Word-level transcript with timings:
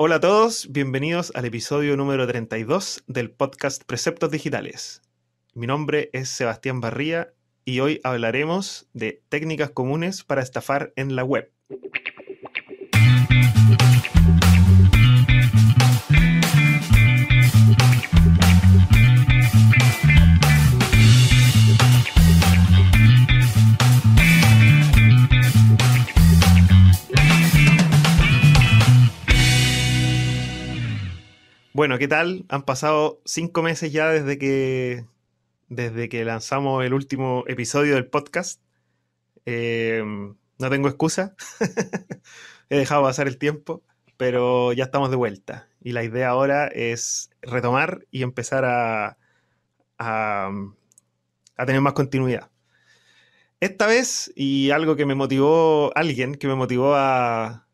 Hola 0.00 0.14
a 0.14 0.20
todos, 0.20 0.70
bienvenidos 0.70 1.32
al 1.34 1.44
episodio 1.44 1.96
número 1.96 2.24
32 2.24 3.02
del 3.08 3.32
podcast 3.32 3.82
Preceptos 3.82 4.30
Digitales. 4.30 5.02
Mi 5.54 5.66
nombre 5.66 6.08
es 6.12 6.28
Sebastián 6.28 6.80
Barría 6.80 7.32
y 7.64 7.80
hoy 7.80 8.00
hablaremos 8.04 8.88
de 8.92 9.24
técnicas 9.28 9.70
comunes 9.70 10.22
para 10.22 10.40
estafar 10.40 10.92
en 10.94 11.16
la 11.16 11.24
web. 11.24 11.50
Bueno, 31.78 31.96
¿qué 31.96 32.08
tal? 32.08 32.44
Han 32.48 32.64
pasado 32.64 33.22
cinco 33.24 33.62
meses 33.62 33.92
ya 33.92 34.08
desde 34.08 34.36
que, 34.36 35.06
desde 35.68 36.08
que 36.08 36.24
lanzamos 36.24 36.84
el 36.84 36.92
último 36.92 37.44
episodio 37.46 37.94
del 37.94 38.08
podcast. 38.08 38.60
Eh, 39.46 40.02
no 40.58 40.70
tengo 40.70 40.88
excusa. 40.88 41.36
He 42.68 42.78
dejado 42.78 43.04
pasar 43.04 43.28
el 43.28 43.38
tiempo, 43.38 43.84
pero 44.16 44.72
ya 44.72 44.82
estamos 44.82 45.10
de 45.10 45.14
vuelta. 45.14 45.68
Y 45.80 45.92
la 45.92 46.02
idea 46.02 46.30
ahora 46.30 46.66
es 46.66 47.30
retomar 47.42 48.04
y 48.10 48.24
empezar 48.24 48.64
a, 48.64 49.16
a, 49.98 50.50
a 51.56 51.66
tener 51.66 51.80
más 51.80 51.92
continuidad. 51.92 52.50
Esta 53.60 53.86
vez, 53.86 54.32
y 54.34 54.72
algo 54.72 54.96
que 54.96 55.06
me 55.06 55.14
motivó, 55.14 55.92
alguien 55.96 56.34
que 56.34 56.48
me 56.48 56.56
motivó 56.56 56.96
a, 56.96 57.68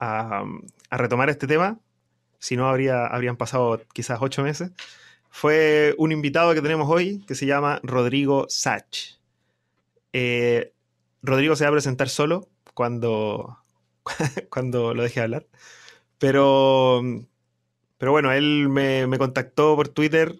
a, 0.00 0.44
a 0.90 0.96
retomar 0.96 1.30
este 1.30 1.46
tema, 1.46 1.78
si 2.40 2.56
no 2.56 2.68
habría, 2.68 3.06
habrían 3.06 3.36
pasado 3.36 3.80
quizás 3.92 4.18
ocho 4.20 4.42
meses, 4.42 4.72
fue 5.30 5.94
un 5.98 6.10
invitado 6.10 6.54
que 6.54 6.62
tenemos 6.62 6.90
hoy 6.90 7.24
que 7.26 7.36
se 7.36 7.46
llama 7.46 7.80
Rodrigo 7.84 8.46
Sach. 8.48 9.18
Eh, 10.12 10.72
Rodrigo 11.22 11.54
se 11.54 11.64
va 11.64 11.68
a 11.68 11.74
presentar 11.74 12.08
solo 12.08 12.48
cuando, 12.74 13.58
cuando 14.50 14.94
lo 14.94 15.02
deje 15.02 15.20
hablar. 15.20 15.46
Pero, 16.18 17.02
pero 17.98 18.10
bueno, 18.10 18.32
él 18.32 18.68
me, 18.68 19.06
me 19.06 19.18
contactó 19.18 19.76
por 19.76 19.88
Twitter, 19.88 20.34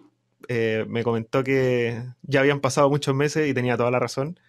eh, 0.47 0.85
me 0.89 1.03
comentó 1.03 1.43
que 1.43 2.03
ya 2.23 2.41
habían 2.41 2.59
pasado 2.59 2.89
muchos 2.89 3.15
meses 3.15 3.47
y 3.47 3.53
tenía 3.53 3.77
toda 3.77 3.91
la 3.91 3.99
razón. 3.99 4.39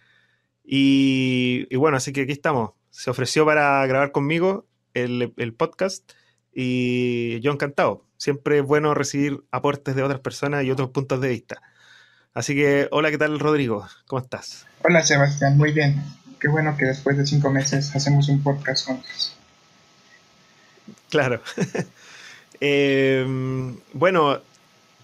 Y, 0.65 1.67
y, 1.69 1.75
bueno, 1.77 1.97
así 1.97 2.13
que 2.13 2.21
aquí 2.21 2.31
estamos. 2.31 2.71
Se 2.89 3.09
ofreció 3.09 3.45
para 3.45 3.85
grabar 3.87 4.11
conmigo 4.11 4.67
el, 4.93 5.33
el 5.37 5.53
podcast 5.53 6.13
y 6.53 7.39
yo 7.41 7.51
encantado. 7.51 8.03
Siempre 8.17 8.59
es 8.59 8.65
bueno 8.65 8.93
recibir 8.93 9.43
aportes 9.51 9.95
de 9.95 10.03
otras 10.03 10.19
personas 10.19 10.63
y 10.63 10.71
otros 10.71 10.89
puntos 10.89 11.19
de 11.21 11.29
vista. 11.29 11.61
Así 12.33 12.55
que, 12.55 12.87
hola, 12.91 13.11
¿qué 13.11 13.17
tal, 13.17 13.39
Rodrigo? 13.39 13.87
¿Cómo 14.07 14.21
estás? 14.21 14.65
Hola, 14.83 15.03
Sebastián, 15.03 15.57
muy 15.57 15.71
bien. 15.71 16.01
Qué 16.39 16.47
bueno 16.47 16.75
que 16.77 16.85
después 16.85 17.17
de 17.17 17.25
cinco 17.25 17.51
meses 17.51 17.95
hacemos 17.95 18.27
un 18.29 18.41
podcast 18.41 18.87
juntos. 18.87 19.35
Claro. 21.09 21.41
eh, 22.59 23.25
bueno, 23.93 24.39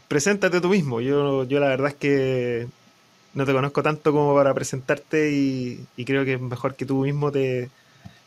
preséntate 0.07 0.59
tú 0.59 0.69
mismo. 0.69 1.01
Yo, 1.01 1.43
yo 1.45 1.59
la 1.59 1.67
verdad 1.67 1.89
es 1.89 1.95
que 1.95 2.67
no 3.33 3.45
te 3.45 3.53
conozco 3.53 3.83
tanto 3.83 4.11
como 4.11 4.33
para 4.33 4.53
presentarte 4.53 5.31
y, 5.31 5.85
y 5.95 6.05
creo 6.05 6.25
que 6.25 6.33
es 6.33 6.41
mejor 6.41 6.75
que 6.75 6.85
tú 6.85 7.03
mismo 7.03 7.31
te 7.31 7.69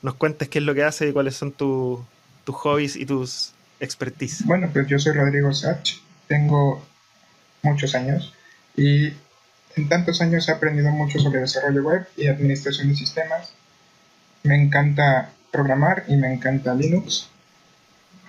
nos 0.01 0.15
cuentes 0.15 0.49
qué 0.49 0.59
es 0.59 0.65
lo 0.65 0.75
que 0.75 0.85
haces 0.85 1.11
y 1.11 1.13
cuáles 1.13 1.37
son 1.37 1.53
tus 1.53 2.01
tus 2.45 2.55
hobbies 2.57 2.97
y 2.97 3.07
tus 3.07 3.53
expertise? 3.81 4.45
Bueno, 4.45 4.71
pues 4.73 4.87
yo 4.87 4.99
soy 4.99 5.13
Rodrigo 5.13 5.53
Sach, 5.53 5.97
tengo 6.29 6.85
muchos 7.63 7.95
años 7.95 8.33
y 8.77 9.13
en 9.77 9.89
tantos 9.89 10.21
años 10.21 10.49
he 10.49 10.53
aprendido 10.53 10.91
mucho 10.91 11.19
sobre 11.19 11.41
desarrollo 11.41 11.83
web 11.83 12.07
y 12.17 12.27
administración 12.27 12.89
de 12.89 12.97
sistemas. 12.97 13.53
Me 14.43 14.57
encanta 14.61 15.31
programar 15.51 16.05
y 16.09 16.17
me 16.17 16.33
encanta 16.33 16.75
Linux. 16.75 17.29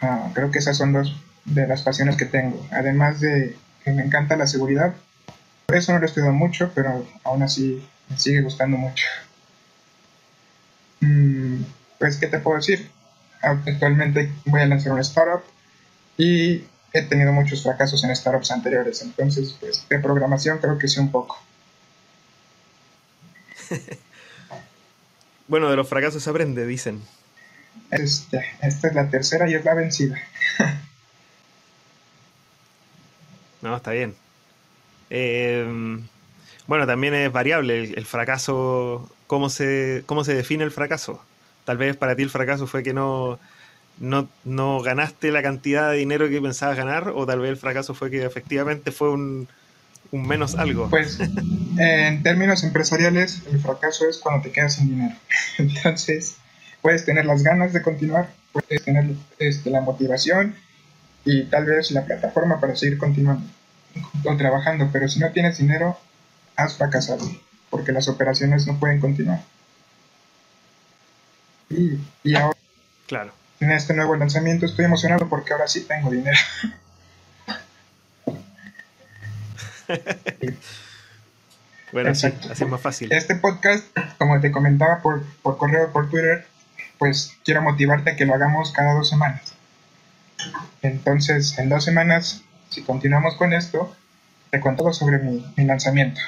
Uh, 0.02 0.34
creo 0.34 0.52
que 0.52 0.60
esas 0.60 0.78
son 0.78 0.94
dos 0.94 1.16
de 1.46 1.68
las 1.68 1.82
pasiones 1.82 2.16
que 2.16 2.26
tengo. 2.26 2.66
Además 2.72 3.20
de 3.20 3.56
que 3.84 3.92
me 3.92 4.04
encanta 4.04 4.36
la 4.36 4.48
seguridad. 4.48 4.94
Por 5.66 5.78
eso 5.78 5.92
no 5.92 6.00
lo 6.00 6.06
estudio 6.06 6.32
mucho, 6.32 6.72
pero 6.74 7.06
aún 7.24 7.44
así 7.44 7.86
me 8.10 8.18
sigue 8.18 8.42
gustando 8.42 8.78
mucho. 8.78 9.06
Mm, 11.02 11.64
pues, 12.00 12.18
¿qué 12.18 12.28
te 12.28 12.40
puedo 12.40 12.58
decir? 12.58 12.90
Actualmente 13.44 14.32
voy 14.46 14.62
a 14.62 14.66
lanzar 14.66 14.94
una 14.94 15.02
startup 15.02 15.44
y 16.18 16.64
he 16.94 17.02
tenido 17.04 17.34
muchos 17.34 17.64
fracasos 17.64 18.04
en 18.04 18.16
startups 18.16 18.52
anteriores, 18.52 19.02
entonces 19.02 19.56
pues 19.60 19.88
de 19.90 20.00
programación 20.00 20.60
creo 20.60 20.78
que 20.78 20.88
sí 20.88 21.00
un 21.00 21.12
poco. 21.12 21.38
bueno, 25.48 25.70
de 25.70 25.76
los 25.76 25.88
fracasos 25.88 26.24
se 26.24 26.30
aprende, 26.30 26.66
dicen. 26.66 27.02
Este, 27.90 28.46
esta 28.62 28.88
es 28.88 28.96
la 28.96 29.10
tercera 29.10 29.50
y 29.50 29.56
es 29.56 29.66
la 29.66 29.74
vencida. 29.74 30.22
no, 33.62 33.76
está 33.76 33.92
bien. 33.92 34.16
Eh, 35.10 35.66
bueno, 36.68 36.88
también 36.88 37.14
es 37.16 37.32
variable 37.32 37.84
el, 37.84 37.98
el 37.98 38.06
fracaso, 38.06 39.12
cómo 39.28 39.50
se, 39.50 40.04
cómo 40.06 40.24
se 40.24 40.34
define 40.36 40.64
el 40.64 40.72
fracaso 40.72 41.24
Tal 41.66 41.78
vez 41.78 41.98
para 41.98 42.16
ti 42.16 42.24
el 42.24 42.30
fracaso 42.30 42.68
fue 42.68 42.84
que 42.84 42.94
no, 42.94 43.40
no, 44.00 44.28
no, 44.44 44.82
ganaste 44.82 45.32
la 45.32 45.42
cantidad 45.42 45.92
de 45.92 45.98
dinero 45.98 46.30
que 46.30 46.42
pensabas 46.42 46.78
ganar, 46.78 47.10
o 47.10 47.26
tal 47.26 47.40
vez 47.40 47.52
el 47.52 47.58
fracaso 47.58 47.94
fue 47.94 48.12
que 48.12 48.24
efectivamente 48.24 48.92
fue 48.92 49.12
un, 49.12 49.48
un 50.12 50.28
menos 50.28 50.56
algo. 50.56 50.90
Pues 50.90 51.20
en 51.78 52.24
términos 52.24 52.64
empresariales, 52.64 53.44
el 53.52 53.60
fracaso 53.60 54.08
es 54.08 54.18
cuando 54.18 54.44
te 54.44 54.52
quedas 54.52 54.76
sin 54.76 54.90
dinero. 54.90 55.16
Entonces, 55.58 56.36
puedes 56.82 57.06
tener 57.06 57.26
las 57.26 57.44
ganas 57.44 57.74
de 57.74 57.82
continuar, 57.82 58.30
puedes 58.52 58.84
tener 58.84 59.06
este, 59.40 59.70
la 59.70 59.82
motivación 59.82 60.56
y 61.26 61.46
tal 61.46 61.66
vez 61.66 61.92
la 61.92 62.06
plataforma 62.06 62.60
para 62.60 62.76
seguir 62.76 62.98
continuando 62.98 63.48
o 64.26 64.38
trabajando, 64.38 64.90
pero 64.92 65.08
si 65.08 65.20
no 65.20 65.32
tienes 65.32 65.58
dinero, 65.58 65.98
has 66.56 66.78
fracasado, 66.78 67.26
porque 67.70 67.92
las 67.92 68.08
operaciones 68.08 68.68
no 68.68 68.80
pueden 68.80 69.00
continuar. 69.00 69.42
Y, 71.74 72.00
y 72.24 72.36
ahora, 72.36 72.58
claro. 73.08 73.32
en 73.60 73.72
este 73.72 73.94
nuevo 73.94 74.16
lanzamiento, 74.16 74.66
estoy 74.66 74.86
emocionado 74.86 75.28
porque 75.28 75.54
ahora 75.54 75.68
sí 75.68 75.82
tengo 75.82 76.10
dinero. 76.12 76.38
bueno, 81.92 82.12
así, 82.12 82.28
así, 82.28 82.64
es 82.64 82.70
más 82.70 82.82
fácil. 82.82 83.12
Este 83.12 83.36
podcast, 83.36 83.86
como 84.18 84.40
te 84.40 84.52
comentaba 84.52 85.02
por, 85.02 85.24
por 85.42 85.58
correo, 85.58 85.92
por 85.92 86.10
Twitter, 86.10 86.46
pues 86.98 87.36
quiero 87.44 87.62
motivarte 87.62 88.12
a 88.12 88.16
que 88.16 88.26
lo 88.26 88.34
hagamos 88.34 88.72
cada 88.72 88.94
dos 88.94 89.10
semanas. 89.10 89.54
Entonces, 90.82 91.58
en 91.58 91.70
dos 91.70 91.84
semanas, 91.84 92.44
si 92.70 92.82
continuamos 92.84 93.36
con 93.36 93.54
esto, 93.54 93.96
te 94.52 94.60
cuento 94.60 94.92
sobre 94.94 95.18
mi, 95.20 95.46
mi 95.56 95.66
lanzamiento. 95.66 96.22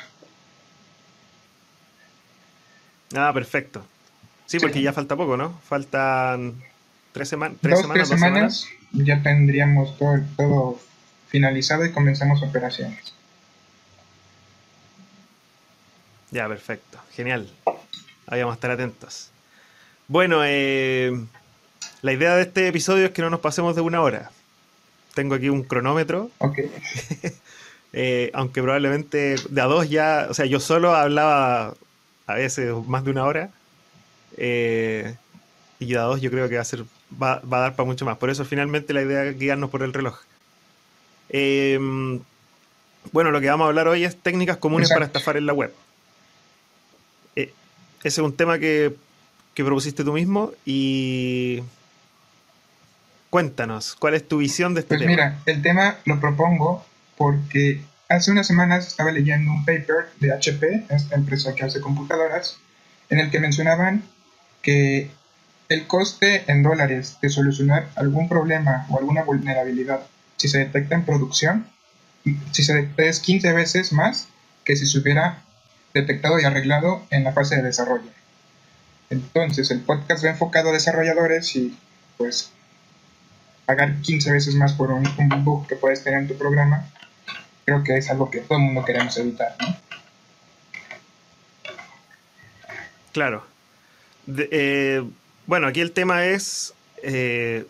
Ah, 3.16 3.32
perfecto. 3.34 3.86
Sí, 4.46 4.60
porque 4.60 4.80
sí. 4.80 4.84
ya 4.84 4.94
falta 4.94 5.16
poco, 5.16 5.38
¿no? 5.38 5.60
Faltan 5.68 6.56
tres, 7.12 7.30
sema 7.30 7.52
tres 7.62 7.74
dos, 7.74 7.82
semanas. 7.82 8.08
Tres 8.08 8.20
semanas, 8.20 8.60
semanas, 8.62 8.68
ya 8.92 9.24
tendríamos 9.24 9.98
todo, 9.98 10.20
todo 10.38 10.80
finalizado 11.28 11.86
y 11.86 11.92
comenzamos 11.92 12.42
operaciones. 12.44 13.14
Ya, 16.32 16.48
perfecto. 16.48 17.00
Genial. 17.14 17.50
Ahí 18.28 18.42
vamos 18.42 18.54
a 18.54 18.56
estar 18.56 18.72
atentos. 18.72 19.32
Bueno, 20.08 20.42
eh, 20.44 21.12
la 22.02 22.14
idea 22.14 22.36
de 22.36 22.44
este 22.44 22.68
episodio 22.68 23.06
es 23.06 23.12
que 23.12 23.22
no 23.22 23.30
nos 23.30 23.40
pasemos 23.40 23.76
de 23.76 23.82
una 23.82 24.02
hora. 24.02 24.32
Tengo 25.14 25.36
aquí 25.36 25.50
un 25.50 25.64
cronómetro. 25.64 26.30
Ok. 26.40 26.59
eh, 27.94 28.32
aunque 28.34 28.62
probablemente 28.62 29.36
de 29.50 29.62
a 29.62 29.66
dos 29.66 29.90
ya, 29.90 30.28
o 30.30 30.34
sea, 30.34 30.46
yo 30.46 30.59
solo 30.59 30.94
hablaba 30.94 31.74
a 32.28 32.34
veces 32.36 32.74
más 32.86 33.06
de 33.06 33.12
una 33.12 33.24
hora. 33.24 33.50
Eh, 34.37 35.16
y 35.79 35.96
a 35.96 36.02
dos 36.02 36.22
yo 36.22 36.32
creo 36.32 36.49
que 36.49 36.55
va 36.55 36.61
a, 36.61 36.66
ser, 36.66 36.84
va, 37.22 37.40
va, 37.40 37.58
a 37.58 37.61
dar 37.61 37.76
para 37.76 37.87
mucho 37.87 38.05
más. 38.05 38.17
Por 38.17 38.29
eso 38.29 38.46
finalmente 38.46 38.93
la 38.93 39.02
idea 39.02 39.26
es 39.26 39.37
guiarnos 39.37 39.70
por 39.70 39.84
el 39.84 39.93
reloj. 39.93 40.20
Eh, 41.29 41.79
bueno, 43.11 43.32
lo 43.32 43.41
que 43.41 43.49
vamos 43.49 43.66
a 43.66 43.67
hablar 43.70 43.87
hoy 43.87 44.03
es 44.03 44.17
técnicas 44.17 44.58
comunes 44.58 44.90
Exacto. 44.90 44.99
para 44.99 45.05
estafar 45.08 45.37
en 45.37 45.46
la 45.46 45.53
web. 45.53 45.73
Eh, 47.35 47.53
ese 47.99 48.22
es 48.22 48.26
un 48.26 48.35
tema 48.35 48.59
que, 48.59 48.96
que 49.53 49.64
propusiste 49.64 50.03
tú 50.03 50.14
mismo 50.14 50.52
y 50.66 51.61
cuéntanos, 53.29 53.96
¿cuál 53.96 54.14
es 54.14 54.28
tu 54.28 54.38
visión 54.38 54.73
de 54.73 54.81
este 54.81 54.96
pues 54.96 55.02
tema? 55.02 55.11
Mira, 55.11 55.40
el 55.46 55.61
tema 55.61 55.97
lo 56.05 56.20
propongo 56.20 56.85
porque 57.17 57.81
hace 58.09 58.31
unas 58.31 58.47
semanas 58.47 58.88
estaba 58.88 59.11
leyendo 59.11 59.52
un 59.52 59.66
paper 59.66 60.09
de 60.20 60.34
HP, 60.34 60.85
esta 60.90 61.16
empresa 61.16 61.53
que 61.55 61.66
hace 61.66 61.81
computadoras, 61.81 62.58
en 63.09 63.20
el 63.20 63.29
que 63.31 63.40
mencionaban 63.40 64.03
que 64.66 65.12
el 65.70 65.85
coste 65.85 66.44
en 66.47 66.64
dólares 66.64 67.17
de 67.22 67.29
solucionar 67.29 67.88
algún 67.96 68.28
problema 68.28 68.88
o 68.90 68.97
alguna 68.97 69.23
vulnerabilidad 69.23 70.02
si 70.38 70.47
se 70.47 70.58
detecta 70.58 70.96
en 70.96 71.06
producción 71.06 71.67
si 72.52 72.64
se 72.64 72.90
es 72.97 73.20
15 73.20 73.53
veces 73.53 73.94
más 73.94 74.28
que 74.64 74.76
si 74.76 74.88
se 74.88 74.97
hubiera 74.97 75.44
detectado 75.94 76.40
y 76.40 76.46
arreglado 76.46 77.06
en 77.12 77.23
la 77.23 77.32
fase 77.32 77.58
de 77.58 77.62
desarrollo. 77.62 78.09
Entonces, 79.12 79.70
el 79.70 79.82
podcast 79.82 80.26
va 80.26 80.29
enfocado 80.29 80.70
a 80.70 80.73
desarrolladores 80.73 81.56
y 81.56 81.78
pues 82.17 82.52
pagar 83.67 84.02
15 84.02 84.32
veces 84.32 84.56
más 84.56 84.73
por 84.73 84.91
un, 84.91 85.06
bug 85.44 85.67
que 85.67 85.76
puedes 85.76 86.03
tener 86.03 86.22
en 86.22 86.28
tu 86.28 86.35
programa, 86.35 86.90
creo 87.66 87.84
que 87.84 87.97
es 87.97 88.09
algo 88.09 88.32
que 88.32 88.40
todo 88.40 88.58
el 88.58 88.64
mundo 88.64 88.84
queremos 88.84 89.16
evitar. 89.17 89.56
Claro. 93.12 93.54
Eh, 94.28 95.04
bueno, 95.48 95.68
aquí 95.68 95.82
el 95.82 95.92
tema 95.92 96.26
es 96.26 96.74
eh, 97.04 97.66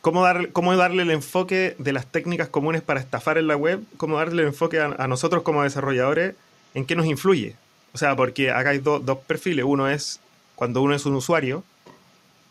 cómo, 0.00 0.22
dar, 0.22 0.52
cómo 0.52 0.76
darle 0.76 1.02
el 1.02 1.10
enfoque 1.10 1.74
de 1.78 1.92
las 1.92 2.06
técnicas 2.06 2.48
comunes 2.48 2.82
para 2.82 3.00
estafar 3.00 3.38
en 3.38 3.48
la 3.48 3.56
web, 3.56 3.82
cómo 3.96 4.18
darle 4.18 4.42
el 4.42 4.48
enfoque 4.48 4.80
a, 4.80 5.06
nosotros 5.08 5.42
como 5.42 5.62
desarrolladores, 5.62 6.34
en 6.74 6.86
qué 6.86 6.94
nos 6.94 7.06
influye. 7.06 7.56
O 7.92 7.98
sea, 7.98 8.14
porque 8.14 8.50
acá 8.50 8.70
hay 8.70 8.78
dos 8.78 9.18
perfiles. 9.26 9.64
Uno 9.64 9.88
es 9.88 10.20
cuando 10.54 10.82
uno 10.82 10.94
es 10.94 11.06
un 11.06 11.14
usuario, 11.14 11.64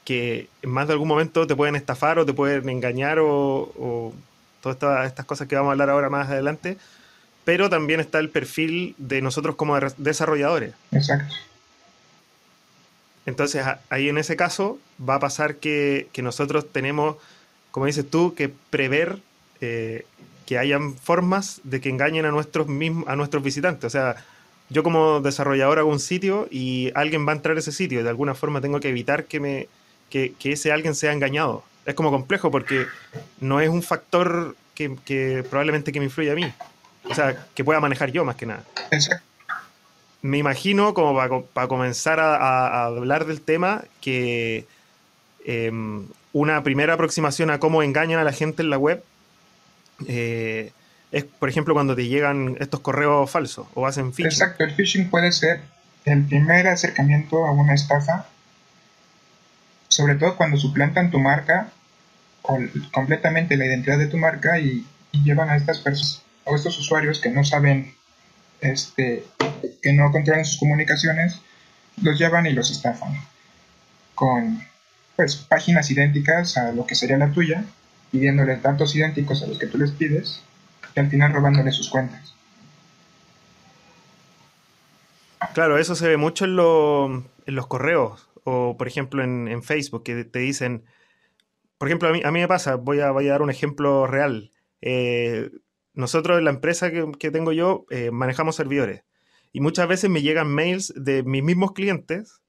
que 0.06 0.48
en 0.62 0.70
más 0.70 0.88
de 0.88 0.94
algún 0.94 1.08
momento 1.08 1.48
te 1.48 1.56
pueden 1.56 1.76
estafar 1.76 2.20
o 2.20 2.26
te 2.26 2.34
pueden 2.34 2.70
engañar 2.70 3.20
o, 3.20 4.14
todas 4.62 5.08
estas, 5.08 5.26
cosas 5.26 5.48
que 5.48 5.56
vamos 5.56 5.70
a 5.70 5.72
hablar 5.74 5.90
ahora 5.90 6.10
más 6.10 6.30
adelante. 6.30 6.78
Pero 7.44 7.70
también 7.70 8.00
está 8.00 8.20
el 8.20 8.30
perfil 8.30 8.96
de 8.98 9.22
nosotros 9.22 9.56
como 9.56 9.80
desarrolladores. 9.98 10.74
Exacto. 10.92 11.36
Entonces, 13.26 13.66
ahí 13.90 14.10
en 14.10 14.18
ese 14.18 14.36
caso 14.36 14.80
va 14.98 15.16
a 15.16 15.20
pasar 15.20 15.56
que, 15.56 16.08
que 16.14 16.22
nosotros 16.22 16.72
tenemos 16.72 17.18
como 17.76 17.88
dices 17.88 18.10
tú, 18.10 18.34
que 18.36 18.48
prever 18.48 19.18
eh, 19.60 20.06
que 20.46 20.58
hayan 20.58 20.96
formas 20.96 21.60
de 21.66 21.82
que 21.82 21.90
engañen 21.90 22.24
a 22.24 22.32
nuestros, 22.32 22.70
mismos, 22.70 23.06
a 23.10 23.18
nuestros 23.18 23.44
visitantes. 23.44 23.84
O 23.84 23.90
sea, 23.90 24.16
yo 24.70 24.82
como 24.82 25.20
desarrollador 25.20 25.80
hago 25.80 25.90
un 25.90 26.00
sitio 26.00 26.48
y 26.50 26.94
alguien 26.96 27.28
va 27.28 27.34
a 27.34 27.36
entrar 27.36 27.58
a 27.58 27.60
ese 27.60 27.74
sitio 27.74 28.02
de 28.02 28.10
alguna 28.10 28.34
forma 28.34 28.62
tengo 28.62 28.80
que 28.80 28.88
evitar 28.88 29.26
que, 29.26 29.42
me, 29.42 29.68
que, 30.10 30.34
ese 30.42 30.72
alguien 30.72 30.96
sea 30.96 31.12
engañado. 31.12 31.66
Es 31.86 31.96
como 31.96 32.12
complejo 32.12 32.50
porque 32.50 32.86
no 33.42 33.60
es 33.60 33.68
un 33.68 33.84
factor 33.84 34.56
que, 34.74 35.44
probablemente 35.50 35.92
que 35.92 36.00
me 36.00 36.06
influya 36.06 36.32
a 36.32 36.36
mí. 36.36 36.50
O 37.10 37.14
sea, 37.14 37.46
que 37.54 37.66
pueda 37.66 37.82
manejar 37.82 38.10
yo 38.10 38.24
más 38.24 38.38
que 38.38 38.46
nada. 38.46 38.64
Me 40.26 40.40
imagino, 40.40 40.94
como 40.96 41.16
para, 41.54 41.68
comenzar 41.68 42.20
a, 42.20 42.86
hablar 42.86 43.26
del 43.26 43.42
tema, 43.42 43.84
que 44.02 44.66
em, 45.46 46.08
una 46.34 46.64
primera 46.64 46.94
aproximación 46.94 47.52
a 47.52 47.60
cómo 47.60 47.84
engañan 47.84 48.20
a 48.20 48.24
la 48.24 48.32
gente 48.32 48.64
en 48.64 48.72
la 48.72 48.78
web 48.80 49.04
eh, 50.08 50.72
es, 51.12 51.24
por 51.26 51.48
ejemplo, 51.48 51.76
cuando 51.76 51.96
te 51.96 52.08
llegan 52.08 52.58
estos 52.60 52.80
correos 52.80 53.30
falsos 53.30 53.68
o 53.76 53.86
hacen 53.86 54.14
phishing. 54.14 54.26
Exacto, 54.26 54.64
el 54.64 54.72
phishing 54.72 55.10
puede 55.12 55.32
ser 55.32 55.62
el 56.06 56.24
primer 56.26 56.68
acercamiento 56.68 57.46
a 57.46 57.52
una 57.52 57.76
estafa, 57.76 58.26
sobre 59.90 60.16
todo 60.16 60.38
cuando 60.38 60.58
suplantan 60.58 61.12
tu 61.12 61.20
marca 61.20 61.70
completamente 62.92 63.58
la 63.58 63.66
identidad 63.66 64.00
de 64.00 64.08
tu 64.08 64.18
marca 64.18 64.60
y, 64.60 64.86
llevan 65.24 65.50
a 65.50 65.56
estas 65.56 65.80
personas 65.80 66.24
o 66.44 66.56
estos 66.56 66.78
usuarios 66.78 67.20
que 67.20 67.30
no 67.30 67.46
saben, 67.46 67.96
este, 68.66 69.26
que 69.82 69.94
no 69.94 70.12
controlan 70.12 70.46
sus 70.46 70.60
comunicaciones, 70.60 71.40
los 72.02 72.20
llevan 72.20 72.46
y 72.46 72.54
los 72.54 72.72
estafan 72.72 73.14
con 74.16 74.62
pues 75.16 75.36
páginas 75.36 75.90
idénticas 75.92 76.58
a 76.58 76.72
lo 76.72 76.86
que 76.86 76.96
sería 76.96 77.18
la 77.18 77.32
tuya, 77.32 77.64
pidiéndoles 78.12 78.62
datos 78.62 78.96
idénticos 78.96 79.44
a 79.44 79.48
los 79.48 79.58
que 79.58 79.68
tú 79.68 79.78
les 79.78 79.92
pides, 79.92 80.42
y 80.96 81.00
al 81.00 81.10
final 81.10 81.34
robándole 81.34 81.72
sus 81.72 81.90
cuentas. 81.90 82.36
Claro, 85.54 85.78
eso 85.78 85.96
se 85.96 86.08
ve 86.08 86.18
mucho 86.18 86.46
en, 86.46 86.56
los 86.56 87.68
correos 87.68 88.30
o, 88.44 88.76
por 88.78 88.88
ejemplo, 88.88 89.24
en, 89.24 89.64
Facebook, 89.64 90.04
que 90.04 90.26
te 90.26 90.40
dicen, 90.40 90.84
por 91.78 91.88
ejemplo, 91.88 92.10
a 92.10 92.12
mí, 92.12 92.22
a 92.24 92.32
mí 92.32 92.40
me 92.40 92.48
pasa, 92.48 92.76
voy 92.76 93.00
a, 93.00 93.12
voy 93.12 93.28
a 93.28 93.32
dar 93.32 93.42
un 93.42 93.50
ejemplo 93.50 94.06
real. 94.08 94.52
Eh, 94.82 95.50
nosotros 95.96 96.38
en 96.38 96.46
la 96.46 96.52
empresa 96.52 96.92
que, 96.92 97.32
tengo 97.32 97.52
yo 97.52 97.86
eh, 97.90 98.12
manejamos 98.12 98.56
servidores 98.56 99.04
y 99.52 99.62
muchas 99.62 99.88
veces 99.88 100.10
me 100.10 100.22
llegan 100.22 100.48
mails 100.48 100.94
de 100.96 101.24
mis 101.24 101.44
mismos 101.44 101.72
clientes 101.74 102.42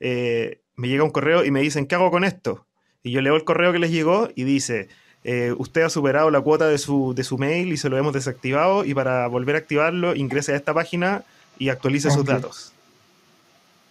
eh, 0.00 0.60
me 0.76 0.88
llega 0.88 1.04
un 1.04 1.10
correo 1.10 1.44
y 1.44 1.50
me 1.50 1.60
dicen, 1.60 1.86
¿qué 1.86 1.94
hago 1.94 2.10
con 2.10 2.24
esto? 2.24 2.66
Y 3.02 3.10
yo 3.10 3.20
leo 3.20 3.36
el 3.36 3.44
correo 3.44 3.72
que 3.72 3.78
les 3.78 3.90
llegó 3.90 4.28
y 4.34 4.44
dice, 4.44 4.88
eh, 5.24 5.54
usted 5.56 5.82
ha 5.82 5.90
superado 5.90 6.30
la 6.30 6.40
cuota 6.40 6.68
de 6.68 6.78
su, 6.78 7.14
de 7.14 7.24
su 7.24 7.38
mail 7.38 7.72
y 7.72 7.76
se 7.76 7.88
lo 7.88 7.96
hemos 7.96 8.12
desactivado 8.12 8.84
y 8.84 8.94
para 8.94 9.26
volver 9.26 9.56
a 9.56 9.58
activarlo 9.58 10.14
ingrese 10.14 10.52
a 10.52 10.56
esta 10.56 10.74
página 10.74 11.24
y 11.58 11.70
actualice 11.70 12.10
sus 12.10 12.24
datos. 12.24 12.72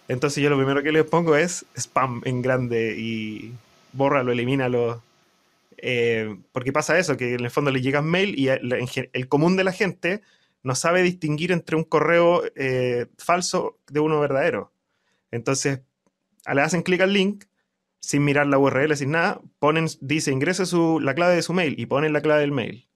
Entonces 0.08 0.42
yo 0.42 0.50
lo 0.50 0.56
primero 0.56 0.82
que 0.82 0.92
les 0.92 1.04
pongo 1.04 1.34
es 1.34 1.66
spam 1.74 2.22
en 2.24 2.42
grande 2.42 2.96
y 2.96 3.52
bórralo, 3.92 4.30
elimínalo. 4.30 5.02
Eh, 5.78 6.38
porque 6.52 6.72
pasa 6.72 6.98
eso, 6.98 7.16
que 7.16 7.34
en 7.34 7.44
el 7.44 7.50
fondo 7.50 7.70
le 7.70 7.80
llega 7.80 8.02
mail 8.02 8.38
y 8.38 8.48
el, 8.48 9.28
común 9.28 9.56
de 9.56 9.64
la 9.64 9.72
gente 9.72 10.22
no 10.62 10.74
sabe 10.74 11.02
distinguir 11.02 11.52
entre 11.52 11.76
un 11.76 11.84
correo 11.84 12.42
eh, 12.54 13.06
falso 13.18 13.78
de 13.88 14.00
uno 14.00 14.20
verdadero. 14.20 14.72
Entonces 15.30 15.82
le 16.52 16.60
hacen 16.60 16.82
clic 16.82 17.00
al 17.00 17.12
link 17.12 17.44
sin 18.00 18.24
mirar 18.24 18.46
la 18.46 18.58
URL, 18.58 18.96
sin 18.96 19.10
nada, 19.10 19.40
ponen, 19.58 19.86
dice 20.00 20.30
ingrese 20.30 20.64
su, 20.64 21.00
la 21.00 21.14
clave 21.14 21.34
de 21.34 21.42
su 21.42 21.52
mail 21.52 21.74
y 21.78 21.86
ponen 21.86 22.12
la 22.12 22.20
clave 22.20 22.40
del 22.40 22.52
mail. 22.52 22.88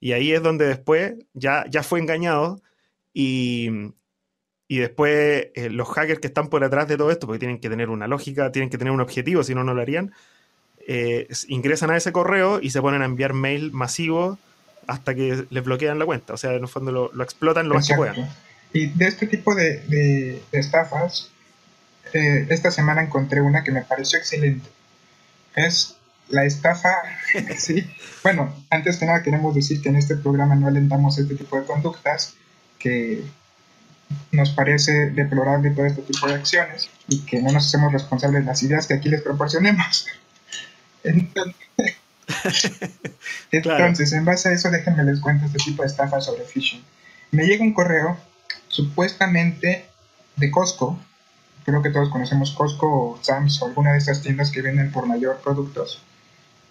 Y 0.00 0.12
ahí 0.12 0.32
es 0.32 0.42
donde 0.42 0.66
después 0.66 1.14
ya, 1.34 1.66
ya 1.68 1.82
fue 1.82 2.00
engañado 2.00 2.62
y, 3.12 3.68
y 4.66 4.78
después 4.78 5.48
eh, 5.54 5.68
los 5.68 5.88
hackers 5.88 6.20
que 6.20 6.28
están 6.28 6.48
por 6.48 6.62
detrás 6.62 6.88
de 6.88 6.96
todo 6.96 7.10
esto, 7.10 7.26
porque 7.26 7.40
tienen 7.40 7.58
que 7.58 7.68
tener 7.68 7.90
una 7.90 8.06
lógica, 8.06 8.50
tienen 8.50 8.70
que 8.70 8.78
tener 8.78 8.92
un 8.92 9.00
objetivo, 9.00 9.42
si 9.42 9.54
no, 9.54 9.62
no 9.62 9.74
lo 9.74 9.82
harían, 9.82 10.12
eh, 10.86 11.28
ingresan 11.48 11.90
a 11.90 11.96
ese 11.96 12.12
correo 12.12 12.60
y 12.60 12.70
se 12.70 12.80
ponen 12.80 13.02
a 13.02 13.04
enviar 13.04 13.32
mail 13.32 13.72
masivo 13.72 14.38
hasta 14.86 15.14
que 15.14 15.46
les 15.48 15.64
bloquean 15.64 15.98
la 15.98 16.06
cuenta. 16.06 16.34
O 16.34 16.36
sea, 16.36 16.54
en 16.54 16.62
el 16.62 16.68
fondo 16.68 16.90
lo, 17.12 17.22
explotan 17.22 17.68
lo 17.68 17.74
más 17.76 17.86
que 17.86 17.94
puedan. 17.94 18.28
Y 18.72 18.86
de 18.86 19.06
este 19.06 19.26
tipo 19.26 19.54
de, 19.54 20.42
estafas, 20.52 21.30
eh, 22.12 22.46
esta 22.50 22.70
semana 22.70 23.02
encontré 23.02 23.40
una 23.40 23.62
que 23.64 23.72
me 23.72 23.82
pareció 23.82 24.18
excelente. 24.18 24.68
Es 25.54 25.96
la 26.28 26.44
estafa. 26.44 26.94
sí. 27.58 27.86
Bueno, 28.22 28.54
antes 28.70 28.98
que 28.98 29.06
nada 29.06 29.22
queremos 29.22 29.54
decir 29.54 29.80
que 29.82 29.88
en 29.88 29.96
este 29.96 30.16
programa 30.16 30.54
no 30.54 30.68
alentamos 30.68 31.18
este 31.18 31.34
tipo 31.34 31.58
de 31.58 31.66
conductas, 31.66 32.34
que 32.78 33.24
nos 34.32 34.50
parece 34.50 35.10
deplorable 35.10 35.70
todo 35.70 35.86
este 35.86 36.02
tipo 36.02 36.26
de 36.26 36.34
acciones 36.34 36.88
y 37.08 37.20
que 37.20 37.40
no 37.40 37.52
nos 37.52 37.66
hacemos 37.66 37.92
responsables 37.92 38.42
de 38.42 38.46
las 38.46 38.62
ideas 38.62 38.86
que 38.86 38.94
aquí 38.94 39.08
les 39.08 39.22
proporcionemos. 39.22 40.06
Entonces, 43.52 44.12
en 44.12 44.24
base 44.24 44.48
a 44.48 44.52
eso, 44.52 44.70
déjenme 44.70 45.04
les 45.04 45.20
cuento 45.20 45.46
este 45.46 45.58
tipo 45.58 45.82
de 45.82 45.88
estafa 45.88 46.20
sobre 46.20 46.44
phishing. 46.44 46.82
Me 47.32 47.46
llega 47.46 47.64
un 47.64 47.74
correo 47.74 48.16
supuestamente 48.68 49.86
de 50.36 50.50
Costco 50.50 50.98
creo 51.64 51.82
que 51.82 51.90
todos 51.90 52.08
conocemos 52.08 52.52
Costco 52.52 52.86
o 52.86 53.18
Sam's 53.22 53.60
o 53.62 53.66
alguna 53.66 53.92
de 53.92 53.98
estas 53.98 54.22
tiendas 54.22 54.50
que 54.50 54.62
venden 54.62 54.90
por 54.90 55.06
mayor 55.06 55.40
productos, 55.42 56.02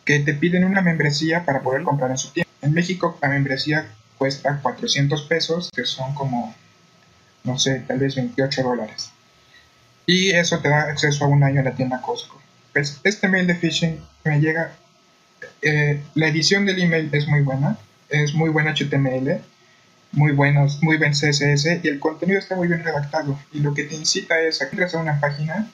que 0.05 0.19
te 0.19 0.33
piden 0.33 0.65
una 0.65 0.81
membresía 0.81 1.45
para 1.45 1.61
poder 1.61 1.83
comprar 1.83 2.11
en 2.11 2.17
su 2.17 2.31
tienda. 2.31 2.49
En 2.61 2.73
México 2.73 3.17
la 3.21 3.29
membresía 3.29 3.91
cuesta 4.17 4.59
400 4.61 5.21
pesos, 5.23 5.69
que 5.73 5.85
son 5.85 6.13
como, 6.13 6.53
no 7.43 7.57
sé, 7.57 7.83
tal 7.87 7.99
vez 7.99 8.15
28 8.15 8.63
dólares. 8.63 9.11
Y 10.05 10.31
eso 10.31 10.59
te 10.59 10.69
da 10.69 10.83
acceso 10.83 11.25
a 11.25 11.27
un 11.27 11.43
año 11.43 11.61
a 11.61 11.63
la 11.63 11.75
tienda 11.75 12.01
Costco. 12.01 12.38
Pues 12.73 12.99
este 13.03 13.27
mail 13.27 13.47
de 13.47 13.55
phishing 13.55 13.99
me 14.23 14.39
llega, 14.39 14.75
eh, 15.61 16.01
la 16.15 16.27
edición 16.27 16.65
del 16.65 16.81
email 16.81 17.09
es 17.11 17.27
muy 17.27 17.41
buena, 17.41 17.77
es 18.09 18.33
muy 18.33 18.49
buena 18.49 18.73
HTML, 18.73 19.41
muy 20.11 20.31
buenos, 20.31 20.81
muy 20.81 20.97
buen 20.97 21.11
CSS 21.11 21.79
y 21.83 21.87
el 21.87 21.99
contenido 21.99 22.39
está 22.39 22.55
muy 22.55 22.67
bien 22.67 22.83
redactado. 22.83 23.39
Y 23.51 23.59
lo 23.59 23.73
que 23.73 23.83
te 23.83 23.95
incita 23.95 24.39
es 24.41 24.61
a 24.61 24.69
que 24.69 24.83
a 24.83 24.97
una 24.99 25.19
página, 25.19 25.69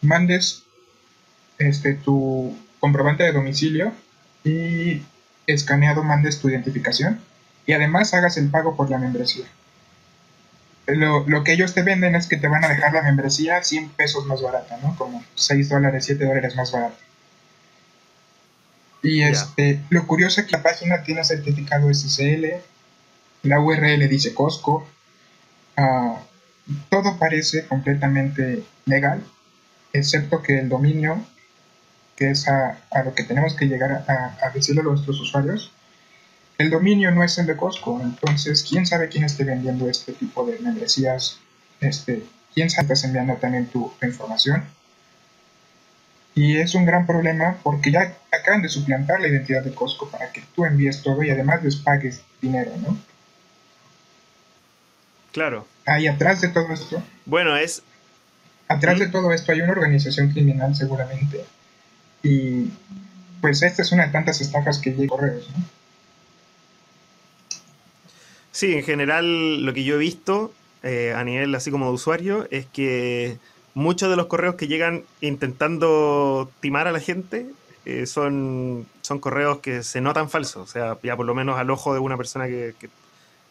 mandes 0.00 0.64
este, 1.58 1.94
tu 1.94 2.56
comprobante 2.80 3.22
de 3.22 3.32
domicilio 3.32 3.92
y 4.44 5.02
escaneado 5.46 6.02
mandes 6.02 6.40
tu 6.40 6.48
identificación 6.48 7.20
y 7.66 7.72
además 7.72 8.12
hagas 8.14 8.36
el 8.36 8.48
pago 8.48 8.76
por 8.76 8.90
la 8.90 8.98
membresía. 8.98 9.46
Lo, 10.86 11.28
lo, 11.28 11.44
que 11.44 11.52
ellos 11.52 11.74
te 11.74 11.82
venden 11.82 12.14
es 12.16 12.26
que 12.26 12.36
te 12.36 12.48
van 12.48 12.64
a 12.64 12.68
dejar 12.68 12.92
la 12.92 13.02
membresía 13.02 13.62
100 13.62 13.90
pesos 13.90 14.26
más 14.26 14.42
barata, 14.42 14.78
¿no? 14.82 14.96
Como 14.96 15.24
6 15.36 15.68
dólares, 15.68 16.04
7 16.06 16.24
dólares 16.24 16.56
más 16.56 16.72
barata. 16.72 16.96
Y 19.02 19.22
este, 19.22 19.80
lo 19.90 20.06
curioso 20.06 20.40
es 20.40 20.46
que 20.46 20.56
la 20.56 20.62
página 20.62 21.02
tiene 21.02 21.24
certificado 21.24 21.92
SSL, 21.92 22.46
la 23.42 23.60
URL 23.60 24.08
dice 24.08 24.34
Costco, 24.34 24.86
ah, 25.76 26.20
todo 26.88 27.18
parece 27.18 27.66
completamente 27.66 28.62
legal 28.86 29.22
excepto 29.92 30.42
que 30.42 30.58
el 30.58 30.68
dominio, 30.68 31.24
que 32.16 32.30
es 32.30 32.48
a, 32.48 32.78
lo 33.04 33.14
que 33.14 33.24
tenemos 33.24 33.54
que 33.54 33.66
llegar 33.66 34.04
a, 34.08 34.50
decirle 34.50 34.80
a 34.80 34.84
nuestros 34.84 35.20
usuarios, 35.20 35.72
el 36.58 36.70
dominio 36.70 37.10
no 37.10 37.24
es 37.24 37.38
el 37.38 37.46
de 37.46 37.56
Costco, 37.56 38.00
entonces 38.00 38.64
quién 38.68 38.86
sabe 38.86 39.08
quién 39.08 39.24
esté 39.24 39.44
vendiendo 39.44 39.88
este 39.88 40.12
tipo 40.12 40.44
de 40.44 40.58
membresías, 40.58 41.38
este, 41.80 42.24
quién 42.54 42.70
sabe 42.70 42.84
estás 42.94 43.04
enviando 43.04 43.34
también 43.34 43.66
tu, 43.66 43.92
información. 44.02 44.64
Y 46.34 46.56
es 46.56 46.74
un 46.74 46.86
gran 46.86 47.06
problema 47.06 47.58
porque 47.62 47.90
ya 47.90 48.16
acaban 48.32 48.62
de 48.62 48.68
suplantar 48.68 49.20
la 49.20 49.28
identidad 49.28 49.62
de 49.62 49.74
Costco 49.74 50.08
para 50.08 50.32
que 50.32 50.42
tú 50.54 50.64
envíes 50.64 51.02
todo 51.02 51.22
y 51.22 51.30
además 51.30 51.62
les 51.62 51.76
pagues 51.76 52.22
dinero, 52.40 52.72
¿no? 52.78 52.96
Claro. 55.32 55.66
Ahí 55.84 56.06
atrás 56.06 56.40
de 56.40 56.48
todo 56.48 56.72
esto. 56.72 57.02
Bueno, 57.26 57.56
es. 57.56 57.82
Atrás 58.68 58.98
de 58.98 59.08
todo 59.08 59.32
esto 59.32 59.52
hay 59.52 59.60
una 59.60 59.72
organización 59.72 60.30
criminal, 60.30 60.74
seguramente. 60.74 61.44
Y 62.22 62.70
pues 63.42 63.62
esta 63.62 63.82
es 63.82 63.92
una 63.92 64.06
de 64.06 64.12
tantas 64.12 64.40
estafas 64.40 64.78
que 64.78 64.90
llegan 64.90 65.08
correos, 65.08 65.50
¿no? 65.50 65.64
Sí, 68.52 68.74
en 68.74 68.84
general 68.84 69.64
lo 69.64 69.72
que 69.72 69.82
yo 69.82 69.96
he 69.96 69.98
visto 69.98 70.52
eh, 70.82 71.14
a 71.16 71.24
nivel 71.24 71.54
así 71.54 71.70
como 71.70 71.86
de 71.86 71.92
usuario 71.92 72.46
es 72.50 72.66
que 72.66 73.38
muchos 73.74 74.10
de 74.10 74.16
los 74.16 74.26
correos 74.26 74.56
que 74.56 74.68
llegan 74.68 75.04
intentando 75.22 76.50
timar 76.60 76.86
a 76.86 76.92
la 76.92 77.00
gente 77.00 77.46
eh, 77.86 78.06
son, 78.06 78.86
son 79.00 79.18
correos 79.20 79.58
que 79.60 79.82
se 79.82 80.00
notan 80.00 80.28
falsos. 80.28 80.68
O 80.68 80.70
sea, 80.70 80.98
ya 81.02 81.16
por 81.16 81.26
lo 81.26 81.34
menos 81.34 81.58
al 81.58 81.70
ojo 81.70 81.94
de 81.94 82.00
una 82.00 82.16
persona 82.18 82.46
que, 82.46 82.74
que, 82.78 82.90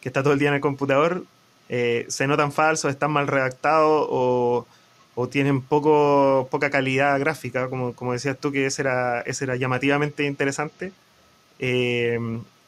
está 0.07 0.23
todo 0.23 0.33
el 0.33 0.39
día 0.39 0.49
en 0.49 0.55
el 0.55 0.61
computador, 0.61 1.25
eh, 1.69 2.05
se 2.09 2.27
notan 2.27 2.51
falsos, 2.51 2.91
están 2.91 3.11
mal 3.11 3.27
redactados 3.27 4.07
o, 4.09 4.67
o, 5.15 5.27
tienen 5.29 5.61
poco, 5.61 6.47
poca 6.51 6.69
calidad 6.69 7.19
gráfica, 7.19 7.69
como, 7.69 7.93
como 7.93 8.13
decías 8.13 8.37
tú, 8.39 8.51
que 8.51 8.65
ese 8.65 8.83
era, 8.83 9.21
ese 9.21 9.45
era 9.45 9.55
llamativamente 9.55 10.25
interesante. 10.25 10.91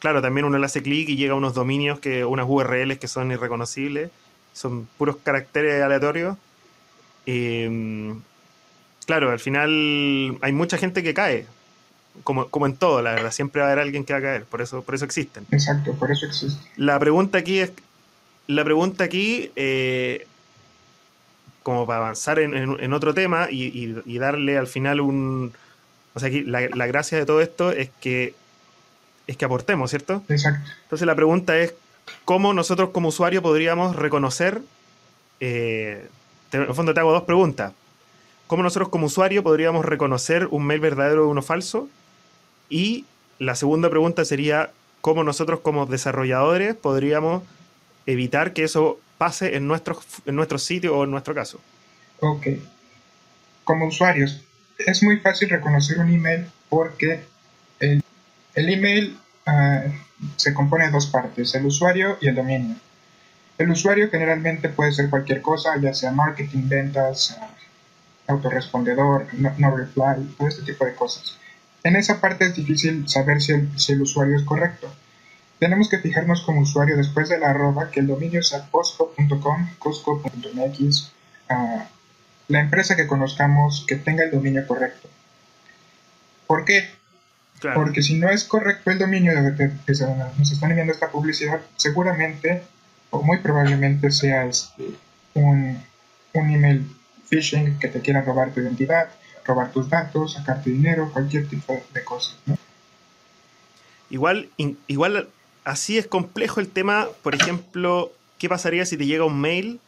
Claro, 0.03 0.21
también 0.21 0.43
uno 0.43 0.57
le 0.57 0.65
hace 0.65 0.83
clic 0.83 1.07
y 1.07 1.15
llega 1.15 1.31
a 1.31 1.37
unos 1.37 1.53
dominios, 1.53 1.97
que 1.97 2.25
unas 2.25 2.45
URLs 2.45 2.97
que 2.97 3.07
son 3.07 3.31
irreconocibles 3.31 4.11
son 4.51 4.85
puros 4.97 5.15
caracteres 5.23 5.81
aleatorios. 5.81 6.35
Em, 7.25 8.19
claro, 9.05 9.31
al 9.31 9.39
final 9.39 10.37
hay 10.41 10.51
mucha 10.51 10.77
gente 10.77 11.03
que 11.03 11.13
cae, 11.13 11.45
como, 12.25 12.49
como 12.49 12.65
en 12.65 12.75
todo, 12.75 13.01
la 13.01 13.13
verdad, 13.13 13.31
siempre 13.31 13.61
va 13.61 13.69
a 13.69 13.71
haber 13.71 13.81
alguien 13.81 14.03
que 14.03 14.11
va 14.11 14.19
a 14.19 14.21
caer, 14.21 14.43
por 14.43 14.61
eso, 14.61 14.81
por 14.81 14.93
eso 14.93 15.05
existen. 15.05 15.47
Exacto, 15.51 15.93
por 15.93 16.11
eso 16.11 16.25
existen. 16.25 16.61
La 16.75 16.99
pregunta 16.99 17.37
aquí 17.37 17.59
es, 17.59 17.71
la 18.47 18.65
pregunta 18.65 19.05
aquí, 19.05 19.51
eh, 19.55 20.27
como 21.63 21.87
para 21.87 21.99
avanzar 21.99 22.39
en, 22.39 22.91
otro 22.93 23.13
tema 23.13 23.47
y, 23.49 24.17
darle 24.17 24.57
al 24.57 24.67
final 24.67 24.99
un... 24.99 25.53
O 26.13 26.19
sea, 26.19 26.27
aquí 26.27 26.41
la, 26.41 26.67
la 26.75 26.87
gracia 26.87 27.17
de 27.17 27.25
todo 27.25 27.39
esto 27.39 27.71
es 27.71 27.89
que 28.01 28.35
es 29.27 29.37
que 29.37 29.45
aportemos, 29.45 29.89
¿cierto? 29.89 30.23
Exacto. 30.29 30.69
Entonces 30.83 31.05
la 31.05 31.15
pregunta 31.15 31.57
es, 31.57 31.73
¿cómo 32.25 32.53
nosotros 32.53 32.89
como 32.89 33.09
usuario 33.09 33.41
podríamos 33.41 33.95
reconocer, 33.95 34.61
eh, 35.39 36.07
en 36.51 36.61
el 36.61 36.73
fondo 36.73 36.93
te 36.93 36.99
hago 36.99 37.11
dos 37.11 37.23
preguntas, 37.23 37.73
¿cómo 38.47 38.63
nosotros 38.63 38.89
como 38.89 39.07
usuario 39.07 39.43
podríamos 39.43 39.85
reconocer 39.85 40.47
un 40.51 40.65
mail 40.65 40.79
verdadero 40.79 41.23
de 41.23 41.27
uno 41.27 41.41
falso? 41.41 41.89
Y 42.69 43.05
la 43.39 43.55
segunda 43.55 43.89
pregunta 43.89 44.25
sería, 44.25 44.71
¿cómo 45.01 45.23
nosotros 45.23 45.61
como 45.61 45.85
desarrolladores 45.85 46.75
podríamos 46.75 47.43
evitar 48.05 48.53
que 48.53 48.63
eso 48.63 48.99
pase 49.17 49.55
en 49.55 49.67
nuestro, 49.67 49.99
en 50.25 50.35
nuestro 50.35 50.57
sitio 50.57 50.97
o 50.97 51.03
en 51.03 51.11
nuestro 51.11 51.33
caso? 51.33 51.59
Ok. 52.19 52.47
Como 53.63 53.87
usuarios, 53.87 54.43
es 54.77 55.03
muy 55.03 55.17
fácil 55.19 55.49
reconocer 55.49 55.99
un 55.99 56.13
email 56.13 56.45
porque 56.69 57.23
el, 58.55 58.69
email 58.69 59.17
uh, 59.47 59.89
se 60.35 60.53
compone 60.53 60.85
de 60.85 60.91
dos 60.91 61.07
partes, 61.07 61.53
el 61.55 61.65
usuario 61.65 62.17
y 62.21 62.27
el 62.27 62.35
dominio. 62.35 62.75
El 63.57 63.69
usuario 63.69 64.09
generalmente 64.09 64.69
puede 64.69 64.91
ser 64.91 65.09
cualquier 65.09 65.41
cosa, 65.41 65.77
ya 65.79 65.93
sea 65.93 66.11
marketing, 66.11 66.67
ventas, 66.67 67.37
autorrespondedor, 68.27 69.27
no, 69.57 69.75
reply, 69.75 70.35
todo 70.37 70.47
este 70.47 70.63
tipo 70.63 70.85
de 70.85 70.95
cosas. 70.95 71.37
En 71.83 71.95
esa 71.95 72.19
parte 72.19 72.45
es 72.45 72.55
difícil 72.55 73.07
saber 73.07 73.41
si 73.41 73.51
el, 73.53 74.01
usuario 74.01 74.37
es 74.37 74.43
correcto. 74.43 74.93
Tenemos 75.59 75.89
que 75.89 75.99
fijarnos 75.99 76.41
como 76.41 76.61
usuario 76.61 76.97
después 76.97 77.29
de 77.29 77.39
la 77.39 77.51
arroba 77.51 77.91
que 77.91 77.99
el 77.99 78.07
dominio 78.07 78.41
sea 78.41 78.67
cosco.com, 78.71 79.69
cosco.mx, 79.77 81.11
la 82.47 82.59
empresa 82.59 82.95
que 82.95 83.07
conozcamos 83.07 83.85
que 83.87 83.95
tenga 83.95 84.23
el 84.23 84.31
dominio 84.31 84.65
correcto. 84.65 85.09
¿Por 86.47 86.65
qué? 86.65 86.89
Porque 87.73 88.01
si 88.01 88.15
no 88.15 88.29
es 88.29 88.43
correcto 88.43 88.91
el 88.91 88.99
dominio 88.99 89.33
de 89.41 89.55
que 89.55 89.71
nos 90.37 90.51
están 90.51 90.71
enviando 90.71 90.93
esta 90.93 91.09
publicidad, 91.09 91.61
seguramente 91.75 92.63
o 93.13 93.21
muy 93.21 93.37
probablemente 93.37 94.11
sea 94.11 94.45
este, 94.45 94.95
un, 95.35 95.81
email 96.33 96.85
phishing 97.27 97.77
que 97.79 97.87
te 97.87 98.01
quiera 98.01 98.21
robar 98.21 98.51
tu 98.51 98.59
identidad, 98.59 99.09
robar 99.45 99.71
tus 99.71 99.87
datos, 99.87 100.33
sacarte 100.33 100.71
dinero, 100.71 101.11
cualquier 101.13 101.47
tipo 101.47 101.79
de 101.93 102.03
cosas. 102.03 102.35
Igual, 104.09 104.49
igual 104.87 105.29
así 105.63 105.99
es 105.99 106.07
complejo 106.07 106.59
el 106.59 106.69
tema, 106.69 107.07
por 107.21 107.35
ejemplo, 107.35 108.11
¿qué 108.39 108.49
pasaría 108.49 108.85
si 108.85 108.97
te 108.97 109.05
llega 109.05 109.25
un 109.25 109.39
mail 109.39 109.79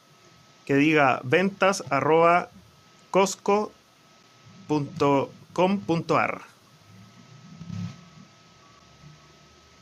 que 0.66 0.76
diga 0.76 1.20
ventas 1.24 1.84
arroba 1.90 2.52
cosco.com.ar? 3.10 3.72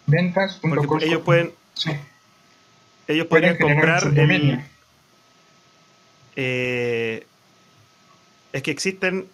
ventas.com. 0.08 1.00
ellos 1.02 1.22
pueden, 1.22 1.52
ellos 3.08 3.28
pueden 3.28 3.58
comprar 3.58 4.04
el, 4.04 4.64
eh, 6.36 7.26
es 8.52 8.64
que 8.64 8.72
existen 8.72 9.28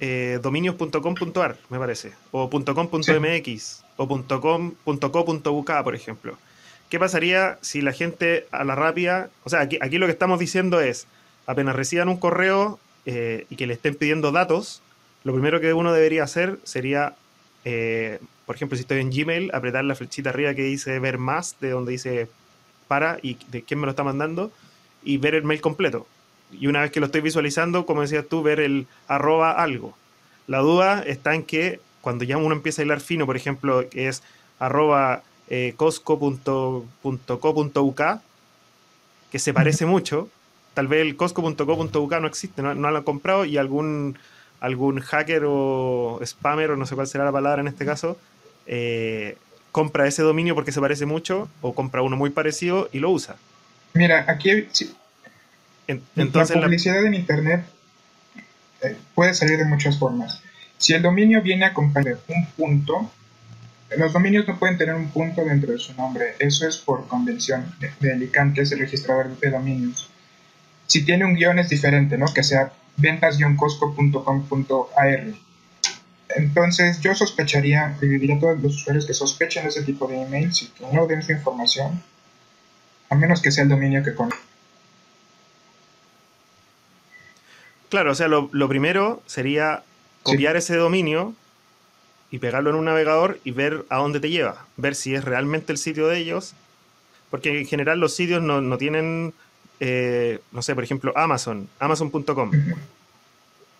eh, 0.00 0.38
dominios.com.ar, 0.42 1.56
me 1.68 1.78
parece, 1.78 2.12
o 2.30 2.48
.com.mx, 2.48 3.84
o 3.96 4.08
.com.co.uk, 4.08 5.82
por 5.82 5.94
ejemplo. 5.94 6.38
¿Qué 6.88 6.98
pasaría 6.98 7.58
si 7.60 7.82
la 7.82 7.92
gente 7.92 8.46
a 8.50 8.64
la 8.64 8.74
rápida, 8.74 9.30
o 9.44 9.50
sea, 9.50 9.60
aquí, 9.60 9.78
aquí 9.80 9.98
lo 9.98 10.06
que 10.06 10.12
estamos 10.12 10.38
diciendo 10.38 10.80
es, 10.80 11.06
apenas 11.46 11.76
reciban 11.76 12.08
un 12.08 12.16
correo 12.16 12.80
eh, 13.06 13.46
y 13.48 13.56
que 13.56 13.66
le 13.66 13.74
estén 13.74 13.94
pidiendo 13.94 14.32
datos, 14.32 14.82
lo 15.22 15.32
primero 15.32 15.60
que 15.60 15.72
uno 15.72 15.92
debería 15.92 16.24
hacer 16.24 16.58
sería 16.64 17.14
por 18.46 18.56
ejemplo, 18.56 18.76
si 18.76 18.82
estoy 18.82 19.00
en 19.00 19.10
Gmail, 19.10 19.50
apretar 19.52 19.84
la 19.84 19.94
flechita 19.94 20.30
arriba 20.30 20.54
que 20.54 20.62
dice 20.62 20.98
ver 20.98 21.18
más, 21.18 21.56
de 21.60 21.70
donde 21.70 21.92
dice 21.92 22.28
para 22.88 23.18
y 23.22 23.36
de 23.48 23.62
quién 23.62 23.80
me 23.80 23.86
lo 23.86 23.90
está 23.90 24.02
mandando, 24.02 24.50
y 25.02 25.18
ver 25.18 25.34
el 25.34 25.44
mail 25.44 25.60
completo. 25.60 26.06
Y 26.52 26.66
una 26.66 26.80
vez 26.80 26.90
que 26.90 27.00
lo 27.00 27.06
estoy 27.06 27.20
visualizando, 27.20 27.86
como 27.86 28.02
decías 28.02 28.26
tú, 28.28 28.42
ver 28.42 28.60
el 28.60 28.86
arroba 29.06 29.52
algo. 29.52 29.94
La 30.46 30.58
duda 30.58 31.02
está 31.06 31.34
en 31.34 31.44
que 31.44 31.80
cuando 32.00 32.24
ya 32.24 32.36
uno 32.38 32.54
empieza 32.54 32.82
a 32.82 32.84
hilar 32.84 33.00
fino, 33.00 33.26
por 33.26 33.36
ejemplo, 33.36 33.88
que 33.88 34.08
es 34.08 34.22
arroba 34.58 35.22
eh, 35.48 35.74
cosco.co.uk, 35.76 36.42
que 39.30 39.38
se 39.38 39.54
parece 39.54 39.86
mucho, 39.86 40.28
tal 40.74 40.88
vez 40.88 41.02
el 41.02 41.16
cosco.co.uk 41.16 42.12
no 42.20 42.26
existe, 42.26 42.62
no, 42.62 42.74
no 42.74 42.90
lo 42.90 42.98
han 42.98 43.04
comprado 43.04 43.44
y 43.44 43.58
algún, 43.58 44.18
algún 44.60 45.00
hacker 45.00 45.42
o 45.46 46.20
spammer, 46.24 46.70
o 46.70 46.76
no 46.76 46.86
sé 46.86 46.94
cuál 46.94 47.06
será 47.06 47.24
la 47.24 47.32
palabra 47.32 47.62
en 47.62 47.68
este 47.68 47.84
caso, 47.84 48.18
eh, 48.66 49.36
compra 49.72 50.06
ese 50.06 50.22
dominio 50.22 50.54
porque 50.54 50.72
se 50.72 50.80
parece 50.80 51.06
mucho 51.06 51.48
o 51.62 51.74
compra 51.74 52.02
uno 52.02 52.16
muy 52.16 52.30
parecido 52.30 52.88
y 52.92 52.98
lo 52.98 53.10
usa. 53.10 53.36
Mira, 53.94 54.24
aquí 54.28 54.50
entonces, 56.16 56.56
la 56.56 56.62
publicidad 56.62 57.04
en 57.04 57.14
Internet 57.14 57.64
eh, 58.82 58.96
puede 59.14 59.34
salir 59.34 59.58
de 59.58 59.64
muchas 59.64 59.98
formas. 59.98 60.42
Si 60.78 60.94
el 60.94 61.02
dominio 61.02 61.42
viene 61.42 61.64
a 61.64 61.68
acompañar 61.68 62.18
un 62.28 62.46
punto, 62.56 63.10
los 63.96 64.12
dominios 64.12 64.46
no 64.46 64.58
pueden 64.58 64.78
tener 64.78 64.94
un 64.94 65.08
punto 65.08 65.44
dentro 65.44 65.72
de 65.72 65.78
su 65.78 65.92
nombre. 65.94 66.36
Eso 66.38 66.68
es 66.68 66.76
por 66.76 67.08
convención 67.08 67.74
de, 67.80 67.90
de 67.98 68.12
Alicante, 68.12 68.62
es 68.62 68.72
el 68.72 68.78
registrador 68.78 69.36
de 69.38 69.50
dominios. 69.50 70.08
Si 70.86 71.04
tiene 71.04 71.24
un 71.24 71.34
guion 71.34 71.58
es 71.58 71.68
diferente, 71.68 72.16
¿no? 72.16 72.26
Que 72.32 72.42
sea 72.42 72.72
ventas-cosco.com.ar 72.96 75.34
entonces 76.36 77.00
yo 77.00 77.14
sospecharía, 77.14 77.96
le 78.00 78.08
diría 78.08 78.36
a 78.36 78.40
todos 78.40 78.60
los 78.60 78.76
usuarios 78.76 79.06
que 79.06 79.14
sospechen 79.14 79.66
ese 79.66 79.82
tipo 79.82 80.06
de 80.06 80.22
emails 80.22 80.62
y 80.62 80.68
que 80.68 80.86
no 80.92 81.06
den 81.06 81.22
su 81.22 81.32
información, 81.32 82.02
a 83.08 83.14
menos 83.14 83.40
que 83.40 83.50
sea 83.50 83.64
el 83.64 83.70
dominio 83.70 84.02
que 84.02 84.14
con. 84.14 84.30
Claro, 87.88 88.12
o 88.12 88.14
sea, 88.14 88.28
lo, 88.28 88.68
primero 88.68 89.22
sería 89.26 89.82
copiar 90.22 90.56
ese 90.56 90.76
dominio 90.76 91.34
y 92.30 92.38
pegarlo 92.38 92.70
en 92.70 92.76
un 92.76 92.84
navegador 92.84 93.40
y 93.42 93.50
ver 93.50 93.84
a 93.88 93.96
dónde 93.96 94.20
te 94.20 94.30
lleva, 94.30 94.64
ver 94.76 94.94
si 94.94 95.14
es 95.14 95.24
realmente 95.24 95.72
el 95.72 95.78
sitio 95.78 96.06
de 96.06 96.18
ellos, 96.18 96.54
porque 97.30 97.58
en 97.58 97.66
general 97.66 97.98
los 97.98 98.14
sitios 98.14 98.42
no, 98.42 98.78
tienen, 98.78 99.34
eh, 99.80 100.40
no 100.52 100.62
sé, 100.62 100.74
por 100.74 100.84
ejemplo, 100.84 101.12
Amazon, 101.16 101.68
amazon.com 101.78 102.50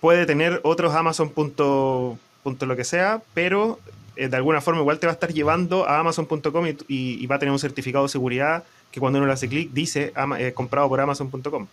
puede 0.01 0.27
tener 0.27 0.61
otros 0.65 0.95
Amazon. 0.95 1.31
Punto, 1.31 2.19
lo 2.43 2.77
que 2.77 2.85
sea, 2.85 3.23
pero 3.35 3.79
eh, 4.17 4.29
de 4.29 4.37
alguna 4.37 4.61
forma 4.61 4.81
igual 4.81 4.99
te 4.99 5.07
va 5.07 5.13
a 5.13 5.15
estar 5.15 5.33
llevando 5.33 5.87
a 5.87 5.99
Amazon.com 5.99 6.67
y, 6.89 7.27
va 7.27 7.37
a 7.37 7.39
tener 7.39 7.53
un 7.53 7.59
certificado 7.59 8.05
de 8.05 8.09
seguridad 8.09 8.65
que 8.91 8.99
cuando 8.99 9.19
uno 9.19 9.27
le 9.27 9.35
hace 9.35 9.49
clic 9.49 9.71
dice 9.73 10.13
eh, 10.39 10.53
comprado 10.55 10.89
por 10.89 11.01
Amazon.com. 11.01 11.67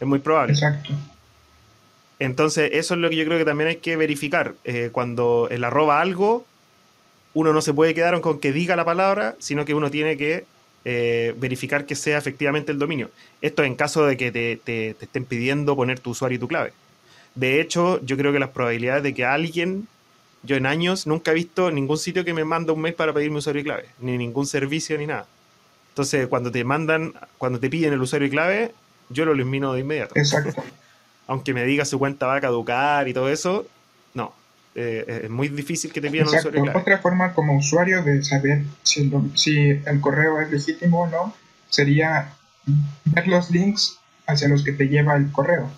Es 0.00 0.06
muy 0.06 0.18
probable. 0.18 0.54
Exacto. 0.54 0.90
Entonces, 2.18 2.70
eso 2.72 2.94
es 2.94 3.00
lo 3.00 3.10
que 3.10 3.16
yo 3.16 3.26
creo 3.26 3.38
que 3.38 3.44
también 3.44 3.68
hay 3.68 3.76
que 3.76 3.96
verificar. 3.96 4.54
Eh, 4.64 4.88
cuando 4.90 5.48
el 5.50 5.62
arroba 5.64 6.00
algo, 6.00 6.46
uno 7.34 7.52
no 7.52 7.60
se 7.60 7.74
puede 7.74 7.94
quedar 7.94 8.18
con 8.22 8.40
que 8.40 8.52
diga 8.52 8.74
la 8.74 8.86
palabra, 8.86 9.36
sino 9.38 9.66
que 9.66 9.74
uno 9.74 9.90
tiene 9.90 10.16
que 10.16 10.46
eh, 10.88 11.34
verificar 11.36 11.84
que 11.84 11.96
sea 11.96 12.16
efectivamente 12.16 12.70
el 12.70 12.78
dominio. 12.78 13.10
Esto 13.40 13.64
en 13.64 13.74
caso 13.74 14.06
de 14.06 14.16
que 14.16 14.30
te, 14.30 14.90
estén 15.00 15.24
pidiendo 15.24 15.74
poner 15.74 15.98
tu 15.98 16.10
usuario 16.10 16.36
y 16.36 16.38
tu 16.38 16.46
clave. 16.46 16.72
De 17.34 17.60
hecho, 17.60 18.00
yo 18.04 18.16
creo 18.16 18.32
que 18.32 18.38
las 18.38 18.50
probabilidades 18.50 19.02
de 19.02 19.12
que 19.12 19.24
alguien, 19.24 19.88
yo 20.44 20.54
en 20.54 20.64
años 20.64 21.08
nunca 21.08 21.32
he 21.32 21.34
visto 21.34 21.72
ningún 21.72 21.98
sitio 21.98 22.24
que 22.24 22.32
me 22.32 22.44
manda 22.44 22.72
un 22.72 22.80
mail 22.80 22.94
para 22.94 23.12
pedirme 23.12 23.38
usuario 23.38 23.62
y 23.62 23.64
clave, 23.64 23.86
ni 23.98 24.16
ningún 24.16 24.46
servicio 24.46 24.96
ni 24.96 25.08
nada. 25.08 25.26
Entonces, 25.88 26.28
cuando 26.28 26.52
te 26.52 26.62
mandan, 26.62 27.14
cuando 27.36 27.58
te 27.58 27.68
piden 27.68 27.92
el 27.92 28.00
usuario 28.00 28.28
y 28.28 28.30
clave, 28.30 28.72
yo 29.08 29.24
lo 29.24 29.32
elimino 29.32 29.72
de 29.72 29.80
inmediato. 29.80 30.14
Exacto. 30.16 30.62
aunque 31.26 31.52
me 31.52 31.64
diga 31.64 31.84
su 31.84 31.98
cuenta 31.98 32.26
va 32.26 32.36
a 32.36 32.40
caducar 32.40 33.08
y 33.08 33.12
todo 33.12 33.28
eso. 33.28 33.66
Eh, 34.78 35.22
es 35.24 35.30
muy 35.30 35.48
difícil 35.48 35.90
que 35.90 36.02
te 36.02 36.10
pidan 36.10 36.28
un 36.28 36.34
usuario. 36.34 36.64
Otra 36.74 36.98
forma 36.98 37.32
como 37.32 37.56
usuario 37.56 38.02
de 38.02 38.22
saber 38.22 38.62
si, 38.82 39.10
si 39.34 39.70
el 39.70 40.00
correo 40.02 40.38
es 40.38 40.50
legítimo 40.50 41.04
o 41.04 41.06
no 41.06 41.34
sería 41.70 42.34
ver 43.06 43.26
los 43.26 43.50
links 43.50 43.98
hacia 44.26 44.48
los 44.48 44.62
que 44.62 44.72
te 44.72 44.88
lleva 44.88 45.16
el 45.16 45.32
correo. 45.32 45.70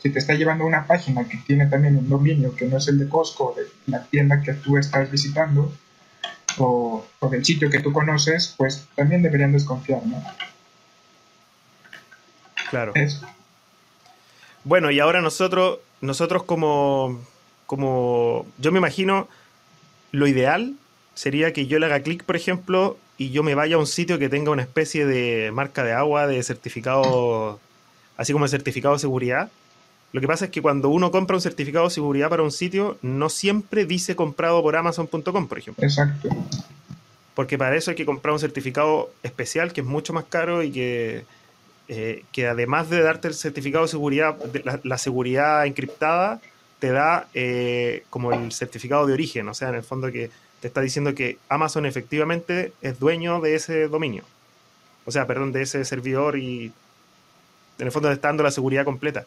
Si 0.00 0.10
te 0.10 0.20
está 0.20 0.34
llevando 0.34 0.64
a 0.64 0.66
una 0.68 0.86
página 0.86 1.26
que 1.26 1.38
tiene 1.38 1.66
también 1.66 1.96
un 1.96 2.08
dominio 2.08 2.54
que 2.54 2.66
no 2.66 2.76
es 2.76 2.86
el 2.86 2.98
de 3.00 3.08
Costco, 3.08 3.56
de 3.56 3.64
la 3.90 4.04
tienda 4.04 4.40
que 4.40 4.52
tú 4.52 4.78
estás 4.78 5.10
visitando, 5.10 5.72
o, 6.58 7.04
o 7.18 7.28
del 7.28 7.44
sitio 7.44 7.70
que 7.70 7.80
tú 7.80 7.92
conoces, 7.92 8.54
pues 8.56 8.86
también 8.94 9.22
deberían 9.22 9.50
desconfiar, 9.50 10.06
¿no? 10.06 10.22
Claro. 12.70 12.92
Eso. 12.94 13.26
Bueno, 14.62 14.90
y 14.90 15.00
ahora 15.00 15.20
nosotros, 15.20 15.80
nosotros 16.00 16.44
como, 16.44 17.20
como, 17.76 18.46
yo 18.58 18.72
me 18.72 18.78
imagino, 18.78 19.28
lo 20.12 20.26
ideal 20.26 20.74
sería 21.14 21.52
que 21.52 21.66
yo 21.66 21.78
le 21.78 21.86
haga 21.86 22.00
clic, 22.00 22.24
por 22.24 22.36
ejemplo, 22.36 22.98
y 23.18 23.30
yo 23.30 23.42
me 23.42 23.54
vaya 23.54 23.76
a 23.76 23.78
un 23.78 23.86
sitio 23.86 24.18
que 24.18 24.28
tenga 24.28 24.50
una 24.50 24.62
especie 24.62 25.06
de 25.06 25.50
marca 25.52 25.84
de 25.84 25.92
agua, 25.92 26.26
de 26.26 26.42
certificado, 26.42 27.60
así 28.16 28.32
como 28.32 28.44
el 28.44 28.50
certificado 28.50 28.94
de 28.94 29.00
seguridad. 29.00 29.50
Lo 30.12 30.20
que 30.20 30.26
pasa 30.26 30.46
es 30.46 30.50
que 30.50 30.62
cuando 30.62 30.88
uno 30.88 31.10
compra 31.10 31.36
un 31.36 31.42
certificado 31.42 31.86
de 31.86 31.90
seguridad 31.90 32.28
para 32.30 32.42
un 32.42 32.52
sitio, 32.52 32.98
no 33.02 33.28
siempre 33.28 33.84
dice 33.84 34.14
comprado 34.14 34.62
por 34.62 34.76
Amazon.com, 34.76 35.48
por 35.48 35.58
ejemplo. 35.58 35.84
Exacto. 35.84 36.28
Porque 37.34 37.58
para 37.58 37.76
eso 37.76 37.90
hay 37.90 37.96
que 37.96 38.06
comprar 38.06 38.32
un 38.32 38.38
certificado 38.38 39.10
especial 39.24 39.72
que 39.72 39.80
es 39.80 39.86
mucho 39.86 40.12
más 40.12 40.24
caro 40.24 40.62
y 40.62 40.70
que 40.70 41.24
eh, 41.86 42.24
que 42.32 42.48
además 42.48 42.88
de 42.88 43.02
darte 43.02 43.28
el 43.28 43.34
certificado 43.34 43.84
de 43.84 43.90
seguridad, 43.90 44.36
la, 44.84 44.96
seguridad 44.96 45.66
encriptada, 45.66 46.40
te 46.84 46.92
da 46.92 47.28
eh, 47.32 48.04
como 48.10 48.30
el 48.30 48.52
certificado 48.52 49.06
de 49.06 49.14
origen, 49.14 49.48
o 49.48 49.54
sea, 49.54 49.70
en 49.70 49.76
el 49.76 49.82
fondo 49.82 50.12
que 50.12 50.28
te 50.60 50.68
está 50.68 50.82
diciendo 50.82 51.14
que 51.14 51.38
Amazon 51.48 51.86
efectivamente 51.86 52.74
es 52.82 53.00
dueño 53.00 53.40
de 53.40 53.54
ese 53.54 53.88
dominio, 53.88 54.22
o 55.06 55.10
sea, 55.10 55.26
perdón, 55.26 55.50
de 55.50 55.62
ese 55.62 55.82
servidor 55.86 56.36
y 56.36 56.72
en 57.78 57.86
el 57.86 57.90
fondo 57.90 58.10
te 58.10 58.14
está 58.16 58.28
dando 58.28 58.42
la 58.42 58.50
seguridad 58.50 58.84
completa. 58.84 59.24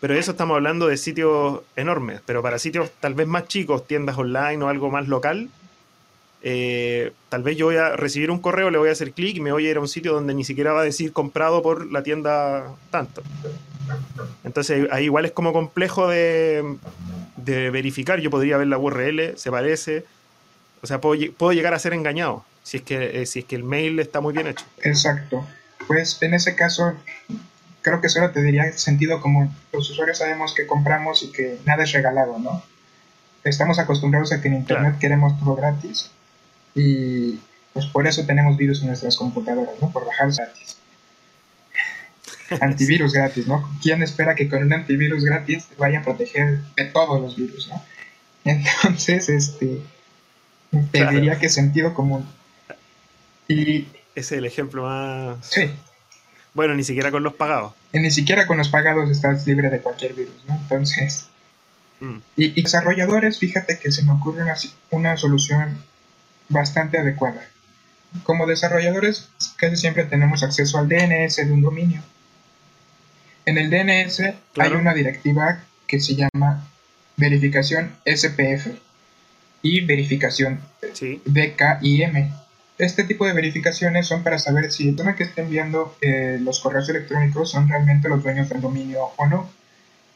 Pero 0.00 0.14
eso 0.14 0.30
estamos 0.30 0.54
hablando 0.54 0.86
de 0.86 0.96
sitios 0.96 1.60
enormes, 1.76 2.22
pero 2.24 2.40
para 2.40 2.58
sitios 2.58 2.90
tal 2.98 3.12
vez 3.12 3.26
más 3.26 3.46
chicos, 3.46 3.86
tiendas 3.86 4.16
online 4.16 4.64
o 4.64 4.68
algo 4.70 4.90
más 4.90 5.06
local, 5.06 5.50
eh, 6.40 7.12
tal 7.28 7.42
vez 7.42 7.58
yo 7.58 7.66
voy 7.66 7.76
a 7.76 7.94
recibir 7.94 8.30
un 8.30 8.38
correo, 8.38 8.70
le 8.70 8.78
voy 8.78 8.88
a 8.88 8.92
hacer 8.92 9.12
clic 9.12 9.36
y 9.36 9.40
me 9.40 9.52
voy 9.52 9.66
a 9.66 9.70
ir 9.70 9.76
a 9.76 9.80
un 9.80 9.88
sitio 9.88 10.14
donde 10.14 10.32
ni 10.32 10.44
siquiera 10.44 10.72
va 10.72 10.80
a 10.80 10.84
decir 10.84 11.12
comprado 11.12 11.60
por 11.60 11.92
la 11.92 12.02
tienda 12.02 12.74
tanto. 12.90 13.22
Entonces 14.44 14.88
ahí 14.90 15.04
igual 15.04 15.24
es 15.24 15.32
como 15.32 15.52
complejo 15.52 16.08
de, 16.08 16.76
verificar. 17.44 18.20
Yo 18.20 18.30
podría 18.30 18.56
ver 18.56 18.66
la 18.66 18.78
URL, 18.78 19.36
se 19.36 19.50
parece. 19.50 20.04
O 20.82 20.86
sea, 20.86 21.00
puedo, 21.00 21.52
llegar 21.52 21.74
a 21.74 21.78
ser 21.78 21.94
engañado 21.94 22.44
si 22.62 22.78
es, 22.78 22.82
que, 22.82 23.22
eh, 23.22 23.26
si 23.26 23.40
es 23.40 23.44
que 23.44 23.56
el 23.56 23.64
mail 23.64 23.98
está 23.98 24.20
muy 24.20 24.32
bien 24.32 24.46
hecho. 24.46 24.64
Exacto. 24.82 25.46
Pues 25.86 26.20
en 26.22 26.34
ese 26.34 26.56
caso, 26.56 26.94
creo 27.82 28.00
que 28.00 28.08
solo 28.08 28.30
te 28.30 28.42
diría 28.42 28.72
sentido 28.72 29.20
como 29.20 29.52
los 29.72 29.90
usuarios 29.90 30.18
sabemos 30.18 30.54
que 30.54 30.66
compramos 30.66 31.22
y 31.22 31.30
que 31.30 31.58
nada 31.64 31.84
es 31.84 31.92
regalado, 31.92 32.38
¿no? 32.38 32.62
Estamos 33.44 33.78
acostumbrados 33.78 34.32
a 34.32 34.40
que 34.40 34.48
en 34.48 34.54
Internet 34.54 34.96
queremos 34.98 35.38
todo 35.38 35.54
gratis 35.54 36.10
y 36.74 37.38
pues 37.72 37.86
por 37.86 38.06
eso 38.06 38.26
tenemos 38.26 38.56
virus 38.56 38.80
en 38.80 38.88
nuestras 38.88 39.16
computadoras, 39.16 39.74
¿no? 39.80 39.92
Por 39.92 40.04
bajar 40.04 40.32
gratis. 40.32 40.76
Antivirus 42.60 43.12
gratis, 43.12 43.46
¿no? 43.46 43.68
¿Quién 43.82 44.02
espera 44.02 44.34
que 44.34 44.48
con 44.48 44.62
un 44.62 44.72
antivirus 44.72 45.24
gratis 45.24 45.66
te 45.66 45.74
vaya 45.76 46.00
a 46.00 46.02
proteger 46.02 46.60
de 46.76 46.84
todos 46.86 47.20
los 47.20 47.36
virus, 47.36 47.68
¿no? 47.68 47.82
Entonces, 48.44 49.28
este, 49.28 49.80
te 50.92 51.06
diría 51.06 51.38
que 51.38 51.48
sentido 51.48 51.94
común. 51.94 52.26
Y... 53.48 53.86
Es 54.14 54.32
el 54.32 54.46
ejemplo 54.46 54.84
más... 54.84 55.44
Sí. 55.46 55.70
Bueno, 56.54 56.74
ni 56.74 56.84
siquiera 56.84 57.10
con 57.10 57.22
los 57.22 57.34
pagados. 57.34 57.74
ni 57.92 58.10
siquiera 58.10 58.46
con 58.46 58.56
los 58.56 58.68
pagados 58.68 59.10
estás 59.10 59.46
libre 59.46 59.68
de 59.68 59.80
cualquier 59.80 60.14
virus, 60.14 60.44
¿no? 60.48 60.54
Entonces... 60.54 61.28
Mm. 62.00 62.18
Y, 62.36 62.62
desarrolladores, 62.62 63.38
fíjate 63.38 63.78
que 63.78 63.90
se 63.90 64.02
me 64.04 64.12
ocurre 64.12 64.42
una, 64.42 64.54
una 64.90 65.16
solución 65.16 65.82
bastante 66.48 66.98
adecuada. 66.98 67.42
Como 68.22 68.46
desarrolladores 68.46 69.28
casi 69.56 69.76
siempre 69.76 70.04
tenemos 70.04 70.42
acceso 70.42 70.78
al 70.78 70.88
DNS 70.88 71.36
de 71.36 71.52
un 71.52 71.62
dominio. 71.62 72.02
En 73.46 73.58
el 73.58 73.70
DNS 73.70 74.22
hay 74.58 74.72
una 74.72 74.92
directiva 74.92 75.62
que 75.86 76.00
se 76.00 76.16
llama 76.16 76.66
verificación 77.16 77.94
SPF 78.04 78.66
y 79.62 79.82
verificación 79.82 80.60
DKIM. 81.24 82.32
Este 82.76 83.04
tipo 83.04 83.24
de 83.24 83.32
verificaciones 83.32 84.08
son 84.08 84.24
para 84.24 84.40
saber 84.40 84.72
si 84.72 84.88
el 84.88 85.14
que 85.14 85.22
esté 85.22 85.42
enviando 85.42 85.96
eh, 86.00 86.38
los 86.40 86.58
correos 86.58 86.88
electrónicos 86.88 87.50
son 87.52 87.68
realmente 87.68 88.08
los 88.08 88.22
dueños 88.22 88.48
del 88.48 88.60
dominio 88.60 89.12
o 89.16 89.26
no. 89.26 89.48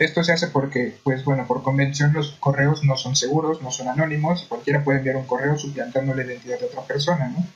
Esto 0.01 0.25
se 0.25 0.33
hace 0.33 0.49
porque, 0.49 0.97
pues 1.05 1.25
bueno, 1.25 1.47
por 1.47 1.62
convención 1.62 2.12
los 2.12 2.33
correos 2.33 2.83
no 2.83 2.97
son 2.97 3.14
seguros, 3.14 3.62
no 3.62 3.71
son 3.71 3.87
anónimos, 3.88 4.45
cualquiera 4.49 4.83
puede 4.83 4.99
enviar 4.99 5.16
un 5.16 5.27
correo 5.27 5.57
suplantando 5.57 6.14
la 6.14 6.25
identidad 6.25 6.59
de 6.59 6.66
otra 6.66 6.83
persona, 6.83 7.29
¿no? 7.29 7.47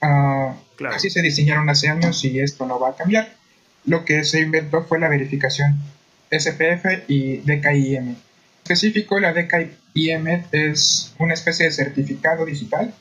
Ah, 0.00 0.54
así 0.94 1.10
se 1.10 1.22
diseñaron 1.22 1.68
hace 1.68 1.88
años 1.88 2.24
y 2.24 2.38
esto 2.38 2.66
no 2.66 2.78
va 2.78 2.90
a 2.90 2.94
cambiar. 2.94 3.35
Lo 3.86 4.04
que 4.04 4.24
se 4.24 4.40
inventó 4.40 4.82
fue 4.84 4.98
la 4.98 5.08
verificación 5.08 5.78
SPF 6.30 7.08
y 7.08 7.38
DKIM. 7.38 8.16
específico, 8.64 9.20
la 9.20 9.32
DKIM 9.32 10.44
es 10.52 11.14
una 11.18 11.34
especie 11.34 11.66
de 11.66 11.72
certificado 11.72 12.44
digital 12.44 12.92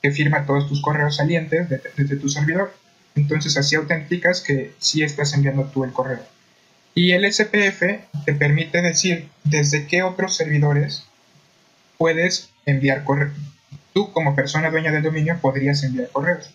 que 0.00 0.12
firma 0.12 0.46
todos 0.46 0.68
tus 0.68 0.80
correos 0.80 1.16
salientes 1.16 1.68
desde 1.68 2.16
tu 2.16 2.28
servidor. 2.28 2.72
Entonces 3.16 3.56
así 3.56 3.74
autenticas 3.74 4.40
que 4.40 4.72
sí 4.78 5.02
estás 5.02 5.34
enviando 5.34 5.64
tú 5.64 5.82
el 5.82 5.92
correo. 5.92 6.20
Y 6.94 7.12
el 7.12 7.30
SPF 7.32 7.82
te 8.24 8.32
permite 8.34 8.80
decir 8.80 9.28
desde 9.42 9.86
qué 9.86 10.04
otros 10.04 10.36
servidores 10.36 11.04
puedes 11.96 12.50
enviar 12.64 13.02
correos. 13.02 13.36
Tú 13.92 14.12
como 14.12 14.36
persona 14.36 14.70
dueña 14.70 14.92
del 14.92 15.02
dominio 15.02 15.38
podrías 15.40 15.82
enviar 15.82 16.10
correos. 16.10 16.50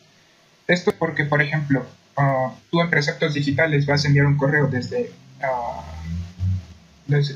Esto 0.67 0.93
porque, 0.97 1.25
por 1.25 1.41
ejemplo, 1.41 1.85
ah, 2.17 2.53
tú 2.71 2.81
en 2.81 2.89
preceptos 2.89 3.33
digitales 3.33 3.85
vas 3.85 4.03
a 4.03 4.07
enviar 4.07 4.25
un 4.25 4.37
correo 4.37 4.67
desde, 4.67 5.11
uh, 5.41 5.81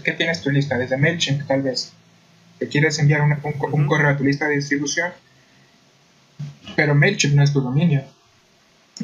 ¿Qué 0.03 0.13
tienes 0.13 0.41
tu 0.41 0.49
lista? 0.49 0.77
Desde 0.77 0.97
MailChimp 0.97 1.45
tal 1.45 1.61
vez. 1.61 1.91
Que 2.57 2.67
quieres 2.67 2.97
enviar 2.99 3.21
un 3.21 3.87
correo 3.87 4.09
a 4.09 4.17
tu 4.17 4.23
lista 4.23 4.47
de 4.47 4.55
distribución. 4.55 5.11
Pero 6.75 6.95
MailChimp 6.95 7.35
no 7.35 7.43
es 7.43 7.53
tu 7.53 7.61
dominio 7.61 8.03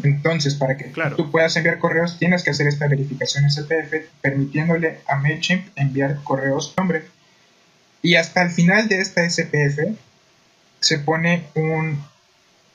entonces, 0.01 0.55
para 0.55 0.75
que 0.77 0.91
tú 1.15 1.29
puedas 1.29 1.55
enviar 1.55 1.77
correos, 1.77 2.17
tienes 2.17 2.43
que 2.43 2.49
hacer 2.49 2.67
esta 2.67 2.87
verificación 2.87 3.49
SPF, 3.49 3.93
permitiéndole 4.21 4.99
a 5.07 5.17
MailChimp 5.17 5.67
enviar 5.75 6.23
correos 6.23 6.73
nombre. 6.77 7.03
Y 8.01 8.15
hasta 8.15 8.41
el 8.41 8.49
final 8.49 8.87
de 8.87 8.99
esta 8.99 9.29
SPF 9.29 9.95
se 10.79 10.99
pone 10.99 11.45
un, 11.55 12.03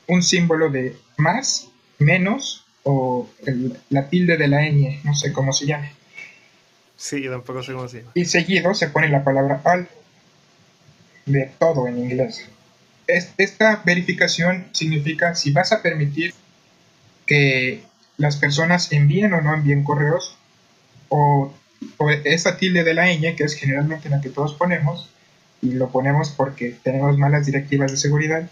un 0.06 0.22
símbolo 0.22 0.70
de 0.70 0.96
más, 1.16 1.68
menos 1.98 2.64
o 2.90 3.28
la 3.90 4.08
tilde 4.08 4.36
de 4.36 4.48
la 4.48 4.62
ñ, 4.62 5.00
no 5.04 5.14
sé 5.14 5.32
cómo 5.32 5.52
se 5.52 5.66
llame. 5.66 5.92
Sí, 6.96 7.22
yo 7.22 7.30
tampoco 7.30 7.62
sé 7.62 7.72
cómo 7.72 7.86
se 7.86 7.98
llama. 7.98 8.12
Y 8.14 8.24
seguido 8.24 8.72
se 8.74 8.88
pone 8.88 9.08
la 9.08 9.24
palabra 9.24 9.60
al, 9.64 9.88
de 11.26 11.50
todo 11.58 11.86
en 11.86 11.98
inglés. 11.98 12.48
Esta 13.06 13.82
verificación 13.84 14.68
significa 14.72 15.34
si 15.34 15.50
vas 15.52 15.72
a 15.72 15.82
permitir 15.82 16.34
que 17.26 17.82
las 18.16 18.36
personas 18.36 18.92
envíen 18.92 19.32
o 19.34 19.42
no 19.42 19.54
envíen 19.54 19.84
correos 19.84 20.36
o 21.08 21.52
o 21.96 22.10
esa 22.10 22.56
tilde 22.56 22.84
de 22.84 22.94
la 22.94 23.06
ñ, 23.06 23.36
que 23.36 23.44
es 23.44 23.54
generalmente 23.54 24.08
la 24.08 24.20
que 24.20 24.30
todos 24.30 24.54
ponemos, 24.54 25.10
y 25.60 25.72
lo 25.72 25.90
ponemos 25.90 26.30
porque 26.30 26.76
tenemos 26.82 27.18
malas 27.18 27.46
directivas 27.46 27.90
de 27.90 27.96
seguridad, 27.96 28.50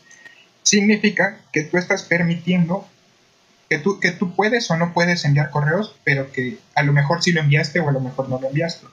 significa 0.62 1.38
que 1.52 1.62
tú 1.62 1.76
estás 1.76 2.02
permitiendo 2.02 2.86
que 3.68 3.78
tú, 3.78 4.00
que 4.00 4.12
tú 4.12 4.34
puedes 4.34 4.70
o 4.70 4.76
no 4.76 4.92
puedes 4.92 5.24
enviar 5.24 5.50
correos, 5.50 5.94
pero 6.04 6.30
que 6.32 6.58
a 6.74 6.82
lo 6.82 6.92
mejor 6.92 7.22
sí 7.22 7.32
lo 7.32 7.40
enviaste 7.40 7.80
o 7.80 7.88
a 7.88 7.92
lo 7.92 8.00
mejor 8.00 8.28
no 8.28 8.40
lo 8.40 8.48
enviaste. 8.48 8.86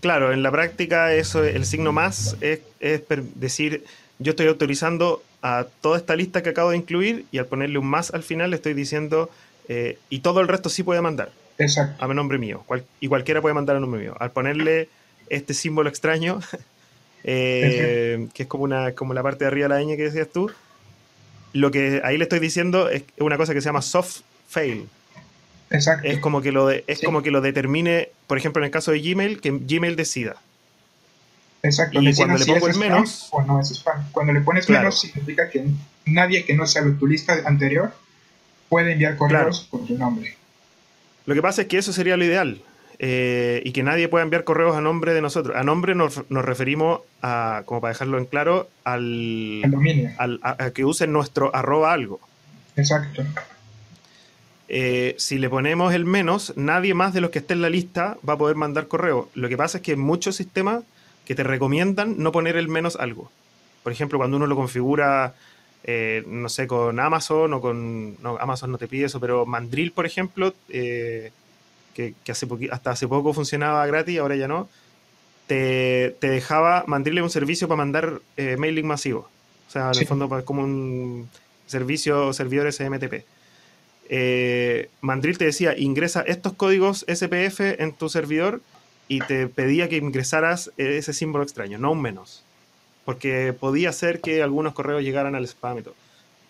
Claro, 0.00 0.32
en 0.32 0.42
la 0.42 0.50
práctica 0.50 1.12
eso, 1.14 1.42
el 1.42 1.64
signo 1.64 1.92
más 1.92 2.36
es, 2.42 2.60
es 2.80 3.02
decir, 3.36 3.84
yo 4.18 4.30
estoy 4.30 4.48
autorizando 4.48 5.22
a 5.40 5.66
toda 5.80 5.96
esta 5.96 6.16
lista 6.16 6.42
que 6.42 6.50
acabo 6.50 6.70
de 6.70 6.76
incluir 6.76 7.26
y 7.32 7.38
al 7.38 7.46
ponerle 7.46 7.78
un 7.78 7.86
más 7.86 8.12
al 8.12 8.22
final 8.22 8.50
le 8.50 8.56
estoy 8.56 8.74
diciendo 8.74 9.30
eh, 9.68 9.98
y 10.10 10.20
todo 10.20 10.40
el 10.40 10.48
resto 10.48 10.68
sí 10.68 10.82
puede 10.82 11.00
mandar. 11.00 11.32
Exacto. 11.58 12.04
A 12.04 12.12
nombre 12.12 12.38
mío. 12.38 12.64
y 13.00 13.08
cualquiera 13.08 13.40
puede 13.40 13.54
mandar 13.54 13.76
a 13.76 13.80
nombre 13.80 14.00
mío. 14.00 14.14
Al 14.18 14.30
ponerle 14.30 14.88
este 15.30 15.54
símbolo 15.54 15.88
extraño, 15.88 16.40
eh, 17.24 18.28
que 18.34 18.42
es 18.42 18.48
como, 18.48 18.64
una, 18.64 18.92
como 18.92 19.14
la 19.14 19.22
parte 19.22 19.44
de 19.44 19.48
arriba 19.48 19.68
de 19.68 19.74
la 19.74 19.80
ñ 19.80 19.96
que 19.96 20.04
decías 20.04 20.28
tú, 20.32 20.50
lo 21.54 21.70
que 21.70 22.02
ahí 22.04 22.18
le 22.18 22.24
estoy 22.24 22.40
diciendo 22.40 22.90
es 22.90 23.04
una 23.18 23.38
cosa 23.38 23.54
que 23.54 23.60
se 23.60 23.66
llama 23.66 23.80
soft 23.80 24.20
fail. 24.48 24.88
Exacto. 25.70 26.06
Es 26.06 26.18
como 26.18 26.42
que 26.42 26.52
lo, 26.52 26.68
es 26.68 27.00
como 27.02 27.22
que 27.22 27.30
lo 27.30 27.40
determine, 27.40 28.10
por 28.26 28.36
ejemplo, 28.36 28.60
en 28.60 28.66
el 28.66 28.70
caso 28.70 28.90
de 28.90 29.00
Gmail, 29.00 29.40
que 29.40 29.50
Gmail 29.50 29.96
decida. 29.96 30.36
Exacto. 31.62 32.02
Y 32.02 32.14
cuando 32.14 32.38
le 32.38 32.44
pongo 32.44 32.68
el 32.68 32.76
menos. 32.76 33.28
O 33.30 33.42
no 33.42 33.60
es 33.60 33.70
spam. 33.70 34.10
Cuando 34.12 34.32
le 34.32 34.40
pones 34.40 34.68
menos, 34.68 35.00
significa 35.00 35.48
que 35.48 35.64
nadie 36.04 36.44
que 36.44 36.54
no 36.54 36.66
sea 36.66 36.82
tu 36.98 37.06
lista 37.06 37.40
anterior 37.46 37.92
puede 38.68 38.92
enviar 38.92 39.16
correos 39.16 39.66
con 39.70 39.86
tu 39.86 39.96
nombre. 39.96 40.36
Lo 41.24 41.34
que 41.34 41.40
pasa 41.40 41.62
es 41.62 41.68
que 41.68 41.78
eso 41.78 41.92
sería 41.92 42.16
lo 42.16 42.24
ideal. 42.24 42.60
Eh, 42.98 43.60
y 43.64 43.72
que 43.72 43.82
nadie 43.82 44.08
pueda 44.08 44.22
enviar 44.22 44.44
correos 44.44 44.76
a 44.76 44.80
nombre 44.80 45.14
de 45.14 45.20
nosotros. 45.20 45.56
A 45.56 45.64
nombre 45.64 45.94
nos, 45.94 46.22
referimos 46.28 47.00
a, 47.22 47.62
como 47.66 47.80
para 47.80 47.92
dejarlo 47.92 48.18
en 48.18 48.26
claro, 48.26 48.68
al, 48.84 49.62
dominio. 49.66 50.10
a, 50.18 50.70
que 50.70 50.84
usen 50.84 51.12
nuestro 51.12 51.54
arroba 51.54 51.92
algo. 51.92 52.20
Exacto. 52.76 53.24
Eh, 54.68 55.14
si 55.18 55.38
le 55.38 55.50
ponemos 55.50 55.92
el 55.92 56.04
menos, 56.04 56.52
nadie 56.56 56.94
más 56.94 57.12
de 57.12 57.20
los 57.20 57.30
que 57.30 57.40
esté 57.40 57.54
en 57.54 57.62
la 57.62 57.70
lista 57.70 58.16
va 58.26 58.34
a 58.34 58.38
poder 58.38 58.56
mandar 58.56 58.88
correo. 58.88 59.28
Lo 59.34 59.48
que 59.48 59.56
pasa 59.56 59.78
es 59.78 59.82
que 59.82 59.92
en 59.92 60.00
muchos 60.00 60.36
sistemas 60.36 60.84
que 61.24 61.34
te 61.34 61.42
recomiendan 61.42 62.16
no 62.18 62.32
poner 62.32 62.56
el 62.56 62.68
menos 62.68 62.96
algo. 62.96 63.30
Por 63.82 63.92
ejemplo, 63.92 64.18
cuando 64.18 64.36
uno 64.36 64.46
lo 64.46 64.56
configura, 64.56 65.34
eh, 65.84 66.24
no 66.26 66.48
sé, 66.48 66.66
con 66.66 66.98
Amazon 66.98 67.52
o 67.54 67.60
con... 67.60 68.22
No, 68.22 68.38
Amazon 68.38 68.70
no 68.72 68.78
te 68.78 68.88
pide 68.88 69.06
eso, 69.06 69.20
pero 69.20 69.46
Mandrill, 69.46 69.92
por 69.92 70.06
ejemplo, 70.06 70.54
eh, 70.70 71.32
que, 71.94 72.14
hace 72.28 72.46
hasta 72.70 72.90
hace 72.90 73.08
poco 73.08 73.32
funcionaba 73.32 73.86
gratis, 73.86 74.18
ahora 74.18 74.36
ya 74.36 74.48
no, 74.48 74.68
te, 75.46 76.16
dejaba, 76.20 76.84
Mandrill 76.86 77.22
un 77.22 77.30
servicio 77.30 77.68
para 77.68 77.78
mandar 77.78 78.20
eh, 78.36 78.56
mailing 78.56 78.86
masivo. 78.86 79.28
O 79.68 79.70
sea, 79.70 79.90
en 79.92 80.00
el 80.00 80.06
fondo 80.06 80.38
es 80.38 80.44
como 80.44 80.62
un 80.62 81.28
servicio, 81.66 82.32
servidor 82.32 82.72
SMTP. 82.72 83.24
Mandrill 85.00 85.38
te 85.38 85.46
decía, 85.46 85.76
ingresa 85.76 86.22
estos 86.22 86.52
códigos 86.52 87.04
SPF 87.08 87.60
en 87.80 87.92
tu 87.92 88.08
servidor 88.08 88.60
y 89.08 89.20
te 89.20 89.48
pedía 89.48 89.88
que 89.88 89.96
ingresaras 89.96 90.70
ese 90.76 91.12
símbolo 91.12 91.44
extraño, 91.44 91.78
no 91.78 91.92
un 91.92 92.02
menos. 92.02 92.42
Porque 93.04 93.52
podía 93.52 93.92
ser 93.92 94.20
que 94.20 94.42
algunos 94.42 94.72
correos 94.72 95.02
llegaran 95.02 95.34
al 95.34 95.44
spam 95.44 95.78
y 95.78 95.82
todo. 95.82 95.94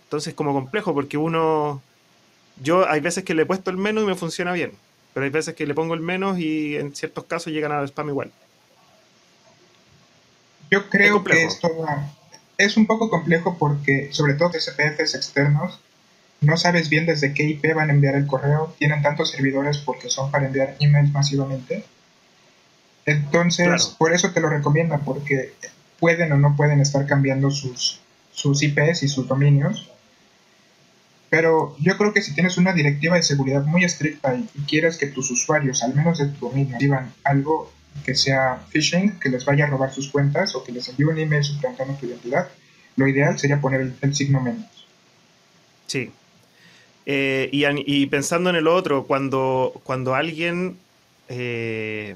Entonces, 0.05 0.35
como 0.35 0.53
complejo, 0.53 0.95
porque 0.95 1.17
uno. 1.17 1.83
Yo 2.63 2.89
hay 2.89 3.01
veces 3.01 3.25
que 3.25 3.35
le 3.35 3.43
he 3.43 3.47
puesto 3.47 3.71
el 3.71 3.77
menos 3.77 4.05
y 4.05 4.07
me 4.07 4.15
funciona 4.15 4.53
bien. 4.53 4.73
Pero 5.15 5.25
hay 5.25 5.31
veces 5.31 5.55
que 5.55 5.67
le 5.67 5.75
pongo 5.75 5.95
el 5.95 6.01
menos 6.01 6.39
y 6.39 6.77
en 6.77 6.95
ciertos 6.95 7.25
casos 7.25 7.53
llegan 7.53 7.73
al 7.73 7.89
spam 7.89 8.09
igual. 8.09 8.31
Yo 10.71 10.91
creo 10.91 11.25
que 11.25 11.45
esto 11.45 11.69
es 12.59 12.77
un 12.77 12.87
poco 12.87 13.09
complejo 13.09 13.57
porque, 13.59 14.09
sobre 14.13 14.35
todo 14.35 14.51
SPFs 14.53 15.15
externos, 15.15 15.81
no 16.41 16.57
sabes 16.57 16.89
bien 16.91 17.07
desde 17.07 17.33
qué 17.33 17.45
IP 17.45 17.75
van 17.75 17.91
a 17.91 17.93
enviar 17.93 18.17
el 18.17 18.27
correo. 18.27 18.75
Tienen 18.79 19.03
tantos 19.03 19.31
servidores 19.31 19.79
porque 19.79 20.11
son 20.11 20.31
para 20.31 20.47
enviar 20.47 20.77
emails 20.81 21.13
masivamente 21.13 21.85
entonces, 23.07 23.95
por 23.99 24.13
eso 24.13 24.33
te 24.33 24.41
lo 24.41 24.49
recomiendo, 24.49 24.99
porque 25.05 25.53
pueden 26.01 26.33
o 26.33 26.39
no 26.39 26.57
pueden 26.57 26.81
estar 26.81 27.07
cambiando 27.07 27.51
sus, 27.51 28.01
sus 28.33 28.63
IPs 28.63 29.03
y 29.03 29.09
sus 29.09 29.29
dominios. 29.29 29.91
Pero 31.35 31.75
yo 31.81 31.97
creo 31.99 32.13
que 32.13 32.23
si 32.23 32.33
tienes 32.33 32.59
una 32.59 32.73
directiva 32.73 33.17
de 33.17 33.25
seguridad 33.25 33.65
muy 33.65 33.83
estricta 33.83 34.37
y, 34.37 34.47
quieres 34.69 34.97
que 34.97 35.09
tus 35.09 35.33
usuarios, 35.33 35.83
al 35.83 35.93
menos 35.93 36.19
de 36.19 36.27
tu 36.27 36.49
dominio, 36.49 36.75
reciban 36.75 37.13
algo 37.25 37.73
que 38.05 38.15
sea 38.15 38.65
phishing, 38.71 39.19
que 39.19 39.31
les 39.31 39.45
vaya 39.45 39.65
a 39.65 39.67
robar 39.67 39.93
sus 39.93 40.09
cuentas 40.11 40.55
o 40.55 40.63
que 40.63 40.71
les 40.71 40.89
envíe 40.89 41.07
un 41.07 41.19
email 41.19 41.43
suplantando 41.43 41.95
tu 41.95 42.07
identidad, 42.07 42.49
lo 42.95 43.09
ideal 43.09 43.37
sería 43.37 43.61
poner 43.61 43.93
el, 44.01 44.15
signo 44.15 44.41
menos. 44.41 44.87
Sí. 45.89 46.13
Eh, 47.05 47.49
y, 47.51 48.07
pensando 48.07 48.51
en 48.51 48.55
el 48.55 48.69
otro, 48.69 49.05
cuando, 49.05 49.81
cuando 49.83 50.15
alguien 50.15 50.77
eh, 51.29 52.15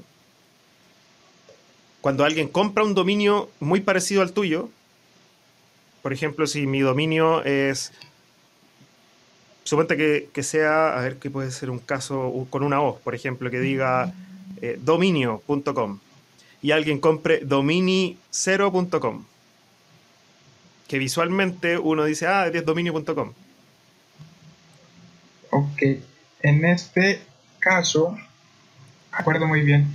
cuando 1.99 2.23
alguien 2.23 2.47
compra 2.47 2.85
un 2.85 2.93
dominio 2.93 3.49
muy 3.59 3.81
parecido 3.81 4.21
al 4.21 4.31
tuyo, 4.31 4.69
por 6.01 6.13
ejemplo, 6.13 6.47
si 6.47 6.65
mi 6.65 6.79
dominio 6.79 7.43
es, 7.43 7.91
suponte 9.69 10.27
que, 10.33 10.43
sea, 10.43 10.97
a 10.97 11.01
ver 11.01 11.17
qué 11.17 11.29
puede 11.29 11.51
ser 11.51 11.69
un 11.69 11.77
caso 11.77 12.47
con 12.49 12.63
una 12.63 12.81
O, 12.81 12.97
por 12.97 13.13
ejemplo, 13.13 13.51
que 13.51 13.59
diga 13.59 14.11
eh, 14.63 14.79
dominio.com 14.81 15.99
y 16.61 16.71
alguien 16.71 16.99
compre 16.99 17.47
domini0.com, 17.47 19.25
que 20.87 20.97
visualmente 20.97 21.77
uno 21.77 22.03
dice, 22.03 22.25
ah, 22.25 22.47
es 22.47 22.65
dominio.com. 22.65 23.31
Ok, 25.51 25.81
en 26.41 26.65
este 26.65 27.21
caso, 27.59 28.17
acuerdo 29.11 29.47
muy 29.47 29.61
bien, 29.61 29.87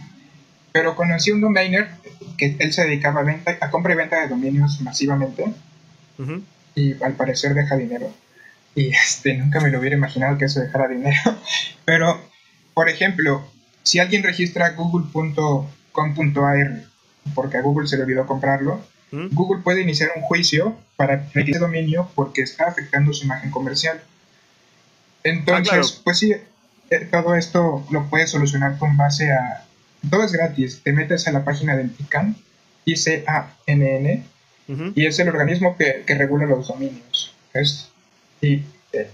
pero 0.70 0.94
conocí 0.94 1.32
un 1.32 1.40
domainer 1.40 1.88
que 2.38 2.56
él 2.60 2.72
se 2.72 2.84
dedicaba 2.84 3.20
a, 3.20 3.24
venta, 3.24 3.58
a 3.60 3.70
compra 3.70 3.92
y 3.92 3.96
venta 3.96 4.20
de 4.20 4.28
dominios 4.28 4.80
masivamente 4.82 5.52
y 6.76 7.02
al 7.02 7.14
parecer 7.14 7.54
deja 7.54 7.76
dinero. 7.76 8.23
Y 8.74 8.88
este, 8.88 9.34
nunca 9.34 9.60
me 9.60 9.70
lo 9.70 9.78
hubiera 9.78 9.96
imaginado 9.96 10.36
que 10.38 10.46
eso 10.46 10.60
dejara 10.60 10.88
dinero. 10.88 11.20
Pero, 11.84 12.20
por 12.74 12.88
ejemplo, 12.88 13.46
si 13.82 13.98
alguien 14.00 14.22
registra 14.22 14.70
google.com.ar 14.70 15.68
porque 17.34 17.56
a 17.56 17.62
Google 17.62 17.86
se 17.86 17.96
le 17.96 18.02
olvidó 18.02 18.26
comprarlo, 18.26 18.84
Google 19.30 19.62
puede 19.62 19.80
iniciar 19.82 20.10
un 20.16 20.22
juicio 20.22 20.76
para 20.96 21.28
ese 21.34 21.58
dominio 21.58 22.10
porque 22.16 22.42
está 22.42 22.66
afectando 22.66 23.12
su 23.12 23.24
imagen 23.24 23.52
comercial. 23.52 24.02
Entonces, 25.22 25.94
ah, 25.96 26.00
pues 26.02 26.18
sí, 26.18 26.32
eh, 26.32 27.08
todo 27.10 27.36
esto 27.36 27.86
lo 27.90 28.10
puedes 28.10 28.30
solucionar 28.30 28.76
con 28.76 28.96
base 28.96 29.30
a 29.30 29.64
todo 30.10 30.24
es 30.24 30.32
gratis. 30.32 30.80
Te 30.82 30.92
metes 30.92 31.26
a 31.28 31.32
la 31.32 31.44
página 31.44 31.76
del 31.76 31.92
ICANN, 31.98 32.36
I-C-A-N-N, 32.84 34.22
y 34.94 35.06
es 35.06 35.18
el 35.18 35.28
organismo 35.28 35.76
que, 35.76 36.04
regula 36.14 36.46
los 36.46 36.68
dominios. 36.68 37.34
Es, 37.52 37.90
y 38.44 38.64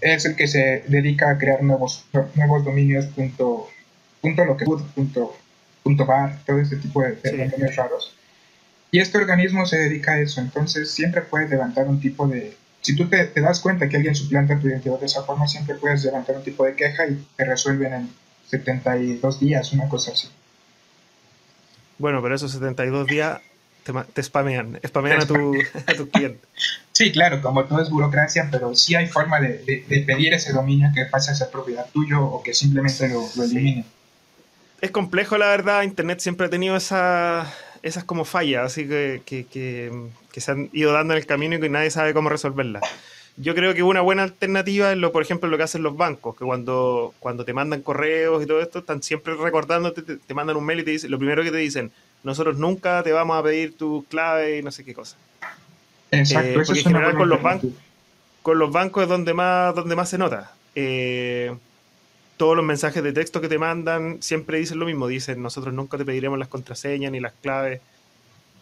es 0.01 0.25
el 0.25 0.37
que 0.37 0.47
se 0.47 0.85
dedica 0.89 1.31
a 1.31 1.39
crear 1.39 1.63
nuevos, 1.63 2.05
nuevos 2.35 2.65
dominios 2.65 3.07
punto, 3.07 3.69
punto 4.21 4.45
lo 4.45 4.57
que 4.57 4.65
punto, 4.65 5.37
punto 5.83 6.07
bar, 6.07 6.39
todo 6.45 6.59
este 6.59 6.77
tipo 6.77 7.03
de, 7.03 7.17
dominios 7.23 7.77
raros. 7.77 8.15
Y 8.91 8.99
este 8.99 9.19
organismo 9.19 9.67
se 9.67 9.79
dedica 9.79 10.13
a 10.13 10.21
eso, 10.21 10.41
entonces 10.41 10.91
siempre 10.91 11.23
puedes 11.23 11.49
levantar 11.49 11.87
un 11.87 12.01
tipo 12.01 12.27
de... 12.27 12.57
Si 12.83 12.97
tú 12.97 13.09
te, 13.09 13.25
te 13.27 13.41
das 13.41 13.61
cuenta 13.61 13.89
que 13.89 13.97
alguien 13.97 14.15
suplanta 14.15 14.59
tu 14.59 14.67
identidad 14.69 14.99
de 14.99 15.07
esa 15.07 15.23
forma, 15.23 15.47
siempre 15.47 15.77
puedes 15.77 16.05
levantar 16.05 16.37
un 16.37 16.43
tipo 16.43 16.65
de 16.65 16.75
queja 16.75 17.07
y 17.07 17.25
te 17.37 17.45
resuelven 17.45 17.93
en 17.93 18.11
72 18.49 19.39
días, 19.39 19.73
una 19.73 19.89
cosa 19.89 20.13
así. 20.13 20.29
Bueno, 21.99 22.21
pero 22.23 22.35
esos 22.35 22.53
72 22.53 23.07
días 23.07 23.41
te, 23.83 23.93
te 24.13 24.23
spamean, 24.23 24.81
spamean 24.87 25.23
a 25.23 25.27
tu, 25.27 25.55
a 25.87 25.95
tu 25.95 26.09
cliente. 26.09 26.41
Sí, 26.93 27.13
claro, 27.13 27.41
como 27.41 27.65
todo 27.65 27.81
es 27.81 27.89
burocracia, 27.89 28.49
pero 28.51 28.75
sí 28.75 28.95
hay 28.95 29.07
forma 29.07 29.41
de, 29.41 29.85
pedir 30.07 30.35
ese 30.35 30.53
dominio 30.53 30.91
que 30.95 31.07
pase 31.07 31.31
a 31.31 31.35
ser 31.35 31.49
propiedad 31.49 31.87
tuyo 31.95 32.23
o 32.23 32.43
que 32.43 32.53
simplemente 32.53 33.09
lo, 33.09 33.27
elimine. 33.43 33.87
Es 34.83 34.91
complejo, 34.91 35.39
la 35.39 35.47
verdad. 35.47 35.83
Internet 35.83 36.21
siempre 36.21 36.49
ha 36.49 36.51
tenido 36.51 36.77
esa, 36.77 37.51
esas 37.83 38.05
como 38.05 38.27
fallas, 38.27 38.67
así 38.67 38.87
que, 38.87 39.23
que, 39.25 39.47
que, 39.47 40.41
se 40.43 40.51
han 40.51 40.69
ido 40.75 40.93
dando 40.93 41.15
en 41.15 41.21
el 41.21 41.27
camino 41.27 41.57
y 41.57 41.61
que 41.61 41.71
nadie 41.71 41.91
sabe 41.91 42.13
cómo 42.13 42.29
resolverlas 42.29 42.83
yo 43.37 43.55
creo 43.55 43.75
que 43.75 43.83
una 43.83 44.03
buena 44.03 44.25
alternativa 44.25 44.93
es 44.93 44.99
lo, 44.99 45.13
por 45.13 45.23
ejemplo, 45.23 45.49
lo 45.49 45.57
que 45.57 45.63
hacen 45.63 45.83
los 45.83 45.97
bancos, 45.97 46.37
que 46.37 46.45
cuando, 46.45 47.15
cuando 47.21 47.45
te 47.45 47.55
mandan 47.55 47.81
correos 47.81 48.43
y 48.43 48.47
todo 48.47 48.61
esto, 48.61 48.81
están 48.81 49.03
siempre 49.03 49.35
recordándote, 49.35 50.03
te, 50.03 50.35
mandan 50.35 50.57
un 50.57 50.65
mail 50.65 50.81
y 50.81 50.85
te 50.85 50.91
dicen, 50.91 51.11
lo 51.11 51.19
primero 51.19 51.43
que 51.43 51.51
te 51.51 51.57
dicen, 51.57 51.91
nosotros 52.23 52.59
nunca 52.59 53.03
te 53.03 53.13
vamos 53.13 53.39
a 53.39 53.43
pedir 53.43 53.77
tu 53.77 54.05
clave 54.09 54.59
y 54.59 54.63
no 54.63 54.71
sé 54.71 54.85
qué 54.85 54.95
cosa. 54.95 55.17
Exacto, 56.11 56.49
eh, 56.51 56.55
porque 56.55 56.81
en 56.81 56.85
general 56.85 57.17
con 57.17 57.29
los 57.29 57.41
bancos, 57.43 57.71
con 58.43 58.59
los 58.59 58.73
bancos 58.73 59.03
es 59.03 59.09
donde 59.09 59.35
más, 59.35 59.75
donde 59.75 59.97
más 59.97 60.09
se 60.09 60.19
nota. 60.19 60.53
Eh, 60.75 61.55
todos 62.37 62.57
los 62.57 62.65
mensajes 62.65 63.03
de 63.03 63.13
texto 63.13 63.41
que 63.41 63.49
te 63.49 63.59
mandan 63.59 64.23
siempre 64.23 64.59
dicen 64.59 64.79
lo 64.79 64.87
mismo. 64.87 65.09
Dicen, 65.09 65.43
nosotros 65.43 65.75
nunca 65.75 65.99
te 65.99 66.05
pediremos 66.05 66.39
las 66.39 66.49
contraseñas 66.49 67.13
ni 67.13 67.21
las 67.21 67.33
claves. 67.43 67.81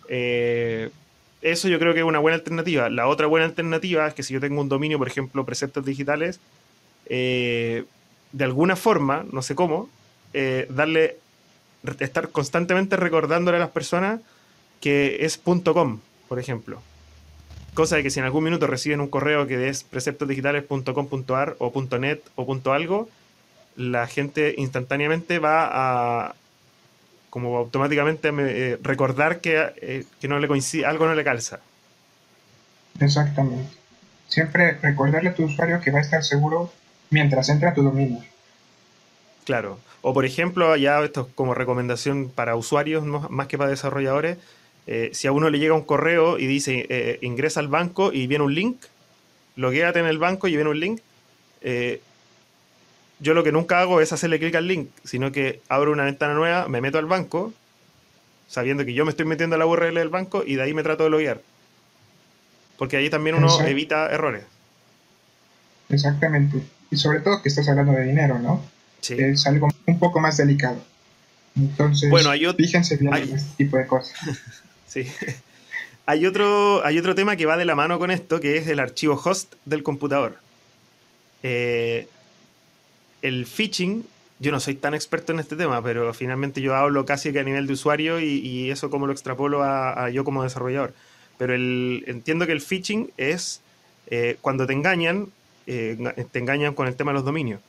Eh, 0.09 0.91
eso 1.43 1.69
yo 1.69 1.79
creo 1.79 1.95
que 1.95 2.01
es 2.01 2.05
una 2.05 2.19
buena 2.19 2.37
alternativa. 2.37 2.91
La 2.91 3.07
otra 3.07 3.29
buena 3.29 3.47
alternativa 3.47 4.07
es 4.09 4.15
que 4.15 4.25
si 4.25 4.35
yo 4.35 4.41
tengo 4.41 4.61
un 4.61 4.69
dominio, 4.69 4.99
por 4.99 5.07
ejemplo, 5.07 5.45
preceptos 5.45 5.85
digitales, 5.85 6.41
eh, 7.07 7.85
de 8.33 8.45
alguna 8.45 8.75
forma, 8.75 9.25
no 9.31 9.43
sé 9.43 9.55
cómo, 9.55 9.89
darle, 10.69 11.17
estar 12.01 12.29
constantemente 12.31 12.97
recordándole 12.97 13.57
a 13.57 13.61
las 13.61 13.71
personas 13.71 14.21
que 14.81 15.25
es 15.25 15.39
.com, 15.39 16.01
por 16.29 16.39
ejemplo. 16.39 16.83
Cosa 17.75 17.97
de 17.97 18.03
que 18.03 18.11
si 18.11 18.19
en 18.19 18.25
algún 18.25 18.45
minuto 18.45 18.67
reciben 18.67 19.01
un 19.01 19.09
correo 19.09 19.47
que 19.47 19.69
es 19.69 19.85
preceptosdigitales.com.ar 19.85 21.57
o 21.59 21.99
.net 21.99 22.21
o 22.35 22.73
algo, 22.73 23.09
la 23.77 24.07
gente 24.07 24.55
instantáneamente 24.59 25.39
va 25.39 25.69
a 25.71 26.35
como 27.31 27.59
automáticamente 27.59 28.31
eh, 28.37 28.79
recordar 28.83 29.41
que, 29.41 29.73
eh, 29.81 30.05
que, 30.21 30.29
no 30.29 30.39
le 30.39 30.49
coincide, 30.49 30.87
algo 30.87 31.07
no 31.07 31.15
le 31.15 31.23
calza. 31.25 31.61
Exactamente. 32.99 33.71
Siempre 34.29 34.73
recordarle 34.83 35.31
a 35.31 35.35
tu 35.35 35.45
usuario 35.45 35.81
que 35.81 35.91
va 35.91 35.99
a 35.99 36.03
estar 36.03 36.25
seguro 36.25 36.73
mientras 37.11 37.49
entra 37.49 37.71
a 37.71 37.75
tu 37.75 37.83
dominio. 37.83 38.25
Claro. 39.49 39.79
O 40.03 40.13
por 40.13 40.27
ejemplo, 40.27 40.77
ya 40.77 41.03
esto 41.03 41.23
es 41.23 41.35
como 41.35 41.55
recomendación 41.55 42.29
para 42.29 42.55
usuarios 42.55 43.03
más 43.07 43.47
que 43.47 43.57
para 43.57 43.71
desarrolladores, 43.71 44.37
eh, 44.87 45.09
si 45.15 45.27
a 45.27 45.33
uno 45.33 45.49
le 45.49 45.59
llega 45.59 45.73
un 45.73 45.87
correo 45.87 46.39
y 46.39 46.47
dice 46.47 46.85
eh, 46.91 47.19
ingresa 47.23 47.61
al 47.61 47.69
banco 47.69 48.13
y 48.13 48.27
viene 48.27 48.45
un 48.45 48.55
link, 48.55 48.77
logueate 49.57 50.01
en 50.01 50.05
el 50.05 50.19
banco 50.19 50.49
y 50.49 50.55
viene 50.55 50.69
un 50.69 50.79
link, 50.79 51.01
eh, 51.63 52.03
yo 53.21 53.33
lo 53.33 53.43
que 53.43 53.51
nunca 53.51 53.81
hago 53.81 54.03
es 54.03 54.13
hacerle 54.13 54.39
clic 54.39 54.55
al 54.55 54.69
link, 54.69 54.91
sino 55.03 55.33
que 55.33 55.63
abro 55.71 55.93
una 55.93 56.05
ventana 56.05 56.35
nueva, 56.35 56.69
me 56.69 56.83
meto 56.83 56.99
al 56.99 57.07
banco, 57.07 57.55
sabiendo 58.49 58.85
que 58.85 58.93
yo 58.93 59.07
me 59.07 59.13
estoy 59.13 59.25
metiendo 59.25 59.57
a 59.57 59.59
la 59.59 59.65
URL 59.65 59.95
del 59.95 60.11
banco 60.11 60.43
y 60.47 60.57
de 60.57 60.63
ahí 60.65 60.75
me 60.75 60.83
trato 60.83 61.05
de 61.05 61.11
loguear. 61.11 61.41
Porque 62.77 62.99
ahí 62.99 63.09
también 63.09 63.35
uno 63.35 63.63
evita 63.63 64.11
errores. 64.11 64.45
Exactamente. 65.89 66.63
Y 66.91 66.97
sobre 66.97 67.21
todo 67.21 67.41
que 67.41 67.49
estás 67.49 67.67
hablando 67.67 67.93
de 67.93 68.05
dinero, 68.05 68.39
¿no? 68.39 68.77
Sí. 69.01 69.15
Es 69.19 69.47
algo 69.47 69.69
un 69.87 69.99
poco 69.99 70.21
más 70.21 70.37
delicado. 70.37 70.83
Entonces, 71.57 72.11
bueno, 72.11 72.31
fíjense 72.57 72.97
bien 72.97 73.15
en 73.15 73.35
este 73.35 73.57
tipo 73.57 73.77
de 73.77 73.87
cosas. 73.87 74.17
Sí. 74.89 75.07
Hay 76.07 76.25
otro, 76.25 76.83
hay 76.83 76.99
otro 76.99 77.15
tema 77.15 77.37
que 77.37 77.45
va 77.45 77.59
de 77.59 77.67
la 77.67 77.75
mano 77.75 77.99
con 77.99 78.11
esto, 78.11 78.41
que 78.41 78.57
es 78.57 78.67
el 78.69 78.81
archivo 78.81 79.21
host 79.23 79.53
del 79.67 79.83
computador. 79.83 80.39
Eh, 81.43 82.09
el 83.21 83.45
phishing, 83.45 84.07
yo 84.39 84.51
no 84.51 84.61
soy 84.61 84.77
tan 84.77 84.95
experto 84.95 85.35
en 85.35 85.41
este 85.41 85.57
tema, 85.57 85.83
pero 85.83 86.15
finalmente 86.15 86.63
yo 86.63 86.75
hablo 86.75 87.05
casi 87.05 87.31
que 87.31 87.41
a 87.41 87.43
nivel 87.43 87.67
de 87.67 87.75
usuario 87.75 88.19
y, 88.19 88.71
eso 88.71 88.89
como 88.89 89.07
lo 89.07 89.13
extrapolo 89.13 89.63
a, 89.63 90.09
yo 90.09 90.25
como 90.25 90.43
desarrollador. 90.43 90.95
Pero 91.37 91.55
el, 91.55 92.05
entiendo 92.07 92.47
que 92.47 92.53
el 92.53 92.63
phishing 92.63 93.11
es 93.19 93.61
eh, 94.07 94.39
cuando 94.41 94.67
te 94.67 94.73
engañan, 94.73 95.29
eh, 95.67 95.99
te 96.33 96.39
engañan 96.39 96.73
con 96.73 96.89
el 96.89 96.97
tema 96.97 97.11
de 97.11 97.17
los 97.17 97.27
dominios. 97.27 97.61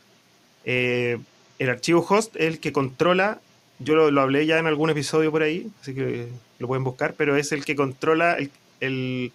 El 0.65 1.69
archivo 1.69 2.05
host 2.07 2.35
es 2.35 2.43
el 2.43 2.59
que 2.59 2.71
controla 2.71 3.39
yo 3.79 4.11
lo, 4.11 4.21
hablé 4.21 4.45
ya 4.45 4.59
en 4.59 4.67
algún 4.67 4.89
episodio 4.89 5.31
por 5.31 5.41
ahí, 5.41 5.71
así 5.81 5.95
que 5.95 6.27
lo 6.59 6.67
pueden 6.67 6.83
buscar, 6.83 7.13
pero 7.13 7.37
es 7.37 7.53
el 7.53 7.63
que 7.63 7.75
controla 7.75 8.37
el, 8.81 9.31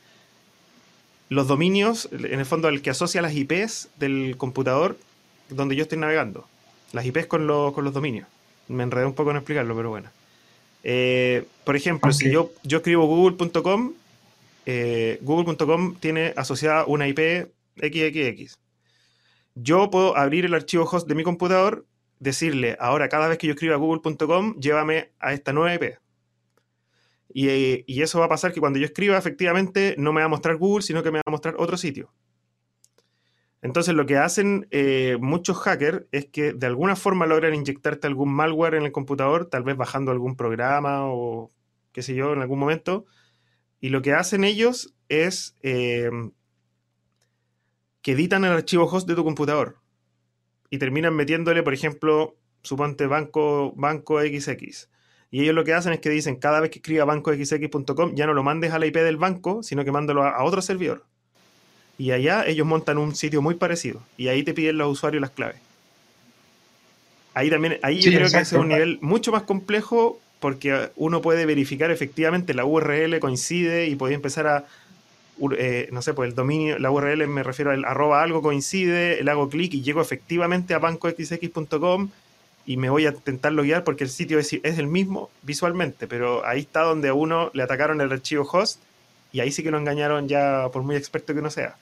los 1.31 1.49
dominios, 1.49 2.09
en 2.13 2.39
el 2.39 2.47
fondo 2.47 2.69
el 2.69 2.83
que 2.83 2.91
asocia 2.91 3.23
las 3.23 3.35
IPs 3.35 3.89
del 3.99 4.37
computador 4.37 4.99
donde 5.49 5.77
yo 5.77 5.83
estoy 5.83 5.99
navegando. 5.99 6.47
Las 6.93 7.07
IPs 7.07 7.27
con, 7.27 7.47
con 7.73 7.85
los 7.85 7.95
dominios. 7.95 8.29
Me 8.69 8.83
enredé 8.83 9.07
un 9.07 9.15
poco 9.15 9.31
en 9.31 9.39
explicarlo, 9.39 9.75
pero 9.75 9.91
bueno. 9.91 10.11
Eh, 10.85 11.47
por 11.65 11.77
ejemplo, 11.77 12.13
si 12.13 12.31
yo, 12.31 12.53
yo 12.63 12.79
escribo 12.79 13.07
google.com, 13.07 13.95
eh, 14.67 15.19
google.com 15.23 15.97
tiene 15.97 16.35
asociada 16.37 16.85
una 16.85 17.09
IP 17.09 17.49
XXX. 17.77 18.59
Yo 19.55 19.91
puedo 19.91 20.17
abrir 20.17 20.45
el 20.45 20.55
archivo 20.55 20.85
host 20.85 21.09
de 21.09 21.15
mi 21.15 21.23
computador 21.23 21.87
decirle, 22.19 22.77
ahora 22.81 23.09
cada 23.09 23.29
vez 23.29 23.39
que 23.39 23.47
yo 23.47 23.53
escriba 23.53 23.77
google.com, 23.77 24.57
llévame 24.59 25.13
a 25.21 25.33
esta 25.33 25.53
nueva 25.53 25.75
IP. 25.75 25.99
Y, 27.33 28.01
eso 28.01 28.21
va 28.21 28.27
a 28.27 28.29
pasar 28.29 28.53
que 28.53 28.61
cuando 28.61 28.79
yo 28.79 28.87
escriba, 28.87 29.19
efectivamente, 29.19 29.97
no 29.99 30.13
me 30.13 30.21
va 30.21 30.27
a 30.27 30.29
mostrar 30.29 30.57
Google, 30.57 30.83
sino 30.83 31.03
que 31.03 31.11
me 31.11 31.19
va 31.19 31.25
a 31.27 31.31
mostrar 31.31 31.57
otro 31.59 31.77
sitio. 31.77 32.13
Entonces, 33.61 33.95
lo 33.95 34.07
que 34.07 34.19
hacen 34.19 34.69
eh, 34.71 35.17
muchos 35.21 35.59
hackers 35.59 36.05
es 36.13 36.27
que 36.27 36.53
de 36.53 36.67
alguna 36.67 36.97
forma 36.97 37.27
logran 37.27 37.55
inyectarte 37.55 38.07
algún 38.07 38.33
malware 38.33 38.75
en 38.75 38.85
el 38.85 38.93
computador, 38.93 39.47
tal 39.47 39.65
vez 39.65 39.77
bajando 39.77 40.13
algún 40.13 40.37
programa 40.37 41.07
o 41.07 41.51
qué 41.93 42.03
sé 42.03 42.15
yo, 42.15 42.33
en 42.35 42.41
algún 42.43 42.59
momento. 42.59 43.07
Y 43.81 43.89
lo 43.89 44.03
que 44.03 44.13
hacen 44.13 44.45
ellos 44.45 44.95
es 45.09 45.57
eh, 45.63 46.11
que 48.05 48.13
editan 48.13 48.45
el 48.45 48.53
archivo 48.53 48.85
host 48.85 49.09
de 49.09 49.15
tu 49.15 49.25
computador 49.25 49.79
y 50.69 50.77
terminan 50.77 51.17
metiéndole, 51.17 51.63
por 51.63 51.73
ejemplo, 51.73 52.37
suponte 52.63 53.07
banco, 53.07 53.73
banco 53.77 54.21
XX. 54.21 54.89
Y 55.31 55.41
ellos 55.41 55.55
lo 55.55 55.65
que 55.65 55.73
hacen 55.73 55.95
es 55.95 56.01
que 56.01 56.11
dicen, 56.11 56.37
cada 56.37 56.61
vez 56.61 56.71
que 56.71 56.81
escriba 56.81 57.07
bancoxx.com, 57.07 58.15
ya 58.15 58.27
no 58.27 58.35
lo 58.35 58.43
mandes 58.43 58.73
a 58.73 58.79
la 58.79 58.85
IP 58.85 58.97
del 58.97 59.17
banco, 59.17 59.63
sino 59.63 59.87
que 59.87 59.91
mándalo 59.91 60.23
a, 60.23 60.45
otro 60.45 60.61
servidor. 60.61 61.03
Y 61.97 62.11
allá 62.11 62.47
ellos 62.47 62.67
montan 62.67 62.99
un 62.99 63.15
sitio 63.15 63.41
muy 63.41 63.55
parecido. 63.55 64.03
Y 64.19 64.29
ahí 64.29 64.43
te 64.43 64.53
piden 64.53 64.77
los 64.77 64.93
usuarios 64.93 65.23
las 65.23 65.31
claves. 65.31 65.57
Ahí 67.33 67.49
también, 67.49 67.79
ahí 67.83 68.01
yo 68.01 68.13
creo 68.13 68.31
que 68.31 68.39
es 68.39 68.53
un 68.53 68.69
nivel 68.69 68.99
mucho 69.01 69.33
más 69.33 69.45
complejo 69.45 70.21
porque 70.41 70.91
uno 70.97 71.23
puede 71.23 71.47
verificar 71.47 71.91
efectivamente 71.91 72.53
la 72.53 72.67
URL 72.67 73.19
coincide 73.19 73.87
y 73.87 73.97
puede 73.97 74.13
empezar 74.13 74.47
a 74.47 74.67
eh, 75.59 75.89
no 75.93 76.03
sé, 76.03 76.15
pues 76.15 76.29
el 76.29 76.35
dominio, 76.35 76.79
la 76.79 76.91
URL 76.91 77.27
me 77.27 77.43
refiero 77.43 77.73
al 77.73 77.85
arroba 77.85 78.23
algo 78.23 78.43
coincide, 78.43 79.23
le 79.23 79.31
hago 79.31 79.49
clic 79.49 79.75
y 79.75 79.83
llego 79.83 80.01
efectivamente 80.01 80.75
a 80.75 80.79
bancoxx.com 80.79 82.11
y 82.67 82.77
me 82.77 82.89
voy 82.89 83.07
a 83.07 83.11
intentar 83.11 83.53
loguear 83.53 83.85
porque 83.85 84.05
el 84.05 84.11
sitio 84.11 84.39
es, 84.39 84.53
el 84.53 84.87
mismo 84.87 85.31
visualmente, 85.43 86.07
pero 86.07 86.47
ahí 86.47 86.61
está 86.61 86.83
donde 86.83 87.09
a 87.09 87.15
uno 87.15 87.51
le 87.53 87.63
atacaron 87.63 88.01
el 88.01 88.13
archivo 88.13 88.49
host 88.51 88.81
y 89.33 89.41
ahí 89.41 89.51
sí 89.51 89.63
que 89.63 89.71
lo 89.71 89.79
engañaron 89.79 90.29
ya 90.29 90.69
por 90.73 90.83
muy 90.83 90.97
experto 90.97 91.35
que 91.35 91.41
uno 91.41 91.51
sea. 91.51 91.77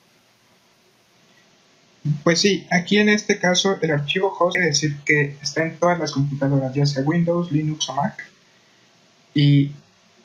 Pues 2.24 2.40
sí, 2.40 2.66
aquí 2.70 2.96
en 2.96 3.08
este 3.08 3.38
caso 3.38 3.78
el 3.80 3.90
archivo 3.92 4.34
host 4.36 4.54
quiere 4.54 4.68
decir 4.68 4.96
que 5.04 5.36
está 5.40 5.62
en 5.62 5.76
todas 5.76 5.98
las 6.00 6.12
computadoras, 6.12 6.74
ya 6.74 6.84
sea 6.86 7.04
Windows, 7.04 7.52
Linux 7.52 7.88
o 7.90 7.94
Mac. 7.94 8.28
Y 9.34 9.70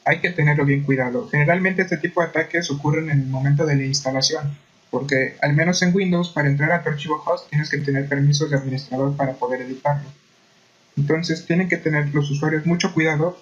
hay 0.07 0.19
que 0.19 0.31
tenerlo 0.31 0.63
bien 0.63 0.83
cuidado. 0.83 1.27
Generalmente 1.27 1.81
este 1.81 1.97
tipo 1.97 2.21
de 2.21 2.27
ataques 2.27 2.71
ocurren 2.71 3.09
en 3.09 3.19
el 3.19 3.27
momento 3.27 3.65
de 3.65 3.75
la 3.75 3.83
instalación, 3.83 4.57
porque 4.89 5.35
al 5.41 5.53
menos 5.53 5.81
en 5.81 5.93
Windows 5.93 6.29
para 6.29 6.47
entrar 6.47 6.71
a 6.71 6.81
tu 6.81 6.89
archivo 6.89 7.21
host 7.25 7.49
tienes 7.49 7.69
que 7.69 7.79
tener 7.79 8.07
permisos 8.07 8.49
de 8.49 8.55
administrador 8.55 9.17
para 9.17 9.33
poder 9.33 9.61
editarlo. 9.61 10.09
Entonces 10.95 11.45
tienen 11.45 11.67
que 11.67 11.75
tener 11.75 12.15
los 12.15 12.31
usuarios 12.31 12.65
mucho 12.65 12.93
cuidado 12.93 13.37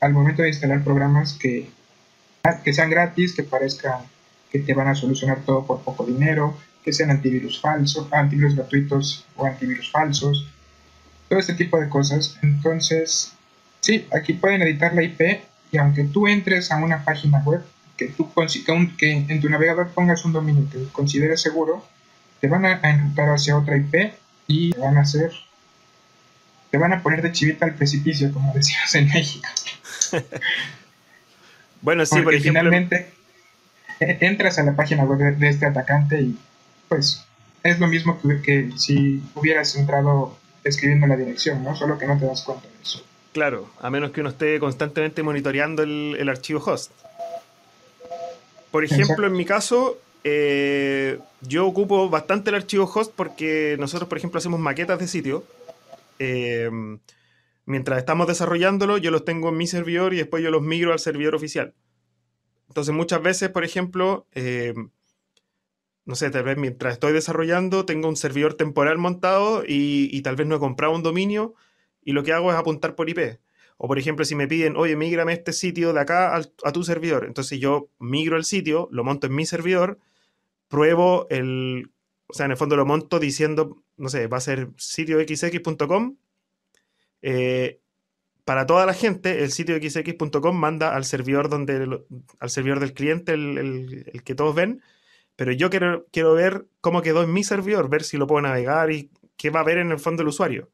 al 0.00 0.12
momento 0.12 0.42
de 0.42 0.48
instalar 0.48 0.82
programas 0.82 1.34
que, 1.34 1.70
que 2.64 2.72
sean 2.72 2.90
gratis, 2.90 3.32
que 3.32 3.44
parezcan 3.44 4.00
que 4.50 4.58
te 4.58 4.74
van 4.74 4.88
a 4.88 4.96
solucionar 4.96 5.42
todo 5.46 5.64
por 5.64 5.80
poco 5.82 6.04
dinero, 6.04 6.56
que 6.84 6.92
sean 6.92 7.10
antivirus 7.10 7.60
falsos, 7.60 8.12
antivirus 8.12 8.56
gratuitos 8.56 9.24
o 9.36 9.46
antivirus 9.46 9.90
falsos, 9.92 10.48
todo 11.28 11.38
este 11.38 11.54
tipo 11.54 11.80
de 11.80 11.88
cosas. 11.88 12.36
Entonces, 12.42 13.32
sí, 13.80 14.08
aquí 14.12 14.32
pueden 14.32 14.62
editar 14.62 14.92
la 14.92 15.04
IP 15.04 15.53
y 15.74 15.78
aunque 15.78 16.04
tú 16.04 16.28
entres 16.28 16.70
a 16.70 16.76
una 16.76 17.04
página 17.04 17.40
web, 17.40 17.60
que 17.96 18.06
tú 18.06 18.30
que 18.96 19.12
en 19.12 19.40
tu 19.40 19.48
navegador 19.48 19.88
pongas 19.90 20.24
un 20.24 20.32
dominio 20.32 20.68
que 20.70 20.84
consideres 20.92 21.40
seguro, 21.40 21.84
te 22.40 22.46
van 22.46 22.64
a 22.64 22.80
enrutar 22.82 23.28
hacia 23.30 23.58
otra 23.58 23.76
IP 23.76 24.14
y 24.46 24.70
te 24.70 24.78
van 24.78 24.96
a 24.98 25.00
hacer, 25.00 25.32
te 26.70 26.78
van 26.78 26.92
a 26.92 27.02
poner 27.02 27.22
de 27.22 27.32
chivita 27.32 27.66
al 27.66 27.74
precipicio, 27.74 28.32
como 28.32 28.52
decíamos 28.54 28.94
en 28.94 29.08
México. 29.08 29.48
bueno, 31.82 32.06
sí, 32.06 32.20
Porque 32.22 32.38
finalmente 32.38 33.12
e, 33.98 34.18
entras 34.20 34.58
a 34.60 34.62
la 34.62 34.76
página 34.76 35.02
web 35.04 35.36
de, 35.36 35.48
este 35.48 35.66
atacante 35.66 36.20
y 36.20 36.38
pues 36.88 37.24
es 37.64 37.80
lo 37.80 37.88
mismo 37.88 38.20
que, 38.20 38.40
que 38.42 38.70
si 38.76 39.24
hubieras 39.34 39.74
entrado 39.74 40.38
escribiendo 40.62 41.08
la 41.08 41.16
dirección, 41.16 41.64
¿no? 41.64 41.74
Solo 41.74 41.98
que 41.98 42.06
no 42.06 42.16
te 42.16 42.26
das 42.26 42.42
cuenta 42.42 42.68
de 42.68 42.74
eso. 42.80 43.04
Claro, 43.34 43.68
a 43.80 43.90
menos 43.90 44.12
que 44.12 44.20
uno 44.20 44.30
esté 44.30 44.60
constantemente 44.60 45.24
monitoreando 45.24 45.82
el, 45.82 46.28
archivo 46.28 46.62
host. 46.64 46.92
Por 48.70 48.84
ejemplo, 48.84 49.26
en 49.26 49.32
mi 49.32 49.44
caso, 49.44 49.98
eh, 50.22 51.18
yo 51.40 51.66
ocupo 51.66 52.08
bastante 52.08 52.50
el 52.50 52.56
archivo 52.56 52.84
host 52.84 53.12
porque 53.14 53.76
nosotros, 53.80 54.08
por 54.08 54.18
ejemplo, 54.18 54.38
hacemos 54.38 54.60
maquetas 54.60 55.00
de 55.00 55.08
sitio. 55.08 55.42
Eh, 56.20 56.70
mientras 57.66 57.98
estamos 57.98 58.28
desarrollándolo, 58.28 58.98
yo 58.98 59.10
los 59.10 59.24
tengo 59.24 59.48
en 59.48 59.56
mi 59.56 59.66
servidor 59.66 60.14
y 60.14 60.18
después 60.18 60.40
yo 60.40 60.52
los 60.52 60.62
migro 60.62 60.92
al 60.92 61.00
servidor 61.00 61.34
oficial. 61.34 61.74
Entonces, 62.68 62.94
muchas 62.94 63.20
veces, 63.20 63.48
por 63.48 63.64
ejemplo, 63.64 64.28
eh, 64.32 64.74
no 66.04 66.14
sé, 66.14 66.30
tal 66.30 66.44
vez 66.44 66.56
mientras 66.56 66.94
estoy 66.94 67.12
desarrollando 67.12 67.84
tengo 67.84 68.08
un 68.08 68.16
servidor 68.16 68.54
temporal 68.54 68.98
montado 68.98 69.64
y, 69.66 70.22
tal 70.22 70.36
vez 70.36 70.46
no 70.46 70.54
he 70.54 70.60
comprado 70.60 70.94
un 70.94 71.02
dominio 71.02 71.54
y 72.04 72.12
lo 72.12 72.22
que 72.22 72.32
hago 72.32 72.50
es 72.52 72.58
apuntar 72.58 72.94
por 72.94 73.08
IP. 73.08 73.38
O 73.76 73.88
por 73.88 73.98
ejemplo, 73.98 74.24
si 74.24 74.34
me 74.34 74.46
piden, 74.46 74.76
oye, 74.76 74.96
migrame 74.96 75.32
este 75.32 75.52
sitio 75.52 75.92
de 75.92 76.00
acá 76.00 76.36
a 76.36 76.72
tu 76.72 76.84
servidor. 76.84 77.24
Entonces 77.26 77.58
yo 77.58 77.90
migro 77.98 78.36
el 78.36 78.44
sitio, 78.44 78.88
lo 78.92 79.04
monto 79.04 79.26
en 79.26 79.34
mi 79.34 79.46
servidor, 79.46 79.98
pruebo 80.68 81.26
el, 81.30 81.90
o 82.26 82.34
sea, 82.34 82.46
en 82.46 82.52
el 82.52 82.56
fondo 82.56 82.76
lo 82.76 82.86
monto 82.86 83.18
diciendo, 83.18 83.82
no 83.96 84.08
sé, 84.08 84.26
va 84.26 84.38
a 84.38 84.40
ser 84.40 84.68
sitio 84.76 85.18
xx.com. 85.20 86.16
Eh, 87.22 87.80
para 88.44 88.66
toda 88.66 88.86
la 88.86 88.94
gente, 88.94 89.42
el 89.42 89.50
sitio 89.50 89.76
xx.com 89.76 90.56
manda 90.56 90.94
al 90.94 91.04
servidor 91.04 91.48
donde 91.48 92.04
al 92.38 92.50
servidor 92.50 92.80
del 92.80 92.92
cliente, 92.92 93.32
el, 93.32 94.06
el 94.12 94.22
que 94.22 94.34
todos 94.34 94.54
ven, 94.54 94.82
pero 95.36 95.52
yo 95.52 95.70
quiero, 95.70 96.06
quiero 96.12 96.34
ver 96.34 96.66
cómo 96.80 97.02
quedó 97.02 97.22
en 97.22 97.32
mi 97.32 97.42
servidor, 97.44 97.88
ver 97.88 98.04
si 98.04 98.16
lo 98.16 98.26
puedo 98.26 98.42
navegar 98.42 98.90
y 98.92 99.10
qué 99.36 99.50
va 99.50 99.60
a 99.60 99.64
ver 99.64 99.78
en 99.78 99.90
el 99.90 99.98
fondo 99.98 100.22
el 100.22 100.28
usuario. 100.28 100.70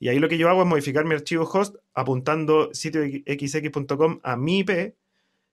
Y 0.00 0.08
ahí 0.08 0.18
lo 0.18 0.28
que 0.28 0.38
yo 0.38 0.48
hago 0.48 0.62
es 0.62 0.68
modificar 0.68 1.04
mi 1.04 1.14
archivo 1.14 1.44
host 1.44 1.76
apuntando 1.92 2.72
sitio 2.72 3.02
xx.com 3.02 4.20
a 4.22 4.36
mi 4.36 4.60
IP. 4.60 4.94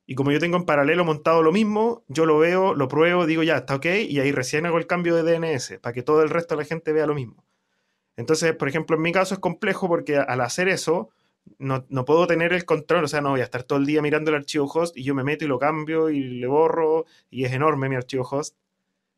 Y 0.07 0.13
como 0.13 0.31
yo 0.31 0.39
tengo 0.39 0.57
en 0.57 0.65
paralelo 0.65 1.03
montado 1.03 1.41
lo 1.41 1.51
mismo, 1.51 2.03
yo 2.07 2.27
lo 2.27 2.37
veo, 2.37 2.75
lo 2.75 2.87
pruebo, 2.87 3.25
digo 3.25 3.41
ya, 3.41 3.57
está 3.57 3.75
ok, 3.75 3.85
y 4.07 4.19
ahí 4.19 4.31
recién 4.31 4.67
hago 4.67 4.77
el 4.77 4.85
cambio 4.85 5.15
de 5.15 5.23
DNS 5.23 5.79
para 5.81 5.93
que 5.93 6.03
todo 6.03 6.21
el 6.21 6.29
resto 6.29 6.55
de 6.55 6.61
la 6.61 6.67
gente 6.67 6.93
vea 6.93 7.07
lo 7.07 7.15
mismo. 7.15 7.43
Entonces, 8.15 8.55
por 8.55 8.67
ejemplo, 8.67 8.95
en 8.95 9.01
mi 9.01 9.11
caso 9.11 9.33
es 9.33 9.39
complejo 9.39 9.87
porque 9.87 10.17
al 10.17 10.41
hacer 10.41 10.69
eso, 10.69 11.09
no, 11.57 11.85
no, 11.89 12.05
puedo 12.05 12.27
tener 12.27 12.53
el 12.53 12.65
control, 12.65 13.05
o 13.05 13.07
sea, 13.07 13.21
no 13.21 13.31
voy 13.31 13.41
a 13.41 13.45
estar 13.45 13.63
todo 13.63 13.79
el 13.79 13.85
día 13.87 14.01
mirando 14.03 14.29
el 14.29 14.37
archivo 14.37 14.67
host 14.71 14.95
y 14.95 15.03
yo 15.03 15.15
me 15.15 15.23
meto 15.23 15.43
y 15.43 15.47
lo 15.47 15.57
cambio 15.57 16.09
y 16.11 16.21
le 16.21 16.47
borro 16.47 17.05
y 17.31 17.45
es 17.45 17.53
enorme 17.53 17.89
mi 17.89 17.95
archivo 17.95 18.27
host. 18.29 18.55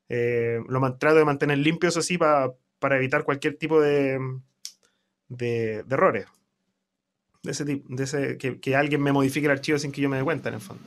Eh, 0.08 0.62
lo 0.70 0.98
trato 0.98 1.18
de 1.18 1.26
mantener 1.26 1.58
limpio, 1.58 1.90
eso 1.90 2.02
sí, 2.02 2.18
para 2.18 2.98
evitar 2.98 3.26
cualquier 3.26 3.58
tipo 3.58 3.82
de, 3.82 4.20
de, 5.30 5.84
errores. 5.90 6.26
De 7.44 7.52
ese 7.52 7.66
tipo, 7.66 7.96
de 7.96 8.04
ese, 8.04 8.38
que, 8.38 8.76
alguien 8.76 9.02
me 9.02 9.12
modifique 9.12 9.46
el 9.46 9.52
archivo 9.52 9.80
sin 9.80 9.92
que 9.92 10.02
yo 10.02 10.10
me 10.10 10.18
dé 10.18 10.24
cuenta, 10.24 10.50
en 10.50 10.56
el 10.56 10.62
fondo. 10.62 10.84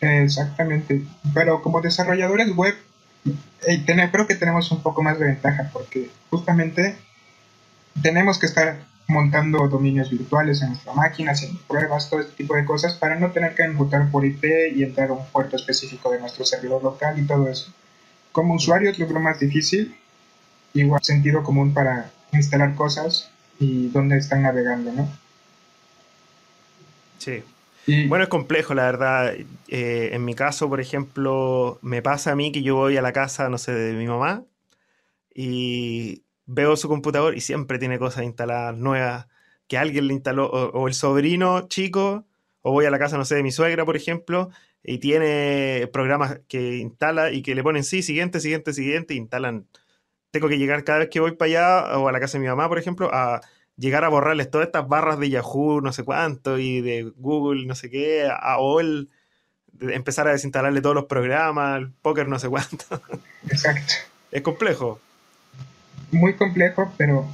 Exactamente. 0.00 1.02
Pero 1.32 1.62
como 1.62 1.80
desarrolladores 1.80 2.54
web, 2.54 2.74
eh, 3.66 3.84
creo 3.86 4.26
que 4.26 4.34
tenemos 4.34 4.70
un 4.70 4.82
poco 4.82 5.02
más 5.02 5.18
de 5.18 5.26
ventaja 5.26 5.70
porque 5.72 6.10
justamente 6.30 6.96
tenemos 8.02 8.38
que 8.38 8.46
estar 8.46 8.78
montando 9.06 9.68
dominios 9.68 10.10
virtuales 10.10 10.62
en 10.62 10.70
nuestra 10.70 10.94
máquina, 10.94 11.32
haciendo 11.32 11.60
pruebas, 11.68 12.08
todo 12.08 12.20
este 12.20 12.32
tipo 12.32 12.54
de 12.54 12.64
cosas, 12.64 12.94
para 12.94 13.18
no 13.18 13.30
tener 13.32 13.54
que 13.54 13.62
enrutar 13.62 14.10
por 14.10 14.24
IP 14.24 14.44
y 14.74 14.82
entrar 14.82 15.10
a 15.10 15.12
un 15.12 15.26
puerto 15.26 15.56
específico 15.56 16.10
de 16.10 16.20
nuestro 16.20 16.44
servidor 16.44 16.82
local 16.82 17.18
y 17.18 17.26
todo 17.26 17.48
eso. 17.48 17.72
Como 18.32 18.54
usuario 18.54 18.90
es 18.90 18.98
lo 18.98 19.20
más 19.20 19.38
difícil, 19.38 19.94
igual 20.72 21.00
sentido 21.02 21.42
común 21.42 21.72
para 21.72 22.10
instalar 22.32 22.74
cosas 22.74 23.30
y 23.58 23.88
dónde 23.88 24.18
están 24.18 24.42
navegando, 24.42 24.92
¿no? 24.92 25.08
Sí. 27.18 27.42
bueno, 28.08 28.24
es 28.24 28.28
complejo, 28.28 28.74
la 28.74 28.84
verdad. 28.84 29.34
Eh, 29.68 30.10
en 30.12 30.24
mi 30.24 30.34
caso, 30.34 30.68
por 30.68 30.80
ejemplo, 30.80 31.78
me 31.82 32.02
pasa 32.02 32.32
a 32.32 32.36
mí 32.36 32.52
que 32.52 32.62
yo 32.62 32.76
voy 32.76 32.96
a 32.96 33.02
la 33.02 33.12
casa, 33.12 33.48
no 33.48 33.58
sé, 33.58 33.72
de 33.72 33.92
mi 33.94 34.06
mamá 34.06 34.44
y 35.34 36.22
veo 36.46 36.76
su 36.76 36.88
computador 36.88 37.36
y 37.36 37.40
siempre 37.40 37.78
tiene 37.78 37.98
cosas 37.98 38.24
instaladas 38.24 38.76
nuevas 38.76 39.26
que 39.66 39.78
alguien 39.78 40.06
le 40.06 40.14
instaló, 40.14 40.46
o, 40.46 40.88
el 40.88 40.94
sobrino 40.94 41.68
chico, 41.68 42.26
o 42.62 42.72
voy 42.72 42.84
a 42.84 42.90
la 42.90 42.98
casa, 42.98 43.16
no 43.16 43.24
sé, 43.24 43.36
de 43.36 43.42
mi 43.42 43.50
suegra, 43.50 43.84
por 43.84 43.96
ejemplo, 43.96 44.50
y 44.82 44.98
tiene 44.98 45.88
programas 45.92 46.40
que 46.48 46.76
instala 46.76 47.32
y 47.32 47.42
que 47.42 47.54
le 47.54 47.62
ponen 47.62 47.82
sí, 47.82 48.02
siguiente, 48.02 48.40
siguiente, 48.40 48.74
siguiente, 48.74 49.14
instalan. 49.14 49.66
Tengo 50.34 50.48
que 50.48 50.58
llegar 50.58 50.82
cada 50.82 50.98
vez 50.98 51.08
que 51.10 51.20
voy 51.20 51.32
para 51.32 51.48
allá, 51.48 51.98
o 51.98 52.08
a 52.08 52.12
la 52.12 52.18
casa 52.18 52.38
de 52.38 52.42
mi 52.42 52.48
mamá, 52.48 52.68
por 52.68 52.78
ejemplo, 52.78 53.08
a 53.12 53.40
llegar 53.76 54.04
a 54.04 54.08
borrarles 54.08 54.50
todas 54.50 54.66
estas 54.66 54.88
barras 54.88 55.18
de 55.20 55.30
Yahoo, 55.30 55.80
no 55.80 55.92
sé 55.92 56.02
cuánto, 56.02 56.58
y 56.58 56.80
de 56.80 57.12
Google, 57.16 57.66
no 57.66 57.74
sé 57.74 57.88
qué, 57.88 58.28
a, 58.28 58.58
o 58.58 58.80
el, 58.80 59.10
empezar 59.80 60.26
a 60.26 60.32
desinstalarle 60.32 60.80
todos 60.80 60.96
los 60.96 61.04
programas, 61.04 61.78
el 61.78 61.92
póker, 61.92 62.26
no 62.26 62.38
sé 62.38 62.48
cuánto. 62.48 62.84
Exacto. 63.48 63.94
Es 64.32 64.42
complejo 64.42 65.00
muy 66.14 66.34
complejo, 66.34 66.92
pero 66.96 67.26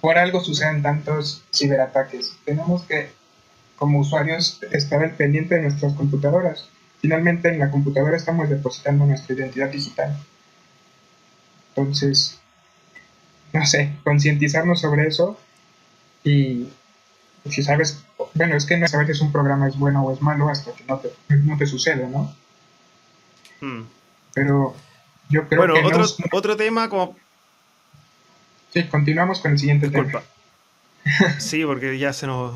por 0.00 0.18
algo 0.18 0.40
suceden 0.40 0.82
tantos 0.82 1.44
ciberataques. 1.54 2.36
Tenemos 2.44 2.82
que, 2.82 3.10
como 3.76 4.00
usuarios, 4.00 4.60
estar 4.72 5.02
al 5.02 5.12
pendiente 5.12 5.54
de 5.54 5.62
nuestras 5.62 5.92
computadoras. 5.92 6.68
Finalmente, 7.00 7.48
en 7.48 7.58
la 7.58 7.70
computadora 7.70 8.16
estamos 8.16 8.48
depositando 8.48 9.06
nuestra 9.06 9.34
identidad 9.34 9.70
digital. 9.70 10.16
Entonces, 11.74 12.40
no 13.52 13.66
sé, 13.66 13.92
concientizarnos 14.04 14.80
sobre 14.80 15.06
eso 15.06 15.38
y 16.24 16.68
si 17.48 17.62
sabes, 17.62 18.04
bueno, 18.34 18.56
es 18.56 18.66
que 18.66 18.76
no 18.76 18.86
sabes 18.86 19.16
si 19.16 19.24
un 19.24 19.32
programa 19.32 19.68
es 19.68 19.78
bueno 19.78 20.02
o 20.04 20.12
es 20.12 20.20
malo 20.20 20.48
hasta 20.48 20.72
que 20.72 20.84
no 20.84 20.98
te, 20.98 21.10
no 21.36 21.56
te 21.56 21.66
sucede, 21.66 22.06
¿no? 22.06 22.34
Hmm. 23.60 23.82
Pero 24.34 24.76
yo 25.28 25.48
creo 25.48 25.66
bueno, 25.66 25.74
otro, 25.86 26.04
otro 26.32 26.56
tema 26.56 26.88
como... 26.88 27.16
Sí, 28.72 28.84
continuamos 28.84 29.40
con 29.40 29.52
el 29.52 29.58
siguiente 29.58 29.90
tema. 29.90 30.22
sí, 31.38 31.64
porque 31.64 31.98
ya 31.98 32.12
se 32.12 32.26
nos, 32.26 32.54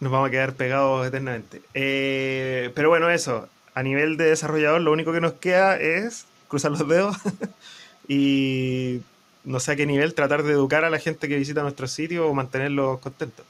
nos 0.00 0.12
vamos 0.12 0.28
a 0.28 0.30
quedar 0.30 0.54
pegados 0.54 1.06
eternamente. 1.06 1.62
Eh, 1.72 2.70
pero 2.74 2.88
bueno, 2.88 3.08
eso. 3.08 3.48
A 3.74 3.82
nivel 3.82 4.16
de 4.16 4.24
desarrollador, 4.24 4.80
lo 4.80 4.92
único 4.92 5.12
que 5.12 5.20
nos 5.20 5.34
queda 5.34 5.76
es 5.76 6.26
cruzar 6.48 6.70
los 6.72 6.86
dedos 6.86 7.16
y 8.08 9.00
no 9.44 9.60
sé 9.60 9.72
a 9.72 9.76
qué 9.76 9.86
nivel 9.86 10.14
tratar 10.14 10.42
de 10.42 10.52
educar 10.52 10.84
a 10.84 10.90
la 10.90 10.98
gente 10.98 11.28
que 11.28 11.36
visita 11.36 11.62
nuestro 11.62 11.86
sitio 11.88 12.28
o 12.28 12.34
mantenerlos 12.34 13.00
contentos. 13.00 13.44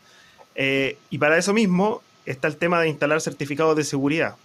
Eh, 0.55 0.99
y 1.11 1.19
para 1.19 1.39
eso 1.39 1.53
mismo 1.53 2.03
está 2.25 2.49
el 2.49 2.57
tema 2.57 2.81
de 2.81 2.89
instalar 2.89 3.21
certificados 3.21 3.77
de 3.77 3.85
seguridad, 3.85 4.37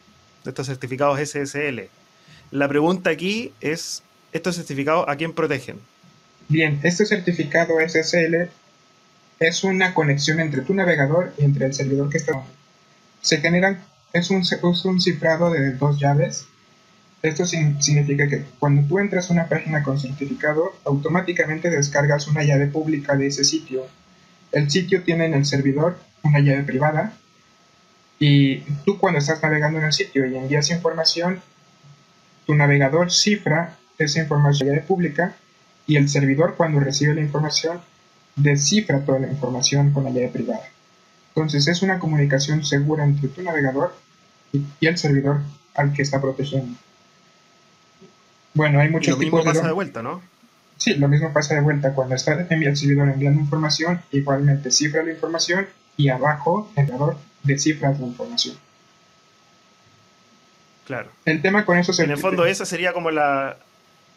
estos 0.45 0.67
certificados 0.67 1.19
SSL. 1.19 1.89
La 2.51 2.67
pregunta 2.67 3.09
aquí 3.09 3.53
es 3.61 4.03
¿Estos 4.31 4.55
certificados 4.55 5.05
a 5.07 5.15
quién 5.15 5.33
protegen? 5.33 5.79
Bien, 6.47 6.79
este 6.83 7.05
certificado 7.05 7.75
SSL 7.85 8.49
es 9.39 9.63
una 9.63 9.93
conexión 9.93 10.39
entre 10.39 10.61
tu 10.61 10.73
navegador 10.73 11.33
y 11.37 11.43
entre 11.43 11.65
el 11.65 11.73
servidor 11.73 12.09
que 12.09 12.17
está. 12.17 12.43
Se 13.21 13.37
generan, 13.37 13.83
es 14.13 14.29
un, 14.29 14.41
es 14.41 14.85
un 14.85 15.01
cifrado 15.01 15.51
de 15.51 15.73
dos 15.73 15.99
llaves. 15.99 16.45
Esto 17.21 17.45
significa 17.45 18.27
que 18.27 18.45
cuando 18.59 18.87
tú 18.87 18.99
entras 18.99 19.29
a 19.29 19.33
una 19.33 19.47
página 19.47 19.83
con 19.83 19.99
certificado, 19.99 20.73
automáticamente 20.85 21.69
descargas 21.69 22.27
una 22.27 22.43
llave 22.43 22.67
pública 22.67 23.15
de 23.15 23.27
ese 23.27 23.43
sitio. 23.43 23.85
El 24.51 24.71
sitio 24.71 25.03
tiene 25.03 25.25
en 25.25 25.35
el 25.35 25.45
servidor 25.45 25.99
una 26.23 26.39
llave 26.39 26.63
privada 26.63 27.13
y 28.19 28.57
tú 28.85 28.97
cuando 28.97 29.19
estás 29.19 29.41
navegando 29.41 29.79
en 29.79 29.85
el 29.85 29.93
sitio 29.93 30.25
y 30.25 30.35
envías 30.35 30.69
información, 30.71 31.41
tu 32.45 32.55
navegador 32.55 33.11
cifra 33.11 33.77
esa 33.97 34.19
información 34.19 34.75
ya 34.75 34.81
pública 34.83 35.35
y 35.87 35.97
el 35.97 36.09
servidor 36.09 36.55
cuando 36.55 36.79
recibe 36.79 37.13
la 37.13 37.21
información 37.21 37.81
descifra 38.35 39.03
toda 39.05 39.19
la 39.19 39.27
información 39.27 39.91
con 39.91 40.03
la 40.03 40.11
llave 40.11 40.29
privada. 40.29 40.63
Entonces 41.29 41.67
es 41.67 41.81
una 41.81 41.99
comunicación 41.99 42.63
segura 42.63 43.03
entre 43.03 43.29
tu 43.29 43.41
navegador 43.41 43.95
y, 44.51 44.63
el 44.85 44.97
servidor 44.97 45.41
al 45.75 45.93
que 45.93 46.01
está 46.01 46.21
protegiendo. 46.21 46.77
Bueno, 48.53 48.79
hay 48.79 48.89
muchos 48.89 49.13
lo 49.13 49.17
mismo 49.17 49.43
pasa 49.43 49.67
de... 49.67 49.73
vuelta, 49.73 50.01
¿no? 50.01 50.21
Sí, 50.77 50.95
lo 50.95 51.07
mismo 51.07 51.31
pasa 51.31 51.55
de 51.55 51.61
vuelta 51.61 51.93
cuando 51.93 52.15
está 52.15 52.33
el 52.33 52.77
servidor 52.77 53.09
enviando 53.09 53.39
información, 53.39 54.01
igualmente 54.11 54.71
cifra 54.71 55.03
la 55.03 55.11
información 55.11 55.67
y 55.95 56.09
abajo 56.09 56.71
el 56.75 56.87
navegador 56.87 57.17
descifra 57.43 57.91
la 57.91 58.05
información. 58.05 58.55
Claro. 60.85 61.09
El 61.25 61.41
tema 61.41 61.65
con 61.65 61.77
eso 61.77 61.91
es 61.91 61.99
En 61.99 62.11
el 62.11 62.17
fondo, 62.17 62.45
esa 62.45 62.65
sería 62.65 62.93
como 62.93 63.11
la, 63.11 63.57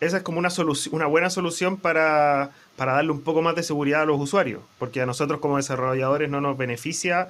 esa 0.00 0.18
es 0.18 0.22
como 0.22 0.38
una, 0.38 0.50
solución, 0.50 0.94
una 0.94 1.06
buena 1.06 1.30
solución 1.30 1.76
para, 1.76 2.50
darle 2.76 3.12
un 3.12 3.22
poco 3.22 3.42
más 3.42 3.54
de 3.54 3.62
seguridad 3.62 4.02
a 4.02 4.06
los 4.06 4.20
usuarios, 4.20 4.62
porque 4.78 5.00
a 5.00 5.06
nosotros 5.06 5.40
como 5.40 5.56
desarrolladores 5.56 6.30
no 6.30 6.40
nos 6.40 6.56
beneficia 6.56 7.28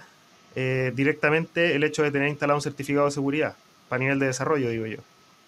eh, 0.56 0.92
directamente 0.94 1.74
el 1.74 1.84
hecho 1.84 2.02
de 2.02 2.10
tener 2.10 2.28
instalado 2.28 2.58
un 2.58 2.62
certificado 2.62 3.06
de 3.06 3.12
seguridad, 3.12 3.56
para 3.88 4.00
nivel 4.00 4.18
de 4.18 4.26
desarrollo, 4.26 4.70
digo 4.70 4.86
yo. 4.86 4.98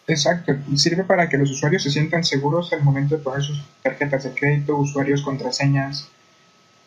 Exacto, 0.09 0.55
sirve 0.77 1.03
para 1.03 1.29
que 1.29 1.37
los 1.37 1.51
usuarios 1.51 1.83
se 1.83 1.91
sientan 1.91 2.23
seguros 2.23 2.73
al 2.73 2.83
momento 2.83 3.17
de 3.17 3.23
poner 3.23 3.43
sus 3.43 3.61
tarjetas 3.83 4.23
de 4.23 4.35
crédito, 4.35 4.77
usuarios, 4.77 5.23
contraseñas, 5.23 6.09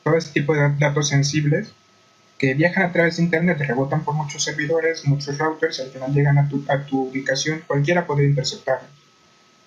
todo 0.04 0.16
ese 0.16 0.32
tipo 0.32 0.54
de 0.54 0.70
datos 0.80 1.10
sensibles 1.10 1.74
que 2.38 2.54
viajan 2.54 2.84
a 2.84 2.94
través 2.94 3.18
de 3.18 3.24
Internet, 3.24 3.60
rebotan 3.60 4.06
por 4.06 4.16
muchos 4.16 4.42
servidores, 4.42 5.06
muchos 5.06 5.38
routers, 5.38 5.82
al 5.82 5.90
final 5.90 6.14
llegan 6.14 6.38
a 6.38 6.48
tu, 6.48 6.64
a 6.70 6.86
tu 6.86 7.10
ubicación, 7.10 7.62
cualquiera 7.68 8.08
puede 8.08 8.26
interceptarlos. 8.26 8.90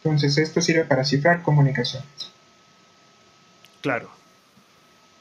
Entonces 0.02 0.38
esto 0.38 0.62
sirve 0.62 0.84
para 0.84 1.04
cifrar 1.04 1.42
comunicaciones. 1.42 2.08
Claro. 3.82 4.10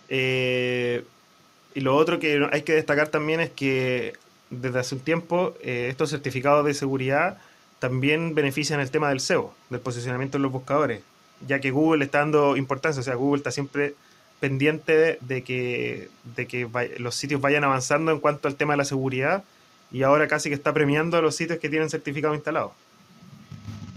Eh, 0.08 1.04
y 1.76 1.82
lo 1.82 1.96
otro 1.96 2.20
que 2.20 2.48
hay 2.52 2.62
que 2.62 2.74
destacar 2.74 3.10
también 3.10 3.42
es 3.42 3.50
que 3.50 4.14
desde 4.50 4.80
hace 4.80 4.96
un 4.96 5.02
tiempo 5.02 5.54
eh, 5.62 5.88
estos 5.90 6.10
certificados 6.10 6.66
de 6.66 6.74
seguridad 6.74 7.38
también 7.82 8.36
benefician 8.36 8.80
el 8.80 8.92
tema 8.92 9.10
del 9.10 9.20
SEO, 9.20 9.56
del 9.72 9.80
posicionamiento 9.80 10.38
en 10.38 10.44
los 10.44 10.52
buscadores, 10.52 11.02
ya 11.48 11.60
que 11.60 11.72
Google 11.72 12.06
está 12.06 12.20
dando 12.20 12.56
importancia, 12.56 13.00
o 13.00 13.04
sea, 13.04 13.16
Google 13.16 13.40
está 13.40 13.50
siempre 13.50 13.96
pendiente 14.40 15.18
de 15.20 15.42
que, 15.42 16.10
de 16.36 16.46
que 16.46 16.70
los 17.00 17.16
sitios 17.16 17.42
vayan 17.42 17.64
avanzando 17.64 18.12
en 18.12 18.20
cuanto 18.20 18.48
al 18.48 18.56
tema 18.56 18.74
de 18.74 18.78
la 18.78 18.86
seguridad 18.86 19.44
y 19.92 20.04
ahora 20.04 20.28
casi 20.28 20.50
que 20.50 20.56
está 20.56 20.72
premiando 20.74 21.18
a 21.18 21.24
los 21.24 21.36
sitios 21.36 21.58
que 21.58 21.70
tienen 21.70 21.90
certificado 21.90 22.36
instalado. 22.36 22.72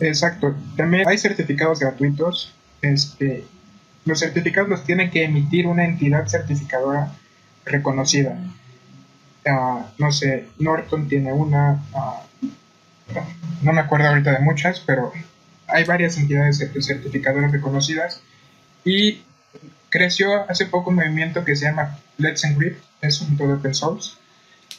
Exacto. 0.00 0.54
También 0.78 1.06
hay 1.06 1.18
certificados 1.18 1.78
gratuitos. 1.78 2.54
Este, 2.80 3.44
los 4.06 4.18
certificados 4.18 4.70
los 4.70 4.84
tiene 4.84 5.10
que 5.10 5.24
emitir 5.24 5.66
una 5.66 5.84
entidad 5.84 6.26
certificadora 6.26 7.12
reconocida. 7.66 8.38
Ah, 9.46 9.92
no 9.98 10.10
sé, 10.10 10.46
Norton 10.58 11.06
tiene 11.06 11.34
una, 11.34 11.84
ah, 11.94 12.22
no 13.62 13.72
me 13.72 13.80
acuerdo 13.80 14.08
ahorita 14.08 14.32
de 14.32 14.40
muchas, 14.40 14.80
pero 14.80 15.12
hay 15.66 15.84
varias 15.84 16.16
entidades 16.18 16.58
certificadoras 16.58 17.52
reconocidas 17.52 18.20
y 18.84 19.22
creció 19.88 20.48
hace 20.50 20.66
poco 20.66 20.90
un 20.90 20.96
movimiento 20.96 21.44
que 21.44 21.56
se 21.56 21.66
llama 21.66 21.98
Let's 22.18 22.44
Encrypt, 22.44 22.82
es 23.00 23.20
un 23.20 23.36
todo 23.36 23.54
open 23.54 23.74
source 23.74 24.16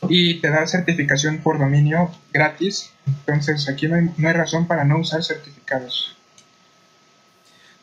y 0.10 0.42
te 0.42 0.50
da 0.50 0.68
certificación 0.68 1.40
por 1.40 1.58
dominio 1.58 2.12
gratis. 2.34 2.92
Entonces 3.08 3.70
aquí 3.70 3.88
no 3.88 3.96
hay, 3.96 4.34
razón 4.34 4.68
para 4.68 4.84
no 4.84 5.00
usar 5.00 5.24
certificados. 5.24 6.16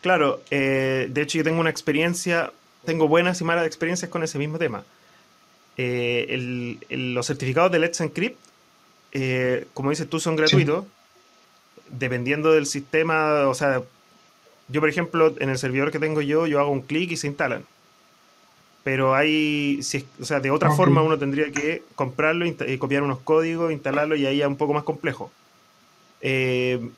Claro, 0.00 0.42
eh, 0.50 1.08
de 1.10 1.22
hecho 1.22 1.38
yo 1.38 1.44
tengo 1.44 1.60
una 1.60 1.70
experiencia, 1.70 2.52
tengo 2.84 3.08
buenas 3.08 3.40
y 3.40 3.44
malas 3.44 3.66
experiencias 3.66 4.10
con 4.10 4.22
ese 4.22 4.38
mismo 4.38 4.58
tema. 4.58 4.84
Eh, 5.76 6.76
los 6.90 7.26
certificados 7.26 7.72
de 7.72 7.78
Let's 7.78 8.00
Encrypt, 8.00 8.38
eh, 9.12 9.66
como 9.74 9.90
dices 9.90 10.08
tú, 10.08 10.20
son 10.20 10.36
gratuitos. 10.36 10.84
Dependiendo 11.88 12.52
del 12.52 12.66
sistema, 12.66 13.48
o 13.48 13.54
sea, 13.54 13.82
yo 14.68 14.80
por 14.80 14.88
ejemplo, 14.88 15.34
en 15.38 15.50
el 15.50 15.58
servidor 15.58 15.90
que 15.90 15.98
tengo 15.98 16.22
yo, 16.22 16.46
yo 16.46 16.58
hago 16.58 16.70
un 16.70 16.80
clic 16.80 17.10
y 17.12 17.16
se 17.16 17.26
instalan 17.26 17.64
pero 18.84 19.14
hay, 19.14 19.82
si 19.82 20.04
o 20.20 20.24
sea, 20.24 20.40
de 20.40 20.50
otra 20.50 20.70
forma 20.72 21.02
uno 21.02 21.18
tendría 21.18 21.50
que 21.52 21.82
comprarlo, 21.94 22.46
y 22.46 22.56
eh, 22.60 22.78
copiar 22.78 23.02
unos 23.02 23.20
códigos, 23.20 23.72
instalarlo 23.72 24.16
y 24.16 24.26
ahí 24.26 24.40
es 24.40 24.46
un 24.46 24.56
poco 24.56 24.74
más 24.74 24.82
complejo. 24.82 25.30
Eh, 26.20 26.88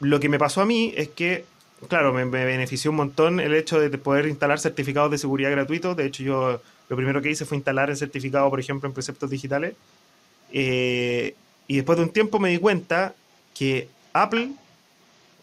lo 0.00 0.20
que 0.20 0.28
me 0.28 0.38
pasó 0.38 0.60
a 0.60 0.66
mí 0.66 0.92
es 0.96 1.08
que, 1.08 1.44
claro, 1.88 2.12
me, 2.12 2.24
benefició 2.24 2.90
un 2.90 2.98
montón 2.98 3.40
el 3.40 3.54
hecho 3.54 3.80
de 3.80 3.96
poder 3.96 4.26
instalar 4.26 4.60
certificados 4.60 5.10
de 5.10 5.18
seguridad 5.18 5.50
gratuitos. 5.50 5.96
De 5.96 6.06
hecho, 6.06 6.22
yo 6.22 6.60
lo 6.88 6.96
primero 6.96 7.22
que 7.22 7.30
hice 7.30 7.46
fue 7.46 7.56
instalar 7.56 7.88
el 7.88 7.96
certificado, 7.96 8.50
por 8.50 8.60
ejemplo, 8.60 8.86
en 8.86 8.92
preceptos 8.92 9.30
digitales. 9.30 9.74
Eh, 10.52 11.34
y 11.66 11.76
después 11.76 11.98
de 11.98 12.04
un 12.04 12.10
tiempo 12.10 12.38
me 12.38 12.50
di 12.50 12.58
cuenta 12.58 13.14
que 13.54 13.88
Apple, 14.12 14.50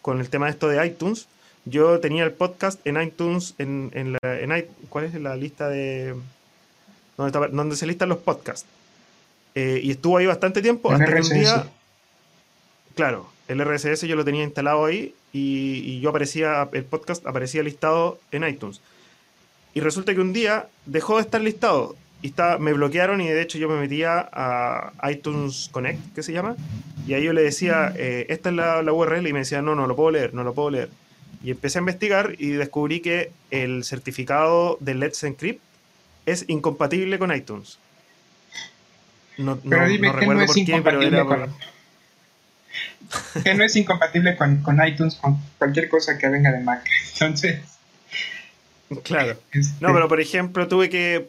con 0.02 0.20
el 0.20 0.28
tema 0.28 0.46
de 0.46 0.52
esto 0.52 0.68
de 0.68 0.84
iTunes, 0.86 1.28
yo 1.64 2.00
tenía 2.00 2.24
el 2.24 2.32
podcast 2.32 2.84
en 2.86 3.00
iTunes, 3.00 3.54
en, 3.58 3.90
en, 3.94 4.12
la, 4.12 4.40
en 4.40 4.66
¿cuál 4.88 5.04
es 5.04 5.14
la 5.14 5.36
lista 5.36 5.68
de... 5.68 6.14
donde, 7.16 7.76
se 7.76 7.86
listan 7.86 8.08
los 8.08 8.18
podcasts? 8.18 8.66
Eh, 9.54 9.80
y 9.82 9.90
estuvo 9.90 10.16
ahí 10.16 10.26
bastante 10.26 10.62
tiempo, 10.62 10.90
hasta 10.90 11.06
que 11.06 11.20
un 11.20 11.28
día... 11.28 11.66
Claro, 12.94 13.28
el 13.48 13.64
RSS 13.64 14.06
yo 14.06 14.16
lo 14.16 14.24
tenía 14.24 14.44
instalado 14.44 14.84
ahí 14.84 15.14
y, 15.32 16.00
yo 16.00 16.10
aparecía, 16.10 16.68
el 16.72 16.84
podcast 16.84 17.26
aparecía 17.26 17.62
listado 17.62 18.18
en 18.32 18.46
iTunes. 18.48 18.80
Y 19.74 19.80
resulta 19.80 20.14
que 20.14 20.20
un 20.20 20.32
día 20.32 20.68
dejó 20.86 21.16
de 21.16 21.22
estar 21.22 21.40
listado 21.40 21.96
y 22.22 22.28
está, 22.28 22.58
me 22.58 22.72
bloquearon 22.72 23.20
y 23.20 23.28
de 23.28 23.42
hecho 23.42 23.58
yo 23.58 23.68
me 23.68 23.78
metía 23.78 24.28
a 24.32 24.92
iTunes 25.10 25.68
Connect, 25.72 26.14
que 26.14 26.22
se 26.22 26.32
llama, 26.32 26.56
y 27.06 27.14
ahí 27.14 27.24
yo 27.24 27.32
le 27.32 27.42
decía, 27.42 27.92
eh, 27.96 28.26
esta 28.30 28.48
es 28.48 28.54
la, 28.56 28.82
la, 28.82 28.92
URL 28.92 29.26
y 29.26 29.32
me 29.32 29.40
decía, 29.40 29.62
no, 29.62 29.74
no 29.74 29.86
lo 29.86 29.94
puedo 29.94 30.10
leer, 30.10 30.34
no 30.34 30.42
lo 30.42 30.54
puedo 30.54 30.70
leer. 30.70 30.88
Y 31.42 31.52
empecé 31.52 31.78
a 31.78 31.80
investigar 31.80 32.34
y 32.38 32.48
descubrí 32.50 33.00
que 33.00 33.30
el 33.50 33.84
certificado 33.84 34.78
de 34.80 34.94
Let's 34.94 35.22
Encrypt 35.22 35.60
es 36.24 36.44
incompatible 36.48 37.18
con 37.18 37.34
iTunes. 37.34 37.78
No, 39.38 39.56
pero 39.58 39.86
dime 39.86 40.12
que 40.18 40.26
no 40.26 40.42
es 40.42 40.56
incompatible 40.56 41.24
con... 41.24 41.54
que 43.44 43.54
no 43.54 43.64
es 43.64 43.76
incompatible 43.76 44.36
con, 44.36 44.86
iTunes, 44.86 45.14
con 45.14 45.38
cualquier 45.58 45.88
cosa 45.88 46.18
que 46.18 46.28
venga 46.28 46.50
de 46.50 46.60
Mac. 46.60 46.84
Entonces... 47.12 47.60
Claro. 49.02 49.36
Este 49.52 49.72
no, 49.80 49.92
pero 49.92 50.08
por 50.08 50.20
ejemplo, 50.20 50.66
tuve 50.68 50.88
que... 50.88 51.28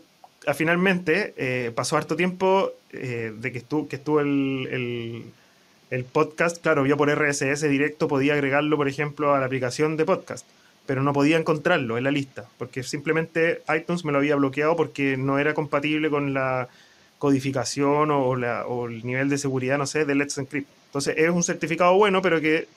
finalmente, 0.53 1.33
eh, 1.37 1.71
pasó 1.75 1.97
harto 1.97 2.15
tiempo 2.15 2.71
eh, 2.91 3.33
de 3.37 3.51
que 3.51 3.57
estuvo, 3.57 4.21
el 4.21 6.03
podcast, 6.11 6.61
claro, 6.61 6.85
yo 6.85 6.97
por 6.97 7.09
RSS 7.09 7.61
directo 7.69 8.07
podía 8.07 8.33
agregarlo, 8.33 8.77
por 8.77 8.87
ejemplo, 8.87 9.33
a 9.33 9.39
la 9.39 9.45
aplicación 9.45 9.97
de 9.97 10.05
podcast, 10.05 10.45
pero 10.85 11.03
no 11.03 11.13
podía 11.13 11.37
encontrarlo 11.37 11.97
en 11.97 12.03
la 12.03 12.11
lista, 12.11 12.45
porque 12.57 12.83
simplemente 12.83 13.61
iTunes 13.75 14.05
me 14.05 14.11
lo 14.11 14.19
había 14.19 14.35
bloqueado 14.35 14.75
porque 14.75 15.17
no 15.17 15.39
era 15.39 15.53
compatible 15.53 16.09
con 16.09 16.33
la 16.33 16.69
codificación 17.19 18.11
o, 18.11 18.87
el 18.87 19.05
nivel 19.05 19.29
de 19.29 19.37
seguridad, 19.37 19.77
no 19.77 19.85
sé, 19.85 20.05
de 20.05 20.15
Let's 20.15 20.37
Encrypt. 20.37 20.67
Entonces 20.87 21.15
es 21.17 21.29
un 21.29 21.43
certificado 21.43 21.93
bueno, 21.95 22.21
pero 22.21 22.39
que 22.39 22.67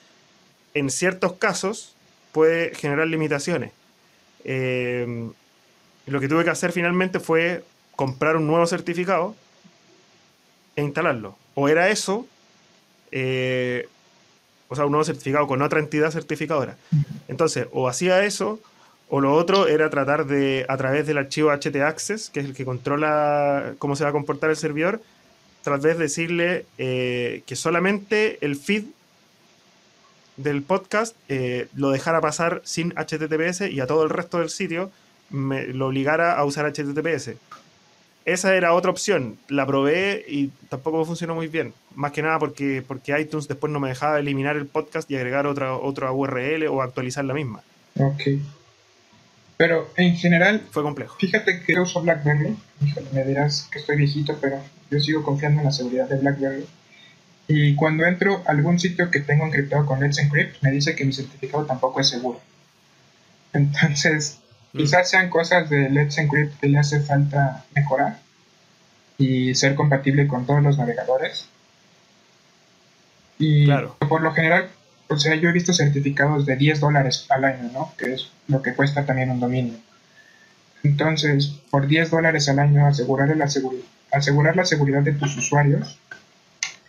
en 0.74 0.90
ciertos 0.90 1.34
casos 1.34 1.94
puede 2.32 2.74
generar 2.74 3.06
limitaciones. 3.06 3.72
Eh, 4.44 5.30
lo 6.10 6.20
que 6.20 6.28
tuve 6.28 6.42
que 6.42 6.50
hacer 6.50 6.72
finalmente 6.72 7.20
fue 7.20 7.62
comprar 7.94 8.36
un 8.36 8.46
nuevo 8.46 8.66
certificado 8.66 9.36
e 10.74 10.82
instalarlo. 10.82 11.36
O 11.54 11.68
era 11.68 11.88
eso, 11.88 12.26
eh, 13.12 13.88
o 14.68 14.74
sea, 14.74 14.86
un 14.86 14.90
nuevo 14.90 15.04
certificado 15.04 15.46
con 15.46 15.62
otra 15.62 15.78
entidad 15.78 16.10
certificadora. 16.10 16.76
Entonces, 17.28 17.68
o 17.70 17.88
hacía 17.88 18.24
eso, 18.24 18.58
o 19.08 19.20
lo 19.20 19.34
otro 19.34 19.68
era 19.68 19.88
tratar 19.88 20.26
de, 20.26 20.66
a 20.68 20.76
través 20.76 21.06
del 21.06 21.18
archivo 21.18 21.50
htaccess, 21.52 22.30
que 22.30 22.40
es 22.40 22.46
el 22.46 22.54
que 22.54 22.64
controla 22.64 23.74
cómo 23.78 23.94
se 23.94 24.02
va 24.02 24.10
a 24.10 24.12
comportar 24.12 24.50
el 24.50 24.56
servidor, 24.56 25.00
tras 25.62 25.80
de 25.80 25.94
decirle 25.94 26.66
eh, 26.78 27.42
que 27.46 27.54
solamente 27.54 28.38
el 28.40 28.56
feed 28.56 28.84
del 30.36 30.62
podcast 30.62 31.14
eh, 31.28 31.68
lo 31.76 31.90
dejara 31.90 32.20
pasar 32.20 32.62
sin 32.64 32.94
HTTPS 32.94 33.70
y 33.70 33.78
a 33.78 33.86
todo 33.86 34.02
el 34.02 34.10
resto 34.10 34.38
del 34.38 34.50
sitio 34.50 34.90
me 35.30 35.66
lo 35.68 35.86
obligara 35.86 36.36
a 36.36 36.44
usar 36.44 36.66
HTTPS 36.66 37.30
esa 38.24 38.54
era 38.54 38.74
otra 38.74 38.90
opción. 38.90 39.38
La 39.48 39.66
probé 39.66 40.24
y 40.28 40.48
tampoco 40.68 41.04
funcionó 41.04 41.34
muy 41.34 41.48
bien. 41.48 41.72
Más 41.94 42.12
que 42.12 42.22
nada 42.22 42.38
porque, 42.38 42.82
porque 42.86 43.18
iTunes 43.18 43.48
después 43.48 43.72
no 43.72 43.80
me 43.80 43.88
dejaba 43.88 44.18
eliminar 44.18 44.56
el 44.56 44.66
podcast 44.66 45.10
y 45.10 45.16
agregar 45.16 45.46
otra, 45.46 45.74
otra 45.74 46.12
URL 46.12 46.66
o 46.68 46.82
actualizar 46.82 47.24
la 47.24 47.34
misma. 47.34 47.62
Ok. 47.98 48.22
Pero 49.56 49.90
en 49.96 50.16
general... 50.16 50.62
Fue 50.70 50.82
complejo. 50.82 51.16
Fíjate 51.18 51.62
que 51.62 51.74
yo 51.74 51.82
uso 51.82 52.02
BlackBerry. 52.02 52.56
me 53.12 53.24
dirás 53.24 53.68
que 53.70 53.78
estoy 53.78 53.96
viejito, 53.96 54.38
pero 54.40 54.62
yo 54.90 55.00
sigo 55.00 55.22
confiando 55.22 55.60
en 55.60 55.66
la 55.66 55.72
seguridad 55.72 56.08
de 56.08 56.16
BlackBerry. 56.16 56.66
Y 57.48 57.74
cuando 57.74 58.04
entro 58.06 58.42
a 58.46 58.52
algún 58.52 58.78
sitio 58.78 59.10
que 59.10 59.20
tengo 59.20 59.44
encriptado 59.44 59.84
con 59.84 60.00
Let's 60.00 60.18
Encrypt, 60.18 60.62
me 60.62 60.70
dice 60.70 60.94
que 60.94 61.04
mi 61.04 61.12
certificado 61.12 61.66
tampoco 61.66 62.00
es 62.00 62.08
seguro. 62.08 62.40
Entonces, 63.52 64.38
Quizás 64.72 65.10
sean 65.10 65.30
cosas 65.30 65.68
de 65.68 65.90
Let's 65.90 66.18
Encrypt 66.18 66.60
que 66.60 66.68
le 66.68 66.78
hace 66.78 67.00
falta 67.00 67.64
mejorar 67.74 68.18
y 69.18 69.54
ser 69.54 69.74
compatible 69.74 70.26
con 70.26 70.46
todos 70.46 70.62
los 70.62 70.78
navegadores. 70.78 71.46
Y 73.38 73.66
por 74.08 74.20
lo 74.20 74.32
general, 74.32 74.68
o 75.08 75.16
sea, 75.18 75.34
yo 75.34 75.48
he 75.48 75.52
visto 75.52 75.72
certificados 75.72 76.46
de 76.46 76.56
10 76.56 76.80
dólares 76.80 77.26
al 77.30 77.44
año, 77.44 77.70
¿no? 77.72 77.92
Que 77.98 78.14
es 78.14 78.30
lo 78.48 78.62
que 78.62 78.74
cuesta 78.74 79.04
también 79.04 79.30
un 79.30 79.40
dominio. 79.40 79.74
Entonces, 80.82 81.52
por 81.70 81.86
10 81.86 82.10
dólares 82.10 82.48
al 82.48 82.58
año 82.58 82.86
asegurar 82.86 83.34
la, 83.36 83.48
asegurar 84.12 84.56
la 84.56 84.64
seguridad 84.64 85.02
de 85.02 85.12
tus 85.12 85.36
usuarios, 85.36 85.98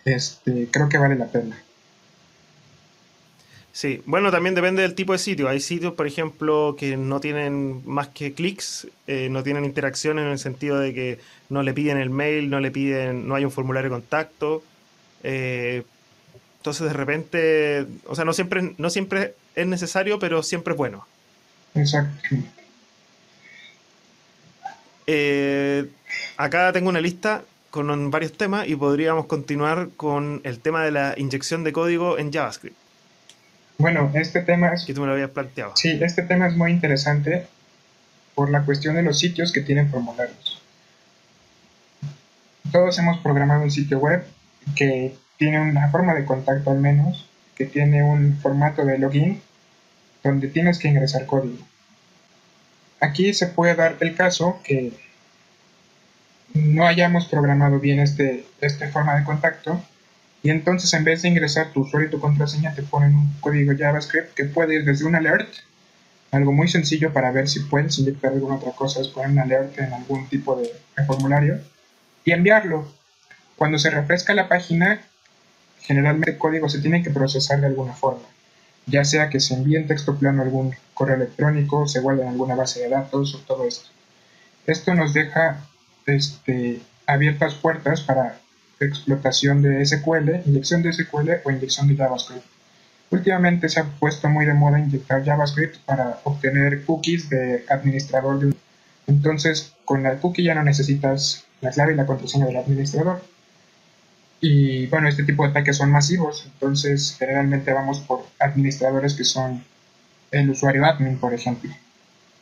este, 0.04 0.68
creo 0.70 0.88
que 0.88 0.98
vale 0.98 1.16
la 1.16 1.26
pena. 1.26 1.56
Sí, 3.72 4.02
bueno, 4.04 4.30
también 4.30 4.54
depende 4.54 4.82
del 4.82 4.94
tipo 4.94 5.14
de 5.14 5.18
sitio. 5.18 5.48
Hay 5.48 5.58
sitios, 5.58 5.94
por 5.94 6.06
ejemplo, 6.06 6.76
que 6.78 6.98
no 6.98 7.20
tienen 7.20 7.82
más 7.86 8.08
que 8.08 8.34
clics, 8.34 8.86
eh, 9.06 9.28
no 9.30 9.42
tienen 9.42 9.64
interacción 9.64 10.18
en 10.18 10.26
el 10.26 10.38
sentido 10.38 10.78
de 10.78 10.92
que 10.92 11.18
no 11.48 11.62
le 11.62 11.72
piden 11.72 11.96
el 11.96 12.10
mail, 12.10 12.50
no 12.50 12.60
le 12.60 12.70
piden, 12.70 13.26
no 13.26 13.34
hay 13.34 13.46
un 13.46 13.50
formulario 13.50 13.88
de 13.88 13.96
contacto. 13.96 14.62
Eh, 15.22 15.84
entonces, 16.58 16.86
de 16.86 16.92
repente, 16.92 17.86
o 18.06 18.14
sea, 18.14 18.26
no 18.26 18.34
siempre, 18.34 18.74
no 18.76 18.90
siempre 18.90 19.34
es 19.54 19.66
necesario, 19.66 20.18
pero 20.18 20.42
siempre 20.42 20.74
es 20.74 20.78
bueno. 20.78 21.06
Exacto. 21.74 22.12
Eh, 25.06 25.86
acá 26.36 26.72
tengo 26.72 26.90
una 26.90 27.00
lista 27.00 27.42
con 27.70 28.10
varios 28.10 28.34
temas 28.34 28.68
y 28.68 28.76
podríamos 28.76 29.24
continuar 29.24 29.88
con 29.96 30.42
el 30.44 30.58
tema 30.58 30.84
de 30.84 30.90
la 30.90 31.14
inyección 31.16 31.64
de 31.64 31.72
código 31.72 32.18
en 32.18 32.30
JavaScript. 32.30 32.81
Bueno, 33.82 34.12
este 34.14 34.42
tema 34.42 34.68
es... 34.68 34.84
Que 34.84 34.94
tú 34.94 35.00
me 35.00 35.08
lo 35.08 35.14
habías 35.14 35.30
planteado. 35.30 35.72
Sí, 35.74 35.98
este 36.02 36.22
tema 36.22 36.46
es 36.46 36.54
muy 36.54 36.70
interesante 36.70 37.48
por 38.36 38.48
la 38.48 38.64
cuestión 38.64 38.94
de 38.94 39.02
los 39.02 39.18
sitios 39.18 39.50
que 39.50 39.60
tienen 39.60 39.90
formularios. 39.90 40.62
Todos 42.70 42.96
hemos 43.00 43.18
programado 43.18 43.64
un 43.64 43.72
sitio 43.72 43.98
web 43.98 44.24
que 44.76 45.16
tiene 45.36 45.60
una 45.60 45.90
forma 45.90 46.14
de 46.14 46.24
contacto 46.24 46.70
al 46.70 46.78
menos, 46.78 47.28
que 47.56 47.66
tiene 47.66 48.04
un 48.04 48.38
formato 48.40 48.84
de 48.84 48.98
login 48.98 49.42
donde 50.22 50.46
tienes 50.46 50.78
que 50.78 50.86
ingresar 50.86 51.26
código. 51.26 51.58
Aquí 53.00 53.34
se 53.34 53.48
puede 53.48 53.74
dar 53.74 53.96
el 53.98 54.14
caso 54.14 54.60
que 54.62 54.92
no 56.54 56.86
hayamos 56.86 57.26
programado 57.26 57.80
bien 57.80 57.98
este, 57.98 58.46
esta 58.60 58.88
forma 58.90 59.16
de 59.16 59.24
contacto 59.24 59.82
y 60.42 60.50
entonces 60.50 60.92
en 60.94 61.04
vez 61.04 61.22
de 61.22 61.28
ingresar 61.28 61.72
tu 61.72 61.82
usuario 61.82 62.08
y 62.08 62.10
tu 62.10 62.18
contraseña 62.18 62.74
te 62.74 62.82
ponen 62.82 63.14
un 63.14 63.32
código 63.40 63.72
JavaScript 63.78 64.34
que 64.34 64.44
puede 64.44 64.74
ir 64.76 64.84
desde 64.84 65.04
un 65.04 65.14
alert, 65.14 65.48
algo 66.32 66.52
muy 66.52 66.66
sencillo 66.66 67.12
para 67.12 67.30
ver 67.30 67.48
si 67.48 67.60
puedes 67.60 67.98
inyectar 67.98 68.32
alguna 68.32 68.56
otra 68.56 68.72
cosa, 68.72 69.00
es 69.00 69.08
poner 69.08 69.30
un 69.30 69.38
alert 69.38 69.78
en 69.78 69.92
algún 69.92 70.26
tipo 70.28 70.56
de, 70.56 70.72
formulario 71.06 71.60
y 72.24 72.32
enviarlo. 72.32 72.90
Cuando 73.56 73.78
se 73.78 73.90
refresca 73.90 74.34
la 74.34 74.48
página, 74.48 75.00
generalmente 75.80 76.32
el 76.32 76.38
código 76.38 76.68
se 76.68 76.80
tiene 76.80 77.02
que 77.02 77.10
procesar 77.10 77.60
de 77.60 77.66
alguna 77.66 77.92
forma, 77.92 78.26
ya 78.86 79.04
sea 79.04 79.30
que 79.30 79.40
se 79.40 79.54
envíe 79.54 79.76
en 79.76 79.86
texto 79.86 80.16
plano 80.16 80.42
algún 80.42 80.74
correo 80.94 81.16
electrónico, 81.16 81.86
se 81.86 82.00
guarde 82.00 82.22
en 82.22 82.28
alguna 82.28 82.56
base 82.56 82.80
de 82.80 82.88
datos 82.88 83.34
o 83.34 83.38
todo 83.38 83.64
esto. 83.64 83.88
Esto 84.66 84.94
nos 84.94 85.12
deja 85.12 85.64
este, 86.06 86.80
abiertas 87.06 87.54
puertas 87.54 88.00
para 88.00 88.41
explotación 88.86 89.62
de 89.62 89.84
SQL, 89.84 90.42
inyección 90.46 90.82
de 90.82 90.92
SQL 90.92 91.30
o 91.44 91.50
inyección 91.50 91.88
de 91.88 91.96
JavaScript. 91.96 92.44
Últimamente 93.10 93.68
se 93.68 93.80
ha 93.80 93.84
puesto 93.84 94.28
muy 94.28 94.46
de 94.46 94.54
moda 94.54 94.78
inyectar 94.78 95.24
JavaScript 95.24 95.76
para 95.84 96.20
obtener 96.24 96.84
cookies 96.84 97.28
de 97.28 97.64
administrador 97.68 98.40
de 98.40 98.54
Entonces, 99.06 99.74
con 99.84 100.02
la 100.02 100.16
cookie 100.16 100.44
ya 100.44 100.54
no 100.54 100.62
necesitas 100.62 101.44
la 101.60 101.70
clave 101.70 101.92
y 101.92 101.96
la 101.96 102.06
contraseña 102.06 102.46
del 102.46 102.56
administrador. 102.56 103.22
Y 104.40 104.86
bueno, 104.86 105.08
este 105.08 105.22
tipo 105.22 105.44
de 105.44 105.50
ataques 105.50 105.76
son 105.76 105.90
masivos, 105.90 106.44
entonces 106.46 107.14
generalmente 107.16 107.72
vamos 107.72 108.00
por 108.00 108.26
administradores 108.40 109.14
que 109.14 109.24
son 109.24 109.62
el 110.32 110.50
usuario 110.50 110.84
admin, 110.84 111.18
por 111.18 111.32
ejemplo, 111.32 111.70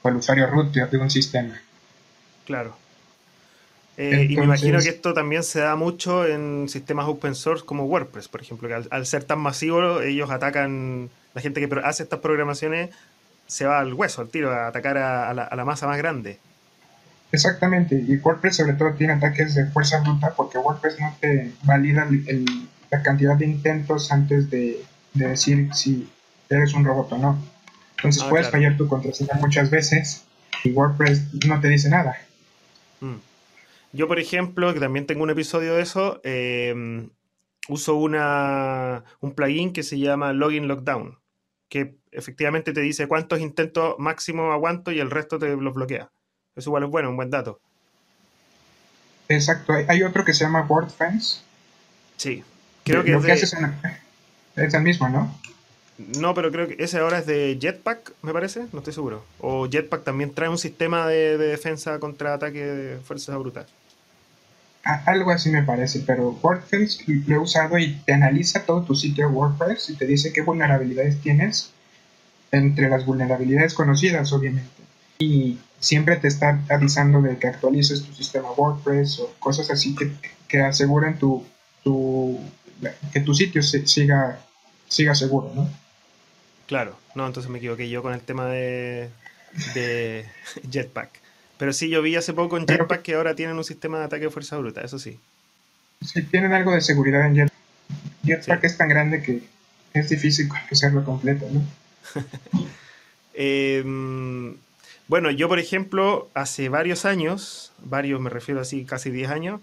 o 0.00 0.08
el 0.08 0.16
usuario 0.16 0.46
root 0.46 0.72
de 0.72 0.98
un 0.98 1.10
sistema. 1.10 1.60
Claro. 2.46 2.74
Eh, 3.96 4.28
y 4.30 4.36
me 4.36 4.44
imagino 4.44 4.78
que 4.78 4.88
esto 4.88 5.12
también 5.12 5.42
se 5.42 5.60
da 5.60 5.76
mucho 5.76 6.26
en 6.26 6.68
sistemas 6.68 7.06
open 7.06 7.34
source 7.34 7.64
como 7.64 7.84
WordPress, 7.84 8.28
por 8.28 8.40
ejemplo, 8.40 8.68
que 8.68 8.88
al, 8.90 9.06
ser 9.06 9.24
tan 9.24 9.40
masivo, 9.40 10.00
ellos 10.00 10.30
atacan, 10.30 11.10
la 11.34 11.42
gente 11.42 11.60
que 11.60 11.80
hace 11.84 12.04
estas 12.04 12.20
programaciones 12.20 12.90
se 13.46 13.66
va 13.66 13.80
al 13.80 13.92
hueso, 13.92 14.22
al 14.22 14.28
tiro, 14.28 14.52
a 14.52 14.68
atacar 14.68 14.96
a, 14.96 15.34
la, 15.34 15.64
masa 15.64 15.86
más 15.86 15.98
grande. 15.98 16.38
Exactamente, 17.32 17.94
y 17.94 18.16
WordPress 18.16 18.56
sobre 18.56 18.72
todo 18.72 18.92
tiene 18.94 19.12
ataques 19.12 19.54
de 19.54 19.66
fuerza 19.66 20.00
bruta 20.00 20.32
porque 20.34 20.58
WordPress 20.58 20.98
no 20.98 21.14
te 21.20 21.52
valida 21.64 22.08
la 22.90 23.02
cantidad 23.02 23.36
de 23.36 23.44
intentos 23.44 24.10
antes 24.10 24.50
de, 24.50 24.82
decir 25.12 25.68
si 25.74 26.08
eres 26.48 26.72
un 26.72 26.84
robot 26.84 27.12
o 27.12 27.18
no. 27.18 27.38
Entonces 27.96 28.22
ah, 28.22 28.30
puedes 28.30 28.48
fallar 28.48 28.76
tu 28.76 28.88
contraseña 28.88 29.34
muchas 29.40 29.68
veces 29.68 30.24
y 30.64 30.70
WordPress 30.70 31.34
no 31.46 31.60
te 31.60 31.68
dice 31.68 31.90
nada. 31.90 32.16
Mm. 33.00 33.16
Yo, 33.92 34.06
por 34.08 34.18
ejemplo, 34.18 34.72
que 34.72 34.80
también 34.80 35.06
tengo 35.06 35.22
un 35.22 35.30
episodio 35.30 35.74
de 35.74 35.82
eso, 35.82 36.20
em, 36.22 37.10
uso 37.68 37.96
una, 37.96 39.04
un 39.20 39.32
plugin 39.32 39.72
que 39.72 39.82
se 39.82 39.98
llama 39.98 40.32
Login 40.32 40.68
Lockdown, 40.68 41.18
que 41.68 41.96
efectivamente 42.12 42.72
te 42.72 42.80
dice 42.80 43.08
cuántos 43.08 43.40
intentos 43.40 43.96
máximo 43.98 44.52
aguanto 44.52 44.92
y 44.92 45.00
el 45.00 45.10
resto 45.10 45.38
te 45.38 45.56
los 45.56 45.74
bloquea. 45.74 46.10
Eso 46.56 46.70
igual 46.70 46.84
es 46.84 46.90
bueno, 46.90 47.10
un 47.10 47.16
buen 47.16 47.30
dato. 47.30 47.60
Exacto, 49.28 49.72
hay 49.72 50.02
otro 50.02 50.24
que 50.24 50.34
se 50.34 50.44
llama 50.44 50.66
WordFence. 50.68 51.42
Sí, 52.16 52.42
creo 52.84 53.04
que, 53.04 53.12
es, 53.12 53.54
es 54.56 54.74
el 54.74 54.82
mismo, 54.82 55.08
¿no? 55.08 55.32
No, 56.18 56.34
pero 56.34 56.50
creo 56.50 56.66
que 56.66 56.82
ese 56.82 56.98
ahora 56.98 57.18
es 57.18 57.26
de 57.26 57.58
Jetpack, 57.60 58.12
me 58.22 58.32
parece, 58.32 58.66
no 58.72 58.78
estoy 58.78 58.94
seguro. 58.94 59.24
O 59.38 59.68
Jetpack 59.68 60.02
también 60.02 60.32
trae 60.32 60.48
un 60.48 60.58
sistema 60.58 61.06
de, 61.06 61.36
defensa 61.36 61.98
contra 61.98 62.34
ataque 62.34 62.64
de 62.64 62.98
fuerzas 63.00 63.38
brutales. 63.38 63.70
Algo 64.82 65.30
así 65.30 65.50
me 65.50 65.62
parece, 65.62 66.00
pero 66.00 66.38
WordPress 66.42 67.06
lo 67.06 67.34
he 67.34 67.38
usado 67.38 67.78
y 67.78 67.96
te 68.06 68.14
analiza 68.14 68.64
todo 68.64 68.82
tu 68.82 68.94
sitio 68.94 69.28
WordPress 69.28 69.90
y 69.90 69.96
te 69.96 70.06
dice 70.06 70.32
qué 70.32 70.40
vulnerabilidades 70.42 71.20
tienes 71.20 71.72
entre 72.50 72.88
las 72.88 73.04
vulnerabilidades 73.04 73.74
conocidas, 73.74 74.32
obviamente. 74.32 74.70
Y 75.18 75.58
siempre 75.78 76.16
te 76.16 76.28
está 76.28 76.62
avisando 76.70 77.20
de 77.20 77.38
que 77.38 77.48
actualices 77.48 78.02
tu 78.02 78.14
sistema 78.14 78.50
WordPress 78.52 79.20
o 79.20 79.34
cosas 79.38 79.70
así 79.70 79.94
que, 79.94 80.12
que 80.48 80.62
aseguren 80.62 81.18
tu, 81.18 81.44
tu, 81.84 82.38
que 83.12 83.20
tu 83.20 83.34
sitio 83.34 83.62
siga, 83.62 84.40
siga 84.88 85.14
seguro, 85.14 85.52
¿no? 85.54 85.68
Claro, 86.66 86.96
no, 87.14 87.26
entonces 87.26 87.50
me 87.50 87.58
equivoqué 87.58 87.88
yo 87.88 88.02
con 88.02 88.14
el 88.14 88.20
tema 88.20 88.46
de, 88.46 89.10
de 89.74 90.24
Jetpack. 90.70 91.19
Pero 91.60 91.74
sí, 91.74 91.90
yo 91.90 92.00
vi 92.00 92.16
hace 92.16 92.32
poco 92.32 92.56
en 92.56 92.66
Jetpack 92.66 93.02
que 93.02 93.14
ahora 93.14 93.34
tienen 93.34 93.58
un 93.58 93.64
sistema 93.64 93.98
de 93.98 94.06
ataque 94.06 94.24
de 94.24 94.30
fuerza 94.30 94.56
bruta, 94.56 94.80
eso 94.80 94.98
sí. 94.98 95.20
Sí, 96.02 96.22
tienen 96.22 96.54
algo 96.54 96.72
de 96.72 96.80
seguridad 96.80 97.26
en 97.26 97.34
Jetpack. 97.34 97.58
Jetpack 98.24 98.64
es 98.64 98.78
tan 98.78 98.88
grande 98.88 99.22
que 99.22 99.42
es 99.92 100.08
difícil 100.08 100.48
hacerlo 100.72 101.04
completo, 101.04 101.46
¿no? 101.52 101.62
Em, 103.32 104.56
bueno, 105.06 105.30
yo 105.30 105.48
por 105.48 105.58
ejemplo, 105.58 106.28
hace 106.34 106.68
varios 106.68 107.04
años, 107.04 107.72
varios 107.78 108.20
me 108.20 108.28
refiero 108.28 108.60
así, 108.60 108.84
casi 108.84 109.10
10 109.10 109.30
años, 109.30 109.60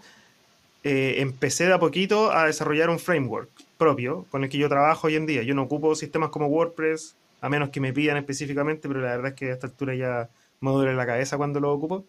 eh, 0.84 1.16
empecé 1.18 1.66
de 1.66 1.74
a 1.74 1.80
poquito 1.80 2.32
a 2.32 2.45
desarrollar 2.45 2.89
un 2.89 2.98
framework 2.98 3.50
propio 3.78 4.26
con 4.32 4.43
el 4.43 4.50
que 4.50 4.58
yo 4.58 4.70
trabajo 4.70 5.08
hoy 5.08 5.16
en 5.16 5.26
día. 5.26 5.43
Yo 5.43 5.54
no 5.54 5.64
ocupo 5.64 5.95
sistemas 5.95 6.30
como 6.30 6.48
WordPress, 6.48 7.16
a 7.41 7.50
menos 7.50 7.70
que 7.70 7.80
me 7.80 7.91
pidan 7.91 8.18
específicamente, 8.18 8.88
pero 8.88 9.02
la 9.02 9.10
verdad 9.10 9.28
es 9.32 9.34
que 9.34 9.50
a 9.50 9.54
esta 9.54 9.68
altura 9.68 9.95
ya 9.95 10.30
me 10.60 10.72
duele 10.72 10.95
la 10.95 11.05
cabeza 11.05 11.38
cuando 11.38 11.60
lo 11.60 11.72
ocupo. 11.72 12.05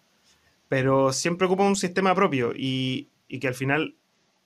Pero 0.68 1.12
siempre 1.12 1.46
ocupo 1.46 1.64
un 1.64 1.76
sistema 1.76 2.14
propio 2.14 2.52
y, 2.54 3.08
y, 3.26 3.38
que 3.40 3.48
al 3.48 3.54
final 3.54 3.96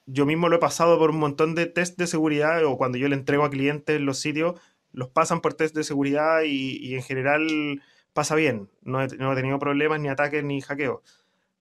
yo 0.06 0.24
mismo 0.26 0.48
lo 0.48 0.56
he 0.56 0.60
pasado 0.60 0.98
por 0.98 1.10
un 1.10 1.18
montón 1.18 1.54
de 1.54 1.66
test 1.66 1.98
de 1.98 2.06
seguridad 2.06 2.64
o 2.64 2.76
cuando 2.76 2.98
yo 2.98 3.08
le 3.08 3.16
entrego 3.16 3.44
a 3.44 3.50
clientes 3.50 4.00
los 4.00 4.18
sitios, 4.18 4.60
los 4.92 5.08
pasan 5.08 5.40
por 5.40 5.54
test 5.54 5.74
de 5.74 5.84
seguridad 5.84 6.42
y, 6.42 6.76
y 6.76 6.94
en 6.94 7.02
general 7.02 7.82
pasa 8.12 8.34
bien. 8.34 8.68
No 8.82 9.02
he, 9.02 9.08
no 9.08 9.32
he, 9.32 9.36
tenido 9.36 9.58
problemas, 9.58 10.00
ni 10.00 10.08
ataques, 10.08 10.44
ni 10.44 10.60
hackeos. 10.60 11.00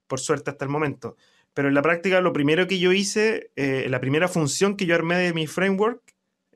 Por 0.07 0.19
suerte 0.19 0.51
hasta 0.51 0.65
el 0.65 0.71
momento. 0.71 1.15
Pero 1.53 1.67
en 1.67 1.73
la 1.73 1.81
práctica, 1.81 2.21
lo 2.21 2.33
primero 2.33 2.67
que 2.67 2.79
yo 2.79 2.91
hice, 2.93 3.51
eh, 3.55 3.87
la 3.89 3.99
primera 3.99 4.27
función 4.27 4.77
que 4.77 4.85
yo 4.85 4.95
armé 4.95 5.17
de 5.17 5.33
mi 5.33 5.47
framework, 5.47 6.01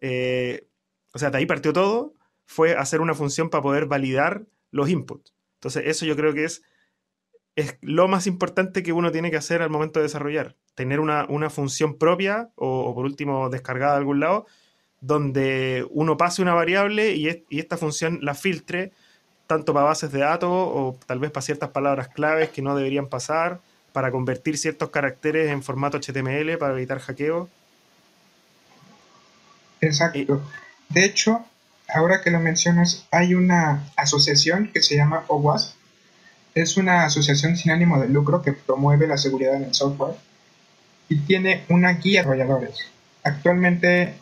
eh, 0.01 0.67
o 1.13 1.19
sea, 1.19 1.31
de 1.31 1.39
ahí 1.39 1.45
partió 1.45 1.73
todo, 1.73 2.13
fue 2.45 2.75
hacer 2.75 3.01
una 3.01 3.13
función 3.13 3.49
para 3.49 3.63
poder 3.63 3.87
validar 3.87 4.45
los 4.71 4.89
inputs. 4.89 5.34
Entonces, 5.65 5.83
eso 5.87 6.05
yo 6.05 6.15
creo 6.15 6.31
que 6.35 6.43
es, 6.43 6.61
es 7.55 7.79
lo 7.81 8.07
más 8.07 8.27
importante 8.27 8.83
que 8.83 8.93
uno 8.93 9.11
tiene 9.11 9.31
que 9.31 9.37
hacer 9.37 9.63
al 9.63 9.71
momento 9.71 9.99
de 9.99 10.03
desarrollar. 10.03 10.55
Tener 10.75 10.99
una, 10.99 11.49
función 11.49 11.97
propia 11.97 12.49
o, 12.53 12.93
por 12.93 13.03
último 13.03 13.49
descargada 13.49 13.93
de 13.93 13.97
algún 13.97 14.19
lado, 14.19 14.45
donde 15.01 15.83
uno 15.89 16.17
pase 16.17 16.43
una 16.43 16.53
variable 16.53 17.15
y, 17.15 17.45
y 17.49 17.59
esta 17.59 17.77
función 17.77 18.19
la 18.21 18.35
filtre 18.35 18.91
tanto 19.47 19.73
para 19.73 19.87
bases 19.87 20.11
de 20.11 20.19
datos 20.19 20.51
o 20.51 20.99
tal 21.07 21.17
vez 21.17 21.31
para 21.31 21.41
ciertas 21.41 21.71
palabras 21.71 22.09
claves 22.09 22.49
que 22.49 22.61
no 22.61 22.75
deberían 22.75 23.09
pasar 23.09 23.59
para 23.91 24.11
convertir 24.11 24.59
ciertos 24.59 24.91
caracteres 24.91 25.49
en 25.49 25.63
formato 25.63 25.97
HTML 25.99 26.59
para 26.59 26.73
evitar 26.73 26.99
hackeo. 26.99 27.49
Exacto. 29.81 30.43
de 30.89 31.05
hecho, 31.05 31.43
ahora 31.93 32.21
que 32.21 32.31
lo 32.31 32.39
mencionas, 32.39 33.07
hay 33.11 33.35
una 33.35 33.83
asociación 33.95 34.71
que 34.73 34.81
se 34.81 34.95
llama 34.95 35.23
OWASP. 35.27 35.75
Es 36.53 36.77
una 36.77 37.05
asociación 37.05 37.57
sin 37.57 37.71
ánimo 37.71 37.99
de 37.99 38.07
lucro 38.07 38.41
que 38.41 38.53
promueve 38.53 39.07
la 39.07 39.17
seguridad 39.17 39.55
en 39.55 39.65
el 39.65 39.73
software 39.73 40.15
y 41.09 41.17
tiene 41.19 41.63
una 41.69 41.93
guía 41.93 42.23
de 42.23 42.29
desarrolladores. 42.29 42.77
Actualmente 43.23 44.13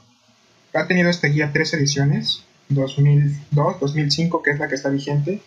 ha 0.73 0.87
tenido 0.87 1.09
esta 1.09 1.27
guía 1.27 1.51
tres 1.53 1.73
ediciones, 1.73 2.43
2002, 2.69 3.79
2005, 3.79 4.41
que 4.41 4.51
es 4.51 4.59
la 4.59 4.67
que 4.67 4.75
está 4.75 4.89
vigente, 4.89 5.41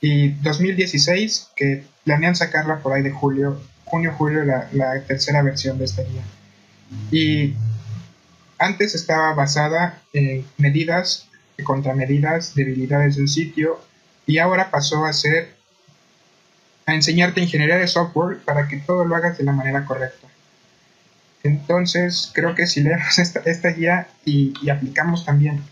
y 0.00 0.28
2016, 0.28 1.50
que 1.56 1.84
planean 2.04 2.36
sacarla 2.36 2.80
por 2.80 2.92
ahí 2.92 3.02
de 3.02 3.10
julio, 3.10 3.60
junio, 3.84 4.12
julio, 4.16 4.44
la, 4.44 5.00
tercera 5.06 5.42
versión 5.42 5.78
de 5.78 5.86
esta 5.86 6.02
guía. 6.02 6.22
Y 7.10 7.54
antes 8.58 8.94
estaba 8.94 9.34
basada 9.34 10.02
en 10.12 10.46
medidas, 10.58 11.28
contramedidas, 11.64 12.54
debilidades 12.54 13.16
de 13.16 13.22
un 13.22 13.28
sitio, 13.28 13.80
y 14.26 14.38
ahora 14.38 14.70
pasó 14.70 15.04
a 15.04 15.12
ser 15.12 15.54
a 16.86 16.94
enseñarte 16.94 17.40
ingeniería 17.40 17.76
de 17.78 17.88
software 17.88 18.38
para 18.44 18.68
que 18.68 18.76
todo 18.78 19.04
lo 19.04 19.16
hagas 19.16 19.38
de 19.38 19.44
la 19.44 19.52
manera 19.52 19.84
correcta. 19.84 20.28
Entonces, 21.42 22.30
creo 22.32 22.54
que 22.54 22.66
si 22.66 22.80
leemos 22.80 23.18
esta, 23.18 23.40
esta 23.40 23.68
guía 23.70 24.08
y, 24.24 24.54
y 24.62 24.70
aplicamos 24.70 25.24
también, 25.24 25.62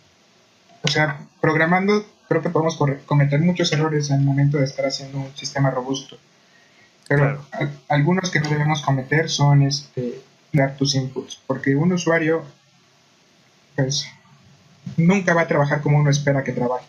o 0.83 0.89
sea, 0.89 1.21
programando 1.41 2.05
creo 2.29 2.43
que 2.43 2.51
podemos 2.51 2.79
cometer 3.07 3.41
muchos 3.41 3.73
errores 3.73 4.11
en 4.11 4.21
el 4.21 4.25
momento 4.25 4.59
de 4.59 4.65
estar 4.65 4.87
haciendo 4.87 5.19
un 5.19 5.37
sistema 5.37 5.71
robusto. 5.71 6.17
Pero 7.07 7.45
algunos 7.89 8.31
que 8.31 8.41
no 8.41 8.49
debemos 8.49 8.83
cometer 8.83 9.29
son 9.29 9.63
este, 9.63 10.21
dar 10.53 10.77
tus 10.77 10.95
inputs, 10.95 11.41
porque 11.47 11.77
un 11.77 11.93
usuario, 11.93 12.45
pues, 13.77 14.07
nunca 14.97 15.35
va 15.35 15.43
a 15.43 15.49
trabajar 15.49 15.81
como 15.81 15.99
uno 15.99 16.11
espera 16.11 16.45
que 16.45 16.53
trabaje. 16.53 16.87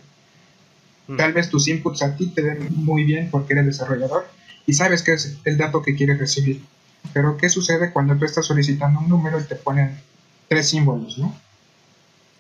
Mm. 1.08 1.18
Tal 1.18 1.34
vez 1.34 1.50
tus 1.50 1.68
inputs 1.68 2.02
a 2.02 2.16
ti 2.16 2.28
te 2.28 2.42
den 2.42 2.68
muy 2.72 3.04
bien 3.04 3.30
porque 3.30 3.54
eres 3.54 3.66
desarrollador 3.66 4.28
y 4.66 4.74
sabes 4.74 5.04
que 5.04 5.14
es 5.14 5.38
el 5.46 5.58
dato 5.58 5.82
que 5.82 5.96
quieres 5.96 6.20
recibir. 6.20 6.62
Pero 7.14 7.38
¿qué 7.38 7.50
sucede 7.50 7.92
cuando 7.92 8.16
tú 8.16 8.26
estás 8.26 8.46
solicitando 8.46 9.00
un 9.00 9.10
número 9.10 9.40
y 9.40 9.44
te 9.44 9.56
ponen 9.56 10.00
tres 10.48 10.70
símbolos, 10.70 11.18
no? 11.18 11.36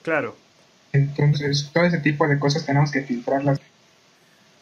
Claro. 0.01 0.35
Entonces, 0.91 1.69
todo 1.73 1.83
ese 1.83 1.99
tipo 1.99 2.27
de 2.27 2.39
cosas 2.39 2.65
tenemos 2.65 2.91
que 2.91 3.01
filtrarlas. 3.01 3.59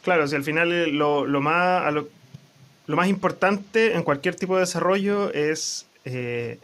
Claro, 0.03 0.27
si 0.27 0.35
al 0.35 0.43
final 0.43 0.71
eh, 0.71 0.87
lo, 0.87 1.25
más, 1.41 1.93
lo, 1.93 2.95
más 2.95 3.07
importante 3.07 3.95
en 3.95 4.03
cualquier 4.03 4.35
tipo 4.35 4.55
de 4.55 4.61
desarrollo 4.61 5.31
es 5.33 5.85
eh, 6.05 6.59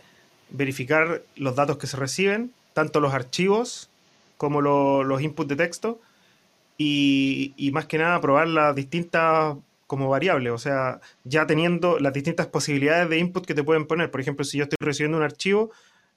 verificar 0.50 1.22
los 1.36 1.56
datos 1.56 1.78
que 1.78 1.88
se 1.88 1.98
reciben, 1.98 2.52
tanto 2.80 3.02
los 3.02 3.14
archivos 3.14 3.90
como 4.38 4.62
los 4.62 5.22
inputs 5.22 5.50
de 5.50 5.56
texto, 5.58 6.00
y, 6.78 7.70
más 7.74 7.88
que 7.88 7.98
nada 7.98 8.22
probar 8.22 8.48
las 8.48 8.74
distintas 8.74 9.58
como 9.86 10.08
variables, 10.08 10.54
o 10.54 10.58
sea, 10.58 11.02
ya 11.26 11.46
teniendo 11.46 12.00
las 12.00 12.14
distintas 12.14 12.48
posibilidades 12.48 13.10
de 13.10 13.18
input 13.18 13.46
que 13.46 13.54
te 13.54 13.64
pueden 13.64 13.86
poner. 13.86 14.12
Por 14.12 14.22
ejemplo, 14.22 14.46
si 14.46 14.60
yo 14.60 14.64
estoy 14.64 14.78
recibiendo 14.80 15.18
un 15.18 15.24
archivo 15.24 15.72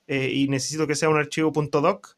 eh, 0.07 0.31
y 0.33 0.47
necesito 0.49 0.87
que 0.87 0.95
sea 0.95 1.09
un 1.09 1.17
archivo 1.19 1.51
.doc, 1.51 2.17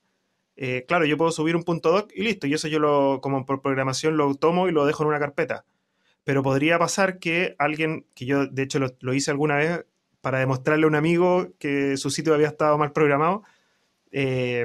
eh, 0.57 0.85
claro, 0.87 1.07
yo 1.07 1.17
puedo 1.17 1.33
subir 1.33 1.57
un 1.57 1.65
.doc 1.65 2.13
y 2.15 2.23
listo, 2.23 2.47
y 2.47 2.53
eso 2.53 2.69
yo 2.69 2.81
lo, 2.81 3.21
como 3.23 3.47
por 3.47 3.63
programación 3.63 4.19
lo 4.19 4.35
tomo 4.35 4.69
y 4.69 4.73
lo 4.73 4.85
dejo 4.85 5.05
en 5.05 5.09
una 5.09 5.19
carpeta. 5.19 5.65
Pero 6.25 6.43
podría 6.43 6.79
pasar 6.79 7.19
que 7.19 7.55
alguien, 7.59 8.05
que 8.15 8.27
yo 8.27 8.47
de 8.47 8.63
hecho 8.63 8.79
lo, 8.79 9.15
hice 9.15 9.31
alguna 9.31 9.57
vez 9.57 9.87
para 10.21 10.39
demostrarle 10.39 10.85
a 10.85 10.89
un 10.89 10.97
amigo 10.97 11.49
que 11.59 11.97
su 11.97 12.11
sitio 12.11 12.35
había 12.35 12.49
estado 12.49 12.77
mal 12.77 12.93
programado, 12.93 13.43
eh, 14.15 14.65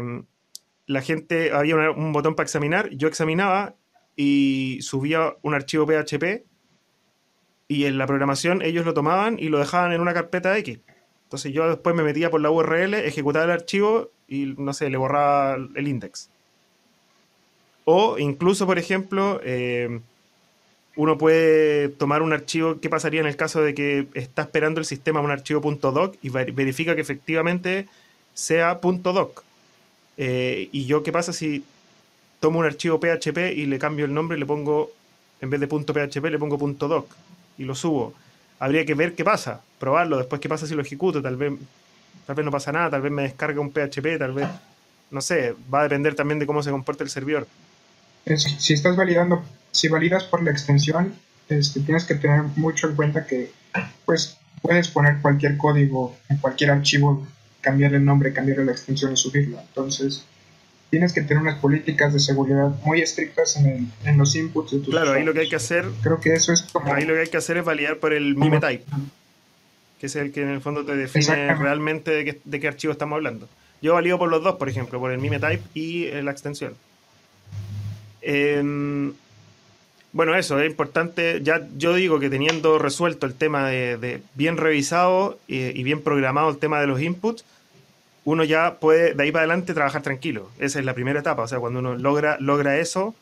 la 0.85 1.01
gente, 1.01 1.51
había 1.51 1.75
un 1.91 2.13
botón 2.13 2.35
para 2.35 2.45
examinar, 2.45 2.89
yo 2.91 3.07
examinaba 3.07 3.75
y 4.15 4.77
subía 4.81 5.35
un 5.41 5.55
archivo 5.55 5.87
PHP 5.87 6.45
y 7.67 7.85
en 7.85 7.97
la 7.97 8.05
programación 8.05 8.61
ellos 8.61 8.85
lo 8.85 8.93
tomaban 8.93 9.37
y 9.39 9.49
lo 9.49 9.57
dejaban 9.57 9.91
en 9.91 10.01
una 10.01 10.13
carpeta 10.13 10.57
X. 10.59 10.79
Entonces 11.23 11.51
yo 11.51 11.67
después 11.67 11.95
me 11.95 12.03
metía 12.03 12.29
por 12.29 12.41
la 12.41 12.51
URL, 12.51 12.93
ejecutaba 12.93 13.45
el 13.45 13.51
archivo 13.51 14.09
y, 14.27 14.53
no 14.57 14.73
sé, 14.73 14.89
le 14.89 14.97
borraba 14.97 15.55
el 15.75 15.87
index. 15.87 16.29
O 17.85 18.19
incluso, 18.19 18.67
por 18.67 18.77
ejemplo, 18.77 19.41
eh, 19.43 19.99
uno 20.95 21.17
puede 21.17 21.89
tomar 21.89 22.21
un 22.21 22.33
archivo, 22.33 22.79
¿qué 22.79 22.89
pasaría 22.89 23.21
en 23.21 23.27
el 23.27 23.35
caso 23.35 23.61
de 23.61 23.73
que 23.73 24.07
está 24.13 24.43
esperando 24.43 24.79
el 24.79 24.85
sistema 24.85 25.21
un 25.21 25.31
archivo 25.31 25.61
.doc 25.61 26.17
y 26.21 26.29
verifica 26.29 26.93
que 26.93 27.01
efectivamente 27.01 27.87
sea 28.33 28.79
.doc? 28.81 29.43
Eh, 30.17 30.69
y 30.71 30.85
yo, 30.85 31.03
¿qué 31.03 31.11
pasa 31.11 31.33
si 31.33 31.63
tomo 32.39 32.59
un 32.59 32.65
archivo 32.65 32.99
PHP 32.99 33.53
y 33.55 33.65
le 33.65 33.79
cambio 33.79 34.05
el 34.05 34.13
nombre 34.13 34.37
y 34.37 34.39
le 34.39 34.45
pongo, 34.45 34.91
en 35.41 35.49
vez 35.49 35.59
de 35.59 35.67
.php, 35.67 36.25
le 36.29 36.39
pongo 36.39 36.57
.doc 36.57 37.07
y 37.57 37.63
lo 37.63 37.75
subo? 37.75 38.13
Habría 38.59 38.85
que 38.85 38.93
ver 38.93 39.15
qué 39.15 39.23
pasa, 39.23 39.61
probarlo, 39.79 40.17
después 40.17 40.41
qué 40.41 40.49
pasa 40.49 40.67
si 40.67 40.75
lo 40.75 40.81
ejecuto, 40.81 41.21
tal 41.21 41.37
vez, 41.37 41.53
tal 42.25 42.35
vez 42.35 42.45
no 42.45 42.51
pasa 42.51 42.71
nada, 42.71 42.89
tal 42.89 43.01
vez 43.01 43.11
me 43.11 43.23
descarga 43.23 43.61
un 43.61 43.71
PHP, 43.71 44.17
tal 44.17 44.33
vez, 44.33 44.47
no 45.11 45.21
sé, 45.21 45.55
va 45.73 45.81
a 45.81 45.83
depender 45.83 46.15
también 46.15 46.39
de 46.39 46.45
cómo 46.45 46.61
se 46.61 46.71
comporte 46.71 47.03
el 47.03 47.09
servidor. 47.09 47.47
si 48.25 48.73
estás 48.73 48.97
validando, 48.97 49.43
si 49.71 49.87
validas 49.87 50.25
por 50.25 50.43
la 50.43 50.51
extensión, 50.51 51.13
este, 51.49 51.79
tienes 51.79 52.05
que 52.05 52.15
tener 52.15 52.43
mucho 52.57 52.87
en 52.87 52.95
cuenta 52.95 53.25
que 53.25 53.51
pues 54.05 54.37
puedes 54.61 54.87
poner 54.89 55.21
cualquier 55.21 55.57
código 55.57 56.15
en 56.29 56.37
cualquier 56.37 56.71
archivo 56.71 57.25
cambiar 57.61 57.93
el 57.93 58.05
nombre, 58.05 58.33
cambiar 58.33 58.59
la 58.59 58.71
extensión 58.71 59.13
y 59.13 59.17
subirlo. 59.17 59.59
Entonces, 59.59 60.25
tienes 60.89 61.13
que 61.13 61.21
tener 61.21 61.41
unas 61.41 61.59
políticas 61.59 62.13
de 62.13 62.19
seguridad 62.19 62.71
muy 62.83 63.01
estrictas 63.01 63.57
en, 63.57 63.91
en 64.05 64.17
los 64.17 64.35
inputs 64.35 64.71
de 64.71 64.79
tus 64.79 64.89
Claro, 64.89 65.13
ahí 65.13 65.23
lo 65.23 65.33
que 65.33 65.41
hay 65.41 65.49
que 65.49 65.55
hacer. 65.55 65.85
Creo 66.01 66.19
que 66.19 66.33
eso 66.33 66.53
es 66.53 66.61
como. 66.63 66.93
Ahí 66.93 67.05
lo 67.05 67.13
que 67.13 67.21
hay 67.21 67.27
que 67.27 67.37
hacer 67.37 67.57
es 67.57 67.65
validar 67.65 67.97
por 67.97 68.13
el 68.13 68.35
MIME 68.35 68.59
type, 68.59 68.85
que 69.99 70.05
es 70.05 70.15
el 70.15 70.31
que 70.31 70.41
en 70.41 70.49
el 70.49 70.61
fondo 70.61 70.85
te 70.85 70.95
define 70.95 71.53
realmente 71.55 72.11
de 72.11 72.25
qué, 72.25 72.41
de 72.43 72.59
qué, 72.59 72.67
archivo 72.67 72.91
estamos 72.91 73.17
hablando. 73.17 73.47
Yo 73.81 73.93
valido 73.93 74.17
por 74.17 74.29
los 74.29 74.43
dos, 74.43 74.55
por 74.55 74.67
ejemplo, 74.67 74.99
por 74.99 75.11
el 75.11 75.19
MIME 75.19 75.39
type 75.39 75.63
y 75.73 76.09
la 76.21 76.31
extensión. 76.31 76.75
Em, 78.21 79.13
bueno, 80.11 80.35
eso 80.35 80.59
es 80.59 80.69
importante. 80.69 81.41
Ya 81.43 81.67
yo 81.77 81.93
digo 81.93 82.19
que 82.19 82.29
teniendo 82.29 82.79
resuelto 82.79 83.25
el 83.25 83.35
tema 83.35 83.67
de, 83.67 84.21
bien 84.33 84.57
revisado 84.57 85.37
y, 85.47 85.83
bien 85.83 86.01
programado 86.01 86.49
el 86.49 86.57
tema 86.57 86.81
de 86.81 86.87
los 86.87 87.01
inputs, 87.01 87.45
uno 88.25 88.43
ya 88.43 88.75
puede 88.79 89.13
de 89.13 89.23
ahí 89.23 89.31
para 89.31 89.43
adelante 89.43 89.73
trabajar 89.73 90.01
tranquilo. 90.01 90.49
Esa 90.59 90.79
es 90.79 90.85
la 90.85 90.93
primera 90.93 91.19
etapa. 91.19 91.43
O 91.43 91.47
sea, 91.47 91.59
cuando 91.59 91.79
uno 91.79 91.95
logra, 91.95 92.37
logra 92.39 92.77
eso, 92.77 93.15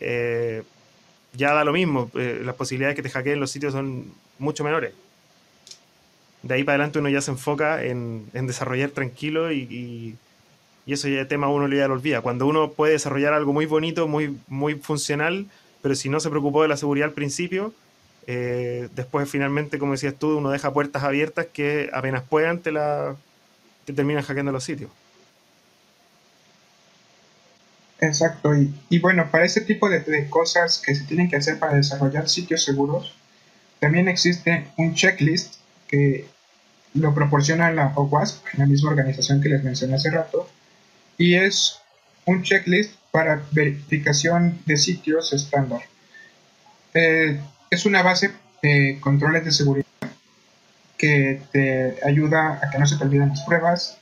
eh, 0.00 0.62
ya 1.34 1.54
da 1.54 1.64
lo 1.64 1.72
mismo. 1.72 2.10
Eh, 2.14 2.42
las 2.44 2.56
posibilidades 2.56 2.96
de 2.96 3.02
que 3.02 3.08
te 3.08 3.14
hackeen 3.14 3.40
los 3.40 3.50
sitios 3.50 3.72
son 3.72 4.06
mucho 4.38 4.64
menores. 4.64 4.94
De 6.42 6.54
ahí 6.54 6.64
para 6.64 6.74
adelante 6.74 6.98
uno 6.98 7.08
ya 7.08 7.20
se 7.20 7.30
enfoca 7.30 7.84
en, 7.84 8.28
desarrollar 8.32 8.90
tranquilo 8.90 9.52
y, 9.52 10.16
y, 10.86 10.92
eso 10.92 11.06
ya 11.06 11.28
tema 11.28 11.48
uno 11.48 11.68
ya 11.68 11.86
lo 11.86 11.94
olvida. 11.94 12.20
Cuando 12.20 12.48
uno 12.48 12.72
puede 12.72 12.94
desarrollar 12.94 13.32
algo 13.32 13.52
muy 13.52 13.66
bonito, 13.66 14.08
muy, 14.08 14.36
muy 14.48 14.74
funcional, 14.74 15.46
pero 15.82 15.94
si 15.94 16.08
no 16.08 16.20
se 16.20 16.30
preocupó 16.30 16.62
de 16.62 16.68
la 16.68 16.76
seguridad 16.76 17.08
al 17.08 17.14
principio, 17.14 17.74
eh, 18.26 18.88
después 18.94 19.28
finalmente, 19.28 19.78
como 19.78 19.92
decías 19.92 20.14
tú, 20.14 20.38
uno 20.38 20.50
deja 20.50 20.72
puertas 20.72 21.02
abiertas 21.02 21.46
que 21.52 21.90
apenas 21.92 22.22
puedan 22.22 22.60
te, 22.60 22.70
la, 22.70 23.16
te 23.84 23.92
terminan 23.92 24.22
hackeando 24.22 24.52
los 24.52 24.64
sitios. 24.64 24.90
Exacto, 28.00 28.50
y, 28.90 28.98
bueno, 28.98 29.30
para 29.30 29.44
ese 29.44 29.60
tipo 29.60 29.88
de, 29.88 30.00
de, 30.00 30.28
cosas 30.28 30.82
que 30.84 30.92
se 30.92 31.04
tienen 31.04 31.30
que 31.30 31.36
hacer 31.36 31.60
para 31.60 31.76
desarrollar 31.76 32.28
sitios 32.28 32.64
seguros, 32.64 33.14
también 33.78 34.08
existe 34.08 34.66
un 34.76 34.94
checklist 34.94 35.54
que 35.86 36.26
lo 36.94 37.14
proporciona 37.14 37.70
la 37.70 37.92
OWASP, 37.94 38.44
la 38.54 38.66
misma 38.66 38.90
organización 38.90 39.40
que 39.40 39.48
les 39.48 39.62
mencioné 39.62 39.94
hace 39.94 40.10
rato, 40.10 40.48
y 41.16 41.34
es 41.34 41.80
un 42.26 42.42
checklist 42.42 42.94
para 43.12 43.44
verificación 43.52 44.58
de 44.66 44.76
sitios 44.76 45.32
estándar. 45.32 45.82
Eh, 46.94 47.38
es 47.70 47.86
una 47.86 48.02
base 48.02 48.32
de 48.62 48.98
controles 49.00 49.44
de 49.44 49.52
seguridad 49.52 49.86
que 50.96 51.42
te 51.52 51.98
ayuda 52.04 52.58
a 52.62 52.70
que 52.70 52.78
no 52.78 52.86
se 52.86 52.96
te 52.96 53.04
olviden 53.04 53.28
las 53.28 53.42
pruebas, 53.42 53.98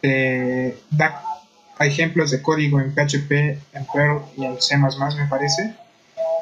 te 0.00 0.76
da 0.90 1.22
ejemplos 1.80 2.30
de 2.30 2.42
código 2.42 2.80
en 2.80 2.92
PHP, 2.92 3.32
en 3.72 3.86
Perl 3.92 4.20
y 4.36 4.44
en 4.44 4.60
C++, 4.60 4.76
me 4.76 5.26
parece, 5.28 5.74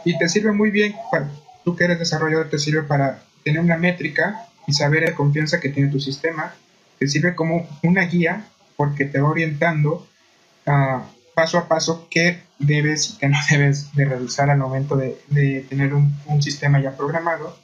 y 0.05 0.19
te 0.19 0.29
sirve 0.29 0.53
muy 0.53 0.71
bien, 0.71 0.95
para, 1.11 1.29
tú 1.65 1.77
que 1.77 1.85
eres 1.85 1.99
desarrollador, 1.99 2.51
te 2.51 2.59
sirve 2.59 2.83
para 2.83 3.23
tener 3.45 3.61
una 3.61 3.77
métrica 3.77 4.49
y 4.67 4.73
saber 4.73 5.03
la 5.03 5.15
confianza 5.15 5.61
que 5.61 5.69
tiene 5.69 5.91
tu 5.91 6.01
sistema, 6.01 6.55
te 6.99 7.07
sirve 7.07 7.35
como 7.35 7.69
una 7.83 8.03
guía 8.03 8.47
porque 8.77 9.05
te 9.05 9.21
va 9.21 9.29
orientando 9.29 10.07
a 10.67 11.05
paso 11.35 11.59
a 11.59 11.69
paso 11.69 12.07
qué 12.11 12.43
debes 12.59 13.11
y 13.11 13.19
qué 13.19 13.29
no 13.29 13.39
debes 13.51 13.95
de 13.95 14.05
realizar 14.05 14.51
al 14.51 14.59
momento 14.59 14.97
de, 14.97 15.67
tener 15.69 15.95
un, 15.95 16.43
sistema 16.43 16.81
ya 16.81 16.97
programado. 16.97 17.57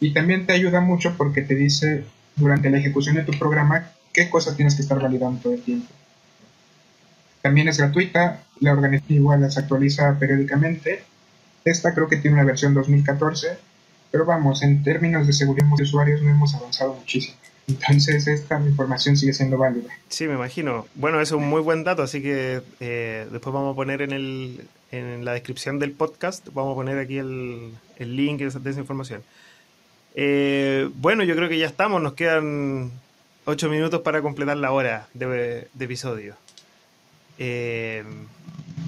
Y 0.00 0.12
también 0.12 0.46
te 0.46 0.52
ayuda 0.52 0.80
mucho 0.80 1.16
porque 1.16 1.42
te 1.42 1.54
dice 1.54 2.04
durante 2.36 2.70
la 2.70 2.78
ejecución 2.78 3.16
de 3.16 3.24
tu 3.24 3.32
programa 3.38 3.90
qué 4.12 4.28
cosas 4.28 4.56
tienes 4.56 4.74
que 4.74 4.82
estar 4.82 5.00
validando 5.00 5.40
todo 5.40 5.54
el 5.54 5.62
tiempo. 5.62 5.88
También 7.40 7.68
es 7.68 7.78
gratuita, 7.78 8.42
la 8.60 8.72
organización 8.72 9.18
igual 9.18 9.50
se 9.50 9.60
actualiza 9.60 10.18
periódicamente. 10.18 11.02
Esta 11.64 11.94
creo 11.94 12.08
que 12.08 12.16
tiene 12.16 12.34
una 12.34 12.44
versión 12.44 12.74
2014, 12.74 13.58
pero 14.16 14.24
vamos, 14.24 14.62
en 14.62 14.82
términos 14.82 15.26
de 15.26 15.34
seguridad 15.34 15.68
de 15.76 15.82
usuarios 15.82 16.22
no 16.22 16.30
hemos 16.30 16.54
avanzado 16.54 16.94
muchísimo. 16.94 17.36
Entonces 17.68 18.26
esta 18.26 18.58
información 18.62 19.14
sigue 19.14 19.34
siendo 19.34 19.58
válida. 19.58 19.90
Sí, 20.08 20.26
me 20.26 20.32
imagino. 20.32 20.86
Bueno, 20.94 21.20
eso 21.20 21.36
es 21.36 21.42
un 21.42 21.50
muy 21.50 21.60
buen 21.60 21.84
dato, 21.84 22.02
así 22.02 22.22
que 22.22 22.62
eh, 22.80 23.26
después 23.30 23.52
vamos 23.52 23.74
a 23.74 23.76
poner 23.76 24.00
en, 24.00 24.12
el, 24.12 24.66
en 24.90 25.22
la 25.26 25.34
descripción 25.34 25.78
del 25.78 25.92
podcast, 25.92 26.48
vamos 26.54 26.72
a 26.72 26.76
poner 26.76 26.96
aquí 26.96 27.18
el, 27.18 27.74
el 27.98 28.16
link 28.16 28.40
de 28.40 28.70
esa, 28.70 28.80
información. 28.80 29.22
Eh, 30.14 30.88
bueno, 30.94 31.22
yo 31.22 31.36
creo 31.36 31.50
que 31.50 31.58
ya 31.58 31.66
estamos, 31.66 32.00
nos 32.00 32.14
quedan 32.14 32.90
ocho 33.44 33.68
minutos 33.68 34.00
para 34.00 34.22
completar 34.22 34.56
la 34.56 34.72
hora 34.72 35.08
de, 35.12 35.68
de 35.74 35.84
episodio. 35.84 36.36
Eh, 37.38 38.02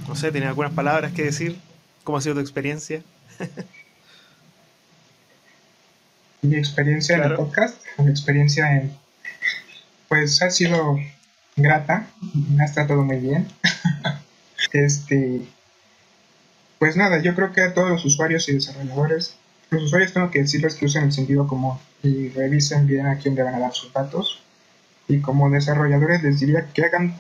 no 0.09 0.17
sé, 0.17 0.33
¿tienes 0.33 0.49
algunas 0.49 0.73
palabras 0.73 1.13
que 1.13 1.25
decir? 1.25 1.59
¿Cómo 2.03 2.17
ha 2.17 2.23
sido 2.23 2.37
tu 2.37 2.41
experiencia? 2.41 3.03
mi 6.43 6.57
experiencia 6.57 7.17
en 7.17 7.23
el 7.25 7.35
podcast, 7.35 7.77
mi 7.99 8.11
experiencia 8.11 8.77
en, 8.77 8.97
pues 10.09 10.41
ha 10.43 10.51
sido 10.51 10.99
grata, 11.57 12.07
me 12.51 12.63
ha 12.63 12.67
estado 12.67 12.89
todo 12.89 13.03
muy 13.03 13.19
bien. 13.19 13.49
este, 14.73 15.43
pues 16.79 16.97
nada, 16.97 17.21
yo 17.21 17.35
creo 17.35 17.53
que 17.53 17.63
a 17.63 17.75
todos 17.75 17.91
los 17.91 18.05
usuarios 18.05 18.49
y 18.49 18.55
desarrolladores, 18.55 19.37
los 19.71 19.83
usuarios 19.83 20.13
tengo 20.13 20.31
que 20.31 20.41
decirles 20.41 20.77
que 20.77 20.87
usen 20.87 21.05
el 21.05 21.13
sentido 21.13 21.47
común 21.47 21.77
y 22.03 22.29
revisen 22.31 22.87
bien 22.87 23.07
a 23.07 23.19
quién 23.19 23.35
deben 23.35 23.59
dar 23.59 23.73
sus 23.73 23.93
datos. 23.93 24.41
Y 25.09 25.21
como 25.21 25.51
desarrolladores 25.51 26.23
les 26.23 26.41
diría 26.41 26.69
que 26.73 26.85
hagan 26.85 27.19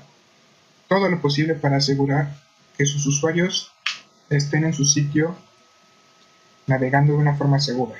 todo 0.88 1.08
lo 1.08 1.20
posible 1.20 1.54
para 1.54 1.76
asegurar 1.76 2.34
que 2.76 2.86
sus 2.86 3.04
usuarios 3.06 3.72
estén 4.30 4.64
en 4.64 4.72
su 4.72 4.84
sitio 4.84 5.34
navegando 6.66 7.14
de 7.14 7.18
una 7.18 7.34
forma 7.34 7.58
segura. 7.60 7.98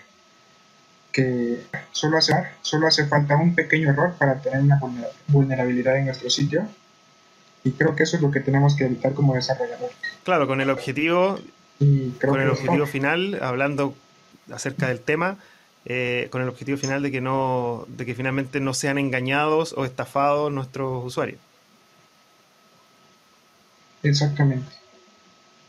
Que 1.13 1.63
solo 1.93 2.19
hace, 2.19 2.35
solo 2.63 2.87
hace 2.87 3.07
falta 3.07 3.37
un 3.37 3.55
pequeño 3.55 3.91
error 3.91 4.15
para 4.19 4.41
tener 4.41 4.61
una 4.61 4.79
vulnerabilidad 5.29 5.97
en 5.97 6.07
nuestro 6.07 6.31
sitio. 6.31 6.67
Y 7.65 7.73
creo 7.73 7.97
que 7.97 8.05
eso 8.05 8.17
es 8.17 8.23
lo 8.23 8.31
que 8.31 8.41
tenemos 8.41 8.77
que 8.77 8.85
evitar 8.85 9.15
como 9.15 9.35
desarrolladores. 9.35 9.97
Claro, 10.25 10.47
con 10.47 10.61
el 10.61 10.71
objetivo, 10.71 11.39
con 12.21 12.41
el 12.41 12.51
objetivo 12.51 12.87
final, 12.87 13.39
hablando 13.43 13.95
acerca 14.53 14.89
del 14.89 15.01
tema, 15.01 15.39
eh, 15.85 16.29
con 16.31 16.43
el 16.43 16.49
objetivo 16.49 16.79
final 16.79 17.03
de 17.03 17.11
que 17.11 17.21
no, 17.21 17.87
de 17.89 18.05
que 18.05 18.15
finalmente 18.15 18.61
no 18.61 18.75
sean 18.75 18.99
engañados 18.99 19.75
o 19.77 19.85
estafados 19.85 20.53
nuestros 20.53 21.05
usuarios. 21.05 21.41
Exactamente. 24.03 24.71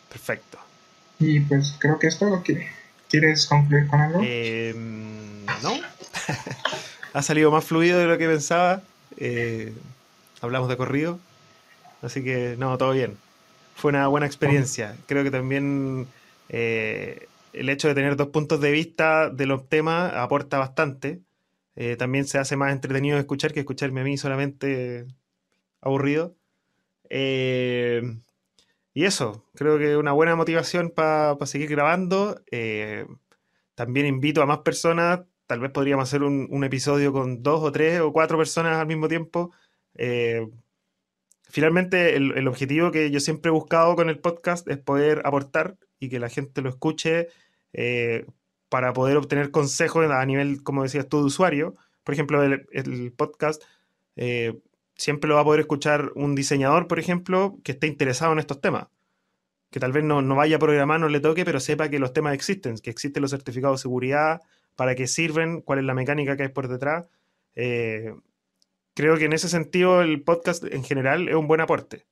Perfecto. 0.10 0.58
Y 1.20 1.40
pues 1.42 1.76
creo 1.80 2.00
que 2.00 2.08
es 2.08 2.18
todo. 2.18 2.44
¿Quieres 3.10 3.48
concluir 3.48 3.88
con 3.88 4.02
algo? 4.02 4.22
Eh, 4.24 4.74
no. 5.62 5.74
ha 7.14 7.22
salido 7.22 7.52
más 7.52 7.66
fluido 7.66 8.00
de 8.00 8.06
lo 8.06 8.18
que 8.18 8.28
pensaba. 8.28 8.82
Eh, 9.18 9.74
hablamos 10.42 10.70
de 10.70 10.78
corrido. 10.78 11.20
Así 12.02 12.24
que 12.24 12.56
no, 12.58 12.78
todo 12.78 12.92
bien. 12.92 13.18
Fue 13.76 13.90
una 13.90 14.08
buena 14.08 14.26
experiencia. 14.26 14.96
Creo 15.08 15.24
que 15.24 15.32
también 15.32 16.08
eh, 16.50 17.28
el 17.54 17.70
hecho 17.70 17.88
de 17.88 17.96
tener 17.96 18.16
dos 18.16 18.28
puntos 18.30 18.62
de 18.62 18.72
vista 18.72 19.30
de 19.30 19.46
los 19.46 19.68
temas 19.68 20.14
aporta 20.14 20.58
bastante. 20.58 21.22
también 21.98 22.26
se 22.26 22.38
hace 22.38 22.58
más 22.58 22.74
entretenido 22.74 23.18
escuchar 23.18 23.54
que 23.54 23.62
escucharme 23.62 24.02
a 24.02 24.04
mí 24.04 24.18
solamente 24.18 25.08
aburrido. 25.82 26.36
Eh, 27.10 28.02
y 28.94 29.06
eso, 29.06 29.46
creo 29.56 29.78
que 29.78 29.98
una 29.98 30.12
buena 30.12 30.36
motivación 30.36 30.90
para 30.90 31.38
seguir 31.46 31.70
grabando. 31.70 32.42
Eh, 32.52 33.06
también 33.76 34.06
invito 34.06 34.42
a 34.42 34.46
más 34.46 34.60
personas, 34.60 35.22
tal 35.50 35.62
vez 35.62 35.72
podríamos 35.72 36.08
hacer 36.08 36.22
un, 36.22 36.64
episodio 36.64 37.12
con 37.12 37.42
dos 37.42 37.64
o 37.64 37.72
tres 37.72 38.02
o 38.02 38.14
cuatro 38.14 38.38
personas 38.38 38.78
al 38.78 38.86
mismo 38.86 39.08
tiempo. 39.08 39.52
Eh, 39.96 40.48
finalmente, 41.50 42.16
el, 42.16 42.48
objetivo 42.48 42.92
que 42.92 43.10
yo 43.10 43.20
siempre 43.20 43.50
he 43.50 43.52
buscado 43.52 43.96
con 43.96 44.12
el 44.12 44.20
podcast 44.20 44.68
es 44.68 44.78
poder 44.78 45.24
aportar 45.26 45.76
y 46.00 46.10
que 46.10 46.20
la 46.20 46.30
gente 46.30 46.62
lo 46.62 46.70
escuche 46.70 47.30
eh, 47.74 48.28
para 48.70 48.94
poder 48.94 49.18
obtener 49.18 49.50
consejos 49.50 50.06
a 50.12 50.24
nivel, 50.24 50.62
como 50.62 50.84
decías 50.84 51.10
tú, 51.10 51.18
de 51.18 51.24
usuario. 51.24 51.76
Por 52.04 52.14
ejemplo, 52.14 52.44
el, 52.44 52.68
el 52.72 53.12
podcast 53.12 53.64
siempre 54.94 55.30
lo 55.30 55.34
va 55.34 55.42
a 55.42 55.46
poder 55.46 55.62
escuchar 55.62 56.12
un 56.14 56.36
diseñador, 56.36 56.88
por 56.88 57.00
ejemplo, 57.00 57.58
que 57.64 57.72
esté 57.72 57.88
interesado 57.88 58.34
en 58.34 58.40
estos 58.40 58.62
temas. 58.62 58.86
Que 59.72 59.80
tal 59.80 59.94
vez 59.94 60.04
no, 60.04 60.24
vaya 60.36 60.58
a 60.58 60.60
programar, 60.60 61.00
no 61.00 61.10
le 61.10 61.20
toque, 61.20 61.44
pero 61.44 61.60
sepa 61.60 61.90
que 61.90 61.98
los 61.98 62.14
temas 62.14 62.36
existen, 62.36 62.78
que 62.78 62.92
existen 62.92 63.24
los 63.24 63.32
certificados 63.32 63.80
de 63.80 63.82
seguridad, 63.82 64.42
para 64.80 64.96
qué 64.96 65.08
sirven, 65.08 65.60
cuál 65.60 65.80
es 65.80 65.86
la 65.86 65.94
mecánica 65.94 66.38
que 66.38 66.44
hay 66.44 66.50
por 66.50 66.70
detrás. 66.70 67.10
Eh, 67.54 68.14
creo 68.96 69.18
que 69.18 69.26
en 69.26 69.34
ese 69.34 69.50
sentido 69.50 70.02
el 70.02 70.22
podcast 70.22 70.64
en 70.64 70.86
general 70.86 71.28
es 71.28 71.36
un 71.36 71.50
buen 71.50 71.60
aporte. 71.60 72.06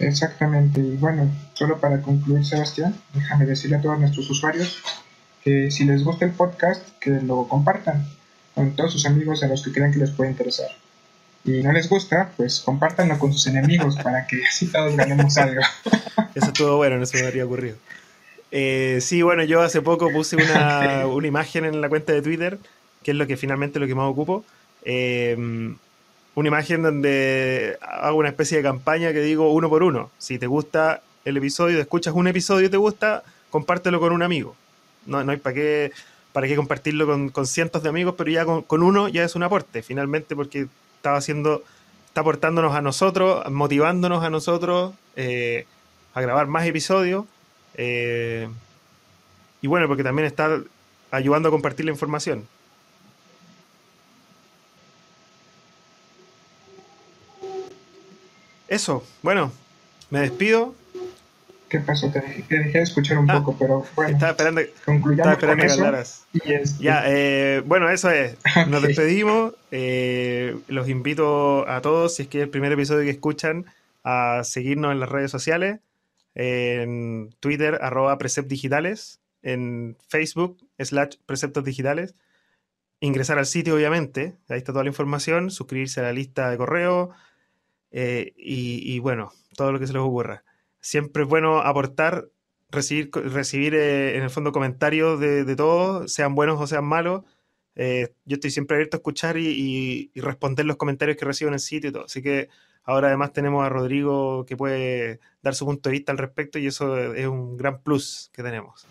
Exactamente. 0.00 0.80
Y 0.80 0.96
bueno, 0.96 1.30
solo 1.52 1.78
para 1.78 2.02
concluir, 2.02 2.44
Sebastián, 2.44 2.92
déjame 3.14 3.46
decirle 3.46 3.76
a 3.76 3.80
todos 3.80 4.00
nuestros 4.00 4.28
usuarios 4.30 4.82
que 5.44 5.70
si 5.70 5.84
les 5.84 6.02
gusta 6.02 6.24
el 6.24 6.32
podcast, 6.32 6.98
que 6.98 7.10
lo 7.10 7.46
compartan 7.46 8.04
con 8.56 8.74
todos 8.74 8.90
sus 8.92 9.06
amigos 9.06 9.44
a 9.44 9.46
los 9.46 9.62
que 9.62 9.70
crean 9.70 9.92
que 9.92 10.00
les 10.00 10.10
puede 10.10 10.32
interesar. 10.32 10.70
Y 11.44 11.62
no 11.62 11.70
les 11.70 11.88
gusta, 11.88 12.32
pues 12.36 12.58
compártanlo 12.58 13.16
con 13.16 13.32
sus 13.32 13.46
enemigos 13.46 13.94
para 13.94 14.26
que 14.26 14.44
así 14.44 14.66
todos 14.66 14.96
ganemos 14.96 15.38
algo. 15.38 15.60
Eso 16.34 16.46
estuvo 16.46 16.76
bueno, 16.78 16.98
no 16.98 17.06
se 17.06 17.20
me 17.20 17.28
habría 17.28 17.44
ocurrido. 17.44 17.76
Eh, 18.50 18.98
sí, 19.00 19.22
bueno, 19.22 19.44
yo 19.44 19.60
hace 19.60 19.82
poco 19.82 20.10
puse 20.10 20.36
una, 20.36 21.06
una, 21.12 21.26
imagen 21.26 21.64
en 21.64 21.80
la 21.80 21.88
cuenta 21.88 22.12
de 22.12 22.22
Twitter, 22.22 22.58
que 23.02 23.10
es 23.10 23.16
lo 23.16 23.26
que 23.26 23.36
finalmente 23.36 23.78
lo 23.78 23.86
que 23.86 23.94
más 23.94 24.10
ocupo. 24.10 24.44
Eh, 24.84 25.36
una 26.34 26.48
imagen 26.48 26.82
donde 26.82 27.76
hago 27.80 28.16
una 28.18 28.28
especie 28.28 28.58
de 28.58 28.62
campaña 28.62 29.12
que 29.12 29.20
digo 29.20 29.52
uno 29.52 29.68
por 29.68 29.82
uno. 29.82 30.10
Si 30.18 30.38
te 30.38 30.46
gusta 30.46 31.02
el 31.24 31.36
episodio, 31.36 31.80
escuchas 31.80 32.14
un 32.14 32.28
episodio 32.28 32.66
y 32.66 32.70
te 32.70 32.76
gusta, 32.76 33.24
compártelo 33.50 33.98
con 34.00 34.12
un 34.12 34.22
amigo. 34.22 34.54
No, 35.06 35.24
no 35.24 35.32
hay 35.32 35.38
para 35.38 35.54
qué 35.54 35.92
para 36.38 36.46
qué 36.46 36.54
compartirlo 36.54 37.06
con, 37.32 37.46
cientos 37.46 37.82
de 37.82 37.88
amigos, 37.88 38.14
pero 38.16 38.30
ya 38.30 38.44
con, 38.44 38.82
uno 38.82 39.08
ya 39.08 39.24
es 39.24 39.34
un 39.34 39.42
aporte, 39.42 39.82
finalmente, 39.82 40.36
porque 40.36 40.68
estaba 40.94 41.16
haciendo, 41.16 41.64
está 42.06 42.20
aportándonos 42.20 42.76
a 42.76 42.80
nosotros, 42.80 43.50
motivándonos 43.50 44.22
a 44.22 44.30
nosotros 44.30 44.94
eh, 45.16 45.66
a 46.14 46.20
grabar 46.20 46.46
más 46.46 46.64
episodios. 46.64 47.24
Eh, 47.78 48.48
y 49.62 49.66
bueno, 49.68 49.86
porque 49.86 50.02
también 50.02 50.26
está 50.26 50.60
ayudando 51.10 51.48
a 51.48 51.52
compartir 51.52 51.86
la 51.86 51.92
información. 51.92 52.46
Eso, 58.66 59.02
bueno, 59.22 59.50
me 60.10 60.20
despido. 60.20 60.74
¿Qué 61.68 61.80
pasó? 61.80 62.10
Te 62.10 62.20
dejé, 62.20 62.78
de 62.78 62.82
escuchar 62.82 63.18
un 63.18 63.30
ah, 63.30 63.38
poco, 63.38 63.56
pero 63.58 63.84
bueno. 63.94 64.12
Estaba 64.12 64.32
esperando, 64.32 64.60
estaba 64.60 65.32
esperando 65.32 65.66
que 65.66 65.72
hablaras. 65.72 66.26
Este 66.32 66.64
ya, 66.80 67.02
eh, 67.06 67.62
bueno, 67.64 67.90
eso 67.90 68.10
es. 68.10 68.36
Nos 68.68 68.82
despedimos. 68.82 69.54
Eh, 69.70 70.56
los 70.66 70.88
invito 70.88 71.68
a 71.68 71.80
todos, 71.80 72.16
si 72.16 72.22
es 72.22 72.28
que 72.28 72.38
es 72.38 72.44
el 72.44 72.50
primer 72.50 72.72
episodio 72.72 73.04
que 73.04 73.10
escuchan, 73.10 73.66
a 74.02 74.42
seguirnos 74.44 74.92
en 74.92 75.00
las 75.00 75.08
redes 75.08 75.30
sociales. 75.30 75.78
En 76.34 77.30
Twitter, 77.40 77.78
arroba 77.80 78.18
Digitales. 78.46 79.20
En 79.42 79.96
Facebook, 80.08 80.66
slash 80.78 81.16
Preceptos 81.26 81.64
Digitales. 81.64 82.14
Ingresar 83.00 83.38
al 83.38 83.46
sitio, 83.46 83.74
obviamente. 83.74 84.36
Ahí 84.48 84.58
está 84.58 84.72
toda 84.72 84.84
la 84.84 84.90
información. 84.90 85.50
Suscribirse 85.50 86.00
a 86.00 86.04
la 86.04 86.12
lista 86.12 86.50
de 86.50 86.56
correo. 86.56 87.10
Eh, 87.90 88.34
y, 88.36 88.94
y 88.94 88.98
bueno, 88.98 89.32
todo 89.56 89.72
lo 89.72 89.78
que 89.78 89.86
se 89.86 89.92
les 89.92 90.02
ocurra 90.02 90.44
siempre 90.80 91.22
es 91.22 91.28
bueno 91.28 91.58
aportar, 91.58 92.28
recibir, 92.70 93.10
recibir 93.12 93.74
eh, 93.74 94.16
en 94.16 94.22
el 94.22 94.30
fondo 94.30 94.52
comentarios 94.52 95.20
de, 95.20 95.56
todos, 95.56 96.12
sean 96.12 96.34
buenos 96.34 96.60
o 96.60 96.66
sean 96.66 96.84
malos. 96.84 97.24
Eh, 97.74 98.14
yo 98.24 98.34
estoy 98.34 98.50
siempre 98.50 98.76
abierto 98.76 98.96
a 98.96 98.98
escuchar 98.98 99.36
y, 99.36 100.10
responder 100.14 100.66
los 100.66 100.76
comentarios 100.76 101.16
que 101.16 101.24
recibo 101.24 101.48
en 101.48 101.54
el 101.54 101.60
sitio 101.60 101.90
y 101.90 101.92
todo. 101.92 102.04
Así 102.04 102.22
que 102.22 102.48
ahora 102.88 103.08
además 103.08 103.32
tenemos 103.32 103.64
a 103.64 103.68
Rodrigo 103.68 104.44
que 104.46 104.56
puede 104.56 105.20
dar 105.42 105.54
su 105.54 105.64
punto 105.66 105.88
de 105.88 105.92
vista 105.92 106.12
al 106.12 106.18
respecto 106.18 106.58
y 106.58 106.66
eso 106.66 107.14
es 107.14 107.26
un 107.26 107.56
gran 107.56 107.80
plus 107.80 108.30
que 108.32 108.42
tenemos. 108.42 108.86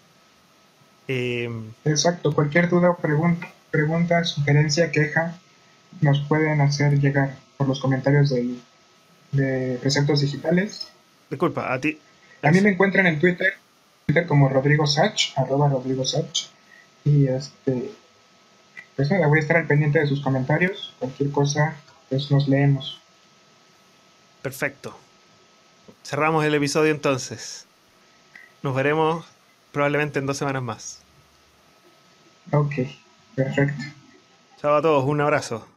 Em, 1.07 1.71
Exacto, 1.85 2.33
cualquier 2.33 2.69
duda 2.69 2.91
o 2.91 2.97
pregunta, 2.97 3.47
pregunta, 3.71 4.23
sugerencia, 4.23 4.91
queja, 4.91 5.37
nos 6.01 6.19
pueden 6.21 6.61
hacer 6.61 6.99
llegar 6.99 7.35
por 7.57 7.67
los 7.67 7.79
comentarios 7.79 8.29
de 8.29 9.77
preceptos 9.81 10.21
digitales 10.21 10.91
Disculpa, 11.29 11.73
a 11.73 11.79
ti. 11.79 11.99
A 12.41 12.51
mí 12.51 12.61
me 12.61 12.71
encuentran 12.71 13.07
en 13.07 13.19
Twitter, 13.19 13.53
Twitter 14.05 14.25
como 14.27 14.47
Rodrigo 14.49 14.87
Sach, 14.87 15.33
arroba 15.35 15.69
Rodrigo 15.69 16.05
Sach. 16.05 16.47
Y 17.03 17.27
este, 17.27 17.91
pues 18.95 19.11
nada, 19.11 19.27
voy 19.27 19.39
a 19.39 19.41
estar 19.41 19.57
al 19.57 19.67
pendiente 19.67 19.99
de 19.99 20.07
sus 20.07 20.21
comentarios. 20.21 20.93
Cualquier 20.99 21.31
cosa, 21.31 21.75
pues 22.09 22.31
nos 22.31 22.47
leemos. 22.47 23.01
Perfecto. 24.41 24.97
Cerramos 26.03 26.45
el 26.45 26.55
episodio 26.55 26.91
entonces. 26.91 27.65
Nos 28.63 28.75
veremos 28.75 29.25
probablemente 29.71 30.19
en 30.19 30.25
dos 30.25 30.37
semanas 30.37 30.63
más. 30.63 31.01
Ok, 32.51 32.73
perfecto. 33.35 33.83
Chao 34.59 34.75
a 34.75 34.81
todos, 34.81 35.03
un 35.05 35.21
abrazo. 35.21 35.67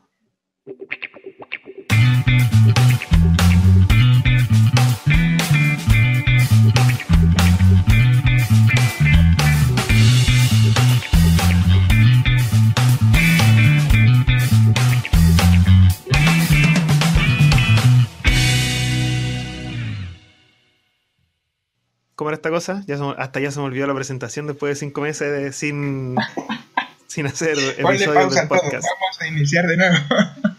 ¿Cómo 22.30 22.34
era 22.34 22.36
esta 22.36 22.50
cosa? 22.50 22.84
Ya 22.86 22.96
hasta 23.18 23.40
ya 23.40 23.50
se 23.50 23.58
me 23.58 23.64
olvidó 23.64 23.88
la 23.88 23.94
presentación 23.94 24.46
después 24.46 24.70
de 24.70 24.76
cinco 24.76 25.00
meses 25.00 25.56
sin, 25.56 26.14
sin 27.08 27.26
hacer 27.26 27.58
episodios 27.76 28.34
del 28.36 28.46
podcast. 28.46 28.86
Vamos 28.86 29.20
a 29.20 29.26
iniciar 29.26 29.66
de 29.66 29.76
nuevo. 29.76 29.96